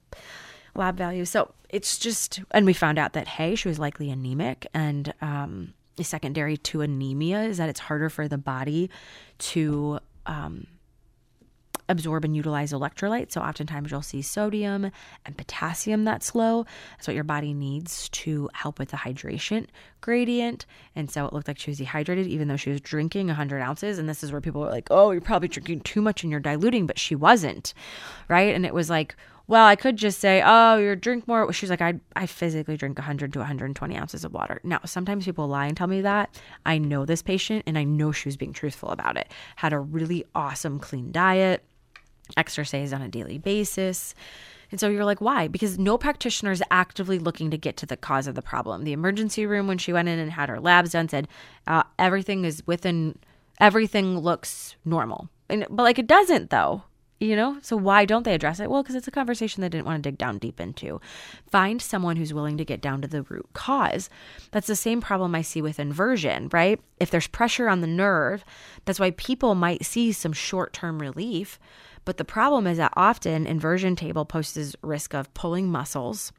lab 0.76 0.98
value. 0.98 1.26
So 1.26 1.54
it's 1.70 1.98
just, 1.98 2.42
and 2.52 2.66
we 2.66 2.74
found 2.74 2.98
out 2.98 3.14
that, 3.14 3.28
hey, 3.28 3.56
she 3.56 3.68
was 3.68 3.80
likely 3.80 4.10
anemic. 4.10 4.68
And 4.74 5.14
um, 5.22 5.74
secondary 6.02 6.58
to 6.58 6.82
anemia 6.82 7.44
is 7.44 7.58
that 7.58 7.70
it's 7.70 7.80
harder 7.80 8.10
for 8.10 8.28
the 8.28 8.38
body 8.38 8.90
to 9.38 10.00
um, 10.26 10.68
absorb 11.90 12.26
and 12.26 12.36
utilize 12.36 12.72
electrolytes. 12.72 13.34
So 13.34 13.42
oftentimes 13.42 13.92
you'll 13.92 14.02
see 14.02 14.22
sodium 14.22 14.92
and 15.26 15.38
potassium 15.38 16.06
that's 16.06 16.34
low. 16.34 16.66
That's 16.98 17.08
what 17.08 17.16
your 17.16 17.24
body 17.24 17.54
needs 17.54 18.10
to 18.10 18.50
help 18.54 18.80
with 18.80 18.90
the 18.90 18.98
hydration 18.98 19.68
gradient. 20.02 20.66
And 20.96 21.10
so 21.10 21.26
it 21.26 21.34
looked 21.34 21.48
like 21.48 21.60
she 21.60 21.72
was 21.72 21.78
dehydrated, 21.78 22.28
even 22.28 22.48
though 22.48 22.58
she 22.58 22.72
was 22.72 22.82
drinking 22.82 23.28
100 23.28 23.62
ounces. 23.62 24.00
And 24.00 24.08
this 24.08 24.24
is 24.24 24.32
where 24.32 24.42
people 24.42 24.62
were 24.62 24.70
like, 24.70 24.88
oh, 24.92 25.12
you're 25.12 25.22
probably 25.22 25.48
drinking 25.48 25.82
too 25.82 26.02
much 26.02 26.24
and 26.24 26.32
you're 26.32 26.40
diluting, 26.40 26.88
but 26.88 27.00
she 27.00 27.16
wasn't. 27.16 27.74
Right. 28.28 28.54
And 28.54 28.66
it 28.66 28.74
was 28.74 28.90
like, 28.90 29.16
well, 29.48 29.66
I 29.66 29.76
could 29.76 29.98
just 29.98 30.20
say, 30.20 30.42
oh, 30.46 30.78
you 30.78 30.96
drink 30.96 31.28
more. 31.28 31.52
She's 31.52 31.70
like, 31.70 31.82
I, 31.82 31.96
I 32.16 32.28
physically 32.28 32.78
drink 32.78 32.98
100 32.98 33.34
to 33.34 33.40
120 33.40 33.98
ounces 33.98 34.24
of 34.24 34.34
water. 34.34 34.62
Now, 34.64 34.80
sometimes 34.86 35.26
people 35.26 35.48
lie 35.48 35.66
and 35.66 35.76
tell 35.76 35.88
me 35.88 36.02
that. 36.02 36.40
I 36.66 36.78
know 36.78 37.06
this 37.06 37.22
patient 37.22 37.64
and 37.68 37.78
I 37.78 37.84
know 37.84 38.14
she 38.14 38.30
was 38.30 38.38
being 38.38 38.54
truthful 38.54 38.90
about 38.90 39.18
it. 39.18 39.30
Had 39.58 39.74
a 39.74 39.80
really 39.80 40.26
awesome 40.34 40.80
clean 40.80 41.12
diet, 41.12 41.62
exercise 42.38 42.94
on 42.94 43.02
a 43.02 43.10
daily 43.10 43.38
basis. 43.38 44.16
And 44.72 44.80
so 44.80 44.88
you're 44.88 45.06
like, 45.06 45.20
why? 45.20 45.50
Because 45.50 45.78
no 45.78 45.98
practitioner 45.98 46.52
is 46.52 46.64
actively 46.72 47.20
looking 47.20 47.52
to 47.52 47.58
get 47.58 47.76
to 47.78 47.86
the 47.86 47.98
cause 47.98 48.28
of 48.28 48.36
the 48.36 48.42
problem. 48.42 48.86
The 48.86 48.94
emergency 48.94 49.46
room, 49.46 49.68
when 49.68 49.78
she 49.78 49.92
went 49.92 50.08
in 50.08 50.20
and 50.20 50.32
had 50.32 50.48
her 50.48 50.60
labs 50.62 50.92
done, 50.94 51.10
said 51.10 51.28
uh, 51.68 51.84
everything 52.00 52.46
is 52.46 52.66
within, 52.66 53.20
everything 53.60 54.18
looks 54.18 54.78
normal. 54.86 55.28
And, 55.50 55.68
but 55.70 55.84
like 55.84 56.00
it 56.00 56.08
doesn't 56.08 56.50
though 56.50 56.84
you 57.24 57.36
know 57.36 57.58
so 57.62 57.78
why 57.78 58.06
don't 58.06 58.24
they 58.24 58.34
address 58.34 58.60
it 58.60 58.70
well 58.70 58.84
because 58.84 58.96
it's 58.96 59.08
a 59.08 59.12
conversation 59.12 59.62
they 59.62 59.70
didn't 59.70 59.86
want 59.86 60.04
to 60.04 60.10
dig 60.10 60.18
down 60.18 60.38
deep 60.38 60.60
into 60.60 61.00
find 61.50 61.82
someone 61.82 62.18
who's 62.18 62.34
willing 62.34 62.58
to 62.58 62.66
get 62.66 62.82
down 62.82 63.02
to 63.02 63.08
the 63.08 63.24
root 63.24 63.48
cause 63.54 64.10
that's 64.52 64.68
the 64.68 64.76
same 64.76 65.02
problem 65.02 65.34
i 65.36 65.42
see 65.42 65.62
with 65.62 65.80
inversion 65.80 66.50
right 66.52 66.80
if 67.00 67.10
there's 67.10 67.28
pressure 67.28 67.70
on 67.70 67.82
the 67.82 67.88
nerve 67.88 68.44
that's 68.86 69.00
why 69.00 69.12
people 69.12 69.56
might 69.56 69.86
see 69.86 70.12
some 70.12 70.34
short-term 70.34 71.00
relief 71.00 71.60
But 72.06 72.18
the 72.18 72.26
problem 72.26 72.68
is 72.68 72.78
that 72.78 72.94
often 72.96 73.48
inversion 73.48 73.96
table 73.96 74.26
poses 74.26 74.76
risk 74.82 75.14
of 75.14 75.34
pulling 75.34 75.72
muscles. 75.72 76.32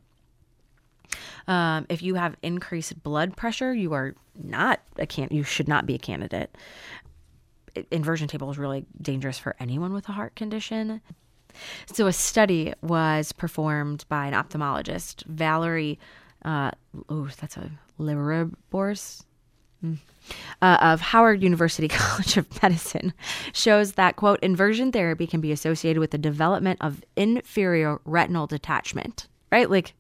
Um, 1.46 1.86
if 1.88 2.02
you 2.02 2.14
have 2.16 2.36
increased 2.42 3.02
blood 3.02 3.36
pressure, 3.36 3.72
you 3.72 3.92
are 3.92 4.14
not 4.42 4.80
a 4.98 5.06
can. 5.06 5.28
You 5.30 5.42
should 5.42 5.68
not 5.68 5.86
be 5.86 5.94
a 5.94 5.98
candidate. 5.98 6.54
Inversion 7.90 8.28
table 8.28 8.50
is 8.50 8.58
really 8.58 8.86
dangerous 9.00 9.38
for 9.38 9.56
anyone 9.58 9.92
with 9.92 10.08
a 10.08 10.12
heart 10.12 10.34
condition. 10.36 11.00
So, 11.86 12.06
a 12.06 12.12
study 12.12 12.74
was 12.82 13.32
performed 13.32 14.04
by 14.08 14.26
an 14.26 14.34
ophthalmologist, 14.34 15.24
Valerie. 15.26 15.98
Uh, 16.44 16.72
oh, 17.08 17.28
that's 17.40 17.56
a 17.56 17.70
Liveribors 17.98 19.24
uh, 20.62 20.78
of 20.80 21.00
Howard 21.00 21.42
University 21.42 21.88
College 21.88 22.36
of 22.36 22.62
Medicine 22.62 23.12
shows 23.52 23.92
that 23.92 24.16
quote 24.16 24.40
inversion 24.42 24.92
therapy 24.92 25.26
can 25.26 25.40
be 25.40 25.52
associated 25.52 26.00
with 26.00 26.10
the 26.10 26.18
development 26.18 26.78
of 26.80 27.02
inferior 27.16 28.00
retinal 28.04 28.46
detachment, 28.46 29.28
right? 29.52 29.70
Like 29.70 29.94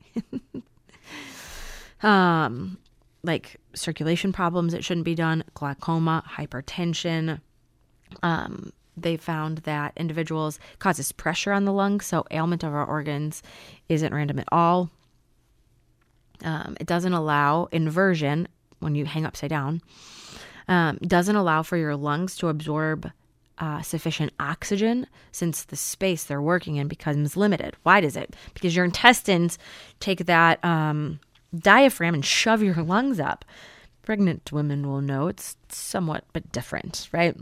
um 2.02 2.78
like 3.22 3.56
circulation 3.74 4.32
problems 4.32 4.72
that 4.72 4.84
shouldn't 4.84 5.04
be 5.04 5.14
done, 5.14 5.44
glaucoma, 5.54 6.22
hypertension. 6.36 7.40
Um 8.22 8.72
they 8.96 9.16
found 9.16 9.58
that 9.58 9.92
individuals 9.96 10.58
causes 10.78 11.12
pressure 11.12 11.52
on 11.52 11.64
the 11.64 11.72
lungs, 11.72 12.06
so 12.06 12.24
ailment 12.30 12.62
of 12.62 12.72
our 12.72 12.84
organs 12.84 13.42
isn't 13.88 14.14
random 14.14 14.38
at 14.38 14.48
all. 14.52 14.90
Um, 16.44 16.76
it 16.78 16.86
doesn't 16.86 17.12
allow 17.12 17.68
inversion 17.72 18.48
when 18.78 18.94
you 18.94 19.04
hang 19.04 19.26
upside 19.26 19.50
down. 19.50 19.82
Um, 20.68 20.98
doesn't 21.02 21.36
allow 21.36 21.62
for 21.62 21.76
your 21.76 21.96
lungs 21.96 22.36
to 22.36 22.48
absorb 22.48 23.10
uh, 23.58 23.82
sufficient 23.82 24.32
oxygen 24.40 25.06
since 25.30 25.64
the 25.64 25.76
space 25.76 26.24
they're 26.24 26.42
working 26.42 26.76
in 26.76 26.88
becomes 26.88 27.36
limited. 27.36 27.76
Why 27.82 28.00
does 28.00 28.16
it? 28.16 28.34
Because 28.52 28.74
your 28.74 28.84
intestines 28.84 29.58
take 30.00 30.26
that 30.26 30.64
um, 30.64 31.20
diaphragm 31.56 32.14
and 32.14 32.24
shove 32.24 32.62
your 32.62 32.74
lungs 32.74 33.20
up. 33.20 33.44
Pregnant 34.02 34.52
women 34.52 34.86
will 34.86 35.00
know 35.00 35.28
it's 35.28 35.56
somewhat 35.68 36.24
but 36.32 36.50
different, 36.52 37.08
right? 37.12 37.36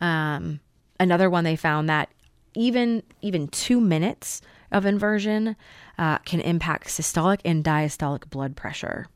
Um, 0.00 0.60
another 0.98 1.28
one 1.30 1.44
they 1.44 1.56
found 1.56 1.88
that 1.88 2.10
even 2.54 3.02
even 3.20 3.48
two 3.48 3.80
minutes 3.80 4.42
of 4.70 4.86
inversion 4.86 5.56
uh, 5.98 6.18
can 6.18 6.40
impact 6.40 6.88
systolic 6.88 7.40
and 7.44 7.62
diastolic 7.62 8.28
blood 8.30 8.56
pressure. 8.56 9.06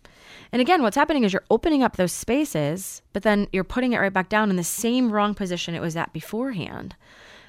And 0.52 0.60
again, 0.60 0.82
what's 0.82 0.96
happening 0.96 1.24
is 1.24 1.32
you're 1.32 1.44
opening 1.50 1.82
up 1.82 1.96
those 1.96 2.12
spaces, 2.12 3.02
but 3.12 3.22
then 3.22 3.48
you're 3.52 3.64
putting 3.64 3.92
it 3.92 3.98
right 3.98 4.12
back 4.12 4.28
down 4.28 4.50
in 4.50 4.56
the 4.56 4.64
same 4.64 5.10
wrong 5.10 5.34
position 5.34 5.74
it 5.74 5.80
was 5.80 5.96
at 5.96 6.12
beforehand. 6.12 6.94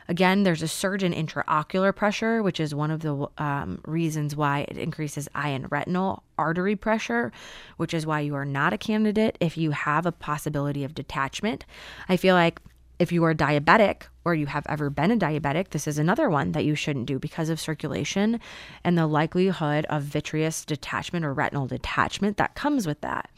Again, 0.10 0.44
there's 0.44 0.62
a 0.62 0.70
surge 0.70 1.04
in 1.04 1.14
intraocular 1.14 1.94
pressure, 1.94 2.42
which 2.42 2.62
is 2.62 2.74
one 2.74 2.92
of 2.92 3.02
the 3.02 3.28
um, 3.38 3.82
reasons 3.86 4.38
why 4.38 4.66
it 4.70 4.78
increases 4.78 5.28
eye 5.36 5.50
and 5.50 5.70
retinal 5.70 6.24
artery 6.38 6.78
pressure, 6.78 7.34
which 7.76 7.94
is 7.94 8.06
why 8.06 8.22
you 8.22 8.34
are 8.36 8.46
not 8.46 8.72
a 8.72 8.78
candidate 8.78 9.38
if 9.42 9.58
you 9.58 9.72
have 9.72 10.06
a 10.06 10.14
possibility 10.14 10.86
of 10.86 10.96
detachment. 10.96 11.66
I 12.08 12.16
feel 12.16 12.36
like 12.36 12.62
if 13.00 13.12
you 13.12 13.24
are 13.24 13.34
diabetic 13.34 14.04
or 14.26 14.34
you 14.34 14.48
have 14.48 14.66
ever 14.68 14.90
been 14.90 15.12
a 15.12 15.18
diabetic, 15.18 15.70
this 15.70 15.88
is 15.88 15.98
another 15.98 16.30
one 16.30 16.52
that 16.54 16.66
you 16.66 16.76
shouldn't 16.76 17.06
do 17.06 17.20
because 17.20 17.50
of 17.50 17.60
circulation 17.60 18.40
and 18.84 18.98
the 18.98 19.08
likelihood 19.08 19.86
of 19.86 20.04
vitreous 20.04 20.66
detachment 20.66 21.24
or 21.26 21.34
retinal 21.34 21.68
detachment 21.68 22.38
that 22.38 22.56
comes 22.56 22.88
with 22.88 23.02
that. 23.02 23.30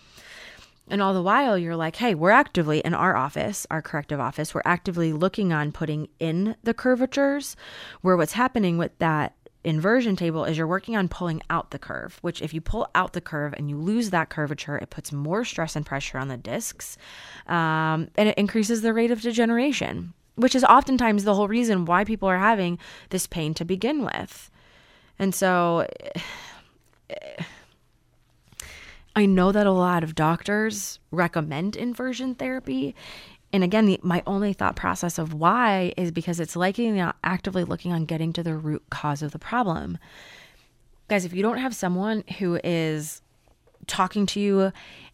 And 0.92 1.04
all 1.04 1.14
the 1.14 1.22
while, 1.22 1.56
you're 1.56 1.76
like, 1.76 1.98
hey, 1.98 2.16
we're 2.16 2.32
actively 2.32 2.80
in 2.80 2.96
our 2.96 3.16
office, 3.16 3.68
our 3.70 3.82
corrective 3.82 4.20
office, 4.20 4.56
we're 4.56 4.62
actively 4.66 5.14
looking 5.14 5.54
on 5.54 5.72
putting 5.72 6.08
in 6.20 6.56
the 6.64 6.74
curvatures. 6.74 7.56
Where 8.02 8.18
what's 8.18 8.34
happening 8.34 8.80
with 8.80 8.98
that 8.98 9.36
inversion 9.64 10.16
table 10.16 10.46
is 10.46 10.58
you're 10.58 10.68
working 10.68 10.96
on 10.96 11.08
pulling 11.08 11.42
out 11.50 11.72
the 11.72 11.80
curve, 11.80 12.18
which 12.22 12.42
if 12.42 12.54
you 12.54 12.62
pull 12.62 12.88
out 12.96 13.14
the 13.14 13.22
curve 13.22 13.54
and 13.58 13.70
you 13.70 13.78
lose 13.78 14.10
that 14.10 14.30
curvature, 14.30 14.78
it 14.78 14.90
puts 14.90 15.12
more 15.12 15.44
stress 15.44 15.76
and 15.76 15.86
pressure 15.86 16.18
on 16.18 16.30
the 16.30 16.38
discs 16.38 16.98
um, 17.48 18.10
and 18.16 18.30
it 18.30 18.38
increases 18.38 18.82
the 18.82 18.94
rate 18.94 19.12
of 19.12 19.22
degeneration, 19.22 20.14
which 20.36 20.56
is 20.56 20.64
oftentimes 20.64 21.24
the 21.24 21.36
whole 21.36 21.48
reason 21.48 21.86
why 21.86 22.04
people 22.04 22.30
are 22.30 22.40
having 22.40 22.80
this 23.10 23.28
pain 23.28 23.54
to 23.54 23.66
begin 23.66 24.04
with. 24.04 24.50
And 25.18 25.36
so 25.36 25.88
I 29.16 29.26
know 29.26 29.52
that 29.52 29.68
a 29.68 29.72
lot 29.72 30.04
of 30.04 30.16
doctors 30.16 31.00
recommend 31.12 31.76
inversion 31.76 32.36
therapy. 32.36 32.96
And 33.52 33.64
again, 33.64 33.86
the, 33.86 34.00
my 34.04 34.22
only 34.28 34.54
thought 34.54 34.76
process 34.76 35.18
of 35.18 35.34
why 35.34 35.94
is 35.98 36.12
because 36.12 36.40
it's 36.40 36.56
likely 36.56 36.92
not 36.92 37.16
actively 37.24 37.64
looking 37.64 37.92
on 37.92 38.06
getting 38.06 38.32
to 38.34 38.44
the 38.44 38.56
root 38.56 38.84
cause 38.90 39.22
of 39.22 39.32
the 39.32 39.40
problem. 39.40 39.98
Guys, 41.08 41.26
if 41.26 41.34
you 41.34 41.42
don't 41.42 41.58
have 41.58 41.76
someone 41.76 42.24
who 42.38 42.60
is 42.64 43.22
talking 43.88 44.26
to 44.28 44.40
you 44.40 44.72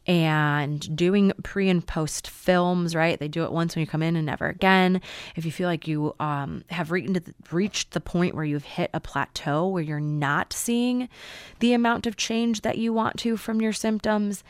and 0.07 0.95
doing 0.95 1.31
pre 1.43 1.69
and 1.69 1.86
post 1.86 2.29
films, 2.29 2.93
right? 2.93 3.19
They 3.19 3.27
do 3.27 3.43
it 3.43 3.51
once 3.51 3.75
when 3.75 3.81
you 3.81 3.88
come 3.88 4.03
in 4.03 4.15
and 4.15 4.25
never 4.25 4.47
again. 4.47 5.01
If 5.36 5.45
you 5.45 5.51
feel 5.51 5.67
like 5.67 5.88
you 5.88 6.13
um, 6.19 6.63
have 6.69 6.91
reached 6.91 7.13
the, 7.13 7.33
reached 7.51 7.91
the 7.91 8.01
point 8.01 8.36
where 8.36 8.45
you've 8.45 8.65
hit 8.65 8.91
a 8.93 8.99
plateau 8.99 9.67
where 9.67 9.81
you're 9.81 9.99
not 9.99 10.53
seeing 10.53 11.09
the 11.59 11.73
amount 11.73 12.05
of 12.05 12.17
change 12.17 12.61
that 12.61 12.77
you 12.77 12.93
want 12.93 13.17
to 13.19 13.38
from 13.38 13.61
your 13.61 13.73
symptoms, 13.73 14.43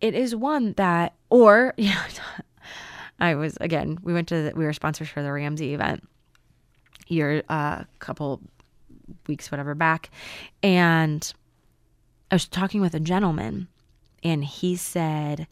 it 0.00 0.14
is 0.14 0.34
one 0.34 0.72
that, 0.74 1.14
or, 1.28 1.74
yeah, 1.76 2.04
I 3.20 3.34
was, 3.34 3.56
again, 3.60 3.98
we 4.02 4.12
went 4.12 4.28
to, 4.28 4.42
the, 4.42 4.52
we 4.54 4.64
were 4.64 4.72
sponsors 4.72 5.08
for 5.08 5.22
the 5.22 5.32
Ramsey 5.32 5.74
event 5.74 6.08
year, 7.08 7.42
a 7.48 7.52
uh, 7.52 7.84
couple 7.98 8.40
weeks, 9.26 9.50
whatever 9.50 9.74
back. 9.74 10.10
And 10.62 11.32
I 12.30 12.34
was 12.34 12.48
talking 12.48 12.80
with 12.80 12.94
a 12.94 13.00
gentleman 13.00 13.68
and 14.22 14.44
he 14.44 14.76
said, 14.76 15.46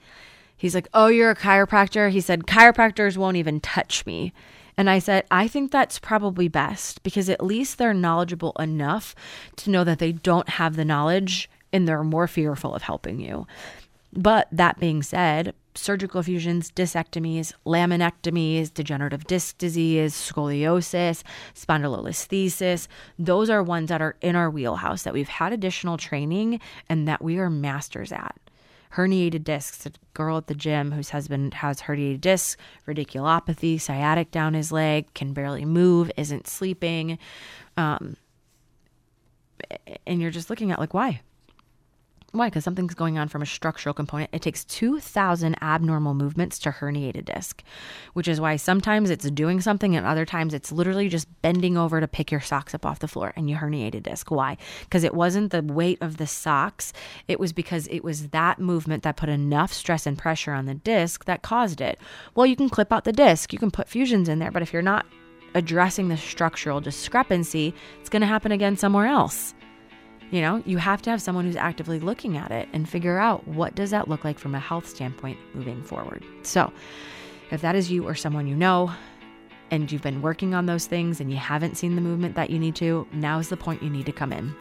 he's 0.56 0.74
like, 0.74 0.88
Oh, 0.94 1.08
you're 1.08 1.30
a 1.30 1.36
chiropractor? 1.36 2.10
He 2.10 2.20
said, 2.20 2.46
Chiropractors 2.46 3.16
won't 3.16 3.36
even 3.36 3.60
touch 3.60 4.06
me. 4.06 4.32
And 4.76 4.88
I 4.88 4.98
said, 4.98 5.26
I 5.30 5.46
think 5.46 5.70
that's 5.70 5.98
probably 5.98 6.48
best 6.48 7.02
because 7.02 7.28
at 7.28 7.44
least 7.44 7.76
they're 7.76 7.92
knowledgeable 7.92 8.52
enough 8.58 9.14
to 9.56 9.70
know 9.70 9.84
that 9.84 9.98
they 9.98 10.12
don't 10.12 10.48
have 10.48 10.76
the 10.76 10.84
knowledge 10.84 11.50
and 11.72 11.86
they're 11.86 12.02
more 12.02 12.26
fearful 12.26 12.74
of 12.74 12.82
helping 12.82 13.20
you. 13.20 13.46
But 14.12 14.48
that 14.50 14.80
being 14.80 15.02
said, 15.02 15.54
surgical 15.74 16.22
fusions, 16.22 16.70
discectomies, 16.70 17.52
laminectomies, 17.64 18.72
degenerative 18.72 19.24
disc 19.24 19.56
disease, 19.58 20.14
scoliosis, 20.14 21.22
spondylolisthesis, 21.54 22.88
those 23.18 23.48
are 23.50 23.62
ones 23.62 23.88
that 23.88 24.02
are 24.02 24.16
in 24.20 24.36
our 24.36 24.50
wheelhouse 24.50 25.02
that 25.04 25.14
we've 25.14 25.28
had 25.28 25.52
additional 25.52 25.96
training 25.96 26.60
and 26.88 27.06
that 27.06 27.22
we 27.22 27.38
are 27.38 27.50
masters 27.50 28.12
at. 28.12 28.36
Herniated 28.94 29.44
discs, 29.44 29.86
a 29.86 29.92
girl 30.14 30.36
at 30.36 30.48
the 30.48 30.54
gym 30.54 30.90
whose 30.90 31.10
husband 31.10 31.54
has 31.54 31.82
herniated 31.82 32.20
discs, 32.20 32.56
radiculopathy, 32.88 33.80
sciatic 33.80 34.32
down 34.32 34.54
his 34.54 34.72
leg, 34.72 35.12
can 35.14 35.32
barely 35.32 35.64
move, 35.64 36.10
isn't 36.16 36.48
sleeping. 36.48 37.16
Um, 37.76 38.16
and 40.06 40.20
you're 40.20 40.32
just 40.32 40.50
looking 40.50 40.72
at 40.72 40.80
like, 40.80 40.92
why? 40.92 41.20
Why? 42.32 42.48
Because 42.48 42.62
something's 42.62 42.94
going 42.94 43.18
on 43.18 43.26
from 43.26 43.42
a 43.42 43.46
structural 43.46 43.92
component. 43.92 44.30
It 44.32 44.40
takes 44.40 44.64
2,000 44.64 45.56
abnormal 45.60 46.14
movements 46.14 46.60
to 46.60 46.70
herniate 46.70 47.16
a 47.16 47.22
disc, 47.22 47.64
which 48.12 48.28
is 48.28 48.40
why 48.40 48.54
sometimes 48.54 49.10
it's 49.10 49.28
doing 49.32 49.60
something 49.60 49.96
and 49.96 50.06
other 50.06 50.24
times 50.24 50.54
it's 50.54 50.70
literally 50.70 51.08
just 51.08 51.26
bending 51.42 51.76
over 51.76 52.00
to 52.00 52.06
pick 52.06 52.30
your 52.30 52.40
socks 52.40 52.72
up 52.72 52.86
off 52.86 53.00
the 53.00 53.08
floor 53.08 53.32
and 53.34 53.50
you 53.50 53.56
herniate 53.56 53.96
a 53.96 54.00
disc. 54.00 54.30
Why? 54.30 54.58
Because 54.84 55.02
it 55.02 55.14
wasn't 55.14 55.50
the 55.50 55.62
weight 55.62 55.98
of 56.00 56.18
the 56.18 56.26
socks. 56.26 56.92
It 57.26 57.40
was 57.40 57.52
because 57.52 57.88
it 57.88 58.04
was 58.04 58.28
that 58.28 58.60
movement 58.60 59.02
that 59.02 59.16
put 59.16 59.28
enough 59.28 59.72
stress 59.72 60.06
and 60.06 60.16
pressure 60.16 60.52
on 60.52 60.66
the 60.66 60.74
disc 60.74 61.24
that 61.24 61.42
caused 61.42 61.80
it. 61.80 61.98
Well, 62.36 62.46
you 62.46 62.54
can 62.54 62.68
clip 62.68 62.92
out 62.92 63.02
the 63.02 63.12
disc, 63.12 63.52
you 63.52 63.58
can 63.58 63.72
put 63.72 63.88
fusions 63.88 64.28
in 64.28 64.38
there, 64.38 64.52
but 64.52 64.62
if 64.62 64.72
you're 64.72 64.82
not 64.82 65.04
addressing 65.54 66.06
the 66.06 66.16
structural 66.16 66.80
discrepancy, 66.80 67.74
it's 67.98 68.08
going 68.08 68.20
to 68.20 68.26
happen 68.28 68.52
again 68.52 68.76
somewhere 68.76 69.06
else. 69.06 69.52
You 70.30 70.40
know, 70.40 70.62
you 70.64 70.78
have 70.78 71.02
to 71.02 71.10
have 71.10 71.20
someone 71.20 71.44
who's 71.44 71.56
actively 71.56 71.98
looking 71.98 72.36
at 72.36 72.52
it 72.52 72.68
and 72.72 72.88
figure 72.88 73.18
out 73.18 73.46
what 73.48 73.74
does 73.74 73.90
that 73.90 74.08
look 74.08 74.24
like 74.24 74.38
from 74.38 74.54
a 74.54 74.60
health 74.60 74.88
standpoint 74.88 75.38
moving 75.54 75.82
forward. 75.82 76.24
So, 76.42 76.72
if 77.50 77.60
that 77.62 77.74
is 77.74 77.90
you 77.90 78.06
or 78.06 78.14
someone 78.14 78.46
you 78.46 78.54
know 78.54 78.92
and 79.72 79.90
you've 79.90 80.02
been 80.02 80.22
working 80.22 80.54
on 80.54 80.66
those 80.66 80.86
things 80.86 81.20
and 81.20 81.30
you 81.30 81.36
haven't 81.36 81.76
seen 81.76 81.96
the 81.96 82.00
movement 82.00 82.36
that 82.36 82.50
you 82.50 82.58
need 82.58 82.76
to, 82.76 83.06
now 83.12 83.38
is 83.40 83.48
the 83.48 83.56
point 83.56 83.82
you 83.82 83.90
need 83.90 84.06
to 84.06 84.12
come 84.12 84.32
in. 84.32 84.54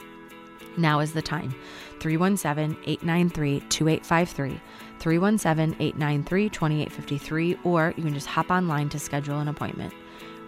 Now 0.78 1.00
is 1.00 1.14
the 1.14 1.22
time. 1.22 1.54
317 2.00 2.78
893 2.86 3.60
2853, 3.70 4.62
317 5.00 5.76
893 5.80 6.50
2853, 6.50 7.58
or 7.64 7.94
you 7.96 8.04
can 8.04 8.14
just 8.14 8.28
hop 8.28 8.50
online 8.50 8.90
to 8.90 9.00
schedule 9.00 9.40
an 9.40 9.48
appointment. 9.48 9.94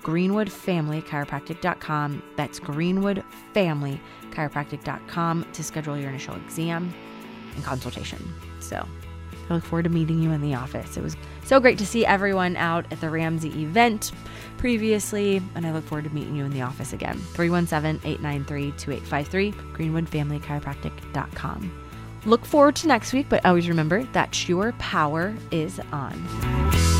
GreenwoodFamilyChiropractic.com. 0.03 2.21
That's 2.35 2.59
GreenwoodFamilyChiropractic.com 2.59 5.45
to 5.53 5.63
schedule 5.63 5.97
your 5.97 6.09
initial 6.09 6.35
exam 6.35 6.93
and 7.55 7.63
consultation. 7.63 8.33
So 8.59 8.85
I 9.49 9.53
look 9.53 9.63
forward 9.63 9.83
to 9.83 9.89
meeting 9.89 10.21
you 10.21 10.31
in 10.31 10.41
the 10.41 10.55
office. 10.55 10.97
It 10.97 11.03
was 11.03 11.15
so 11.43 11.59
great 11.59 11.77
to 11.79 11.85
see 11.85 12.05
everyone 12.05 12.55
out 12.55 12.85
at 12.91 13.01
the 13.01 13.09
Ramsey 13.09 13.49
event 13.61 14.11
previously, 14.57 15.41
and 15.55 15.65
I 15.65 15.71
look 15.71 15.83
forward 15.85 16.05
to 16.05 16.13
meeting 16.13 16.35
you 16.35 16.45
in 16.45 16.51
the 16.51 16.61
office 16.61 16.93
again. 16.93 17.17
317 17.33 18.09
893 18.09 18.71
2853, 18.77 19.51
greenwoodfamilychiropractic.com. 19.51 21.87
Look 22.25 22.45
forward 22.45 22.75
to 22.77 22.87
next 22.87 23.13
week, 23.13 23.27
but 23.29 23.45
always 23.45 23.67
remember 23.67 24.03
that 24.13 24.47
your 24.47 24.73
power 24.73 25.35
is 25.49 25.81
on. 25.91 26.90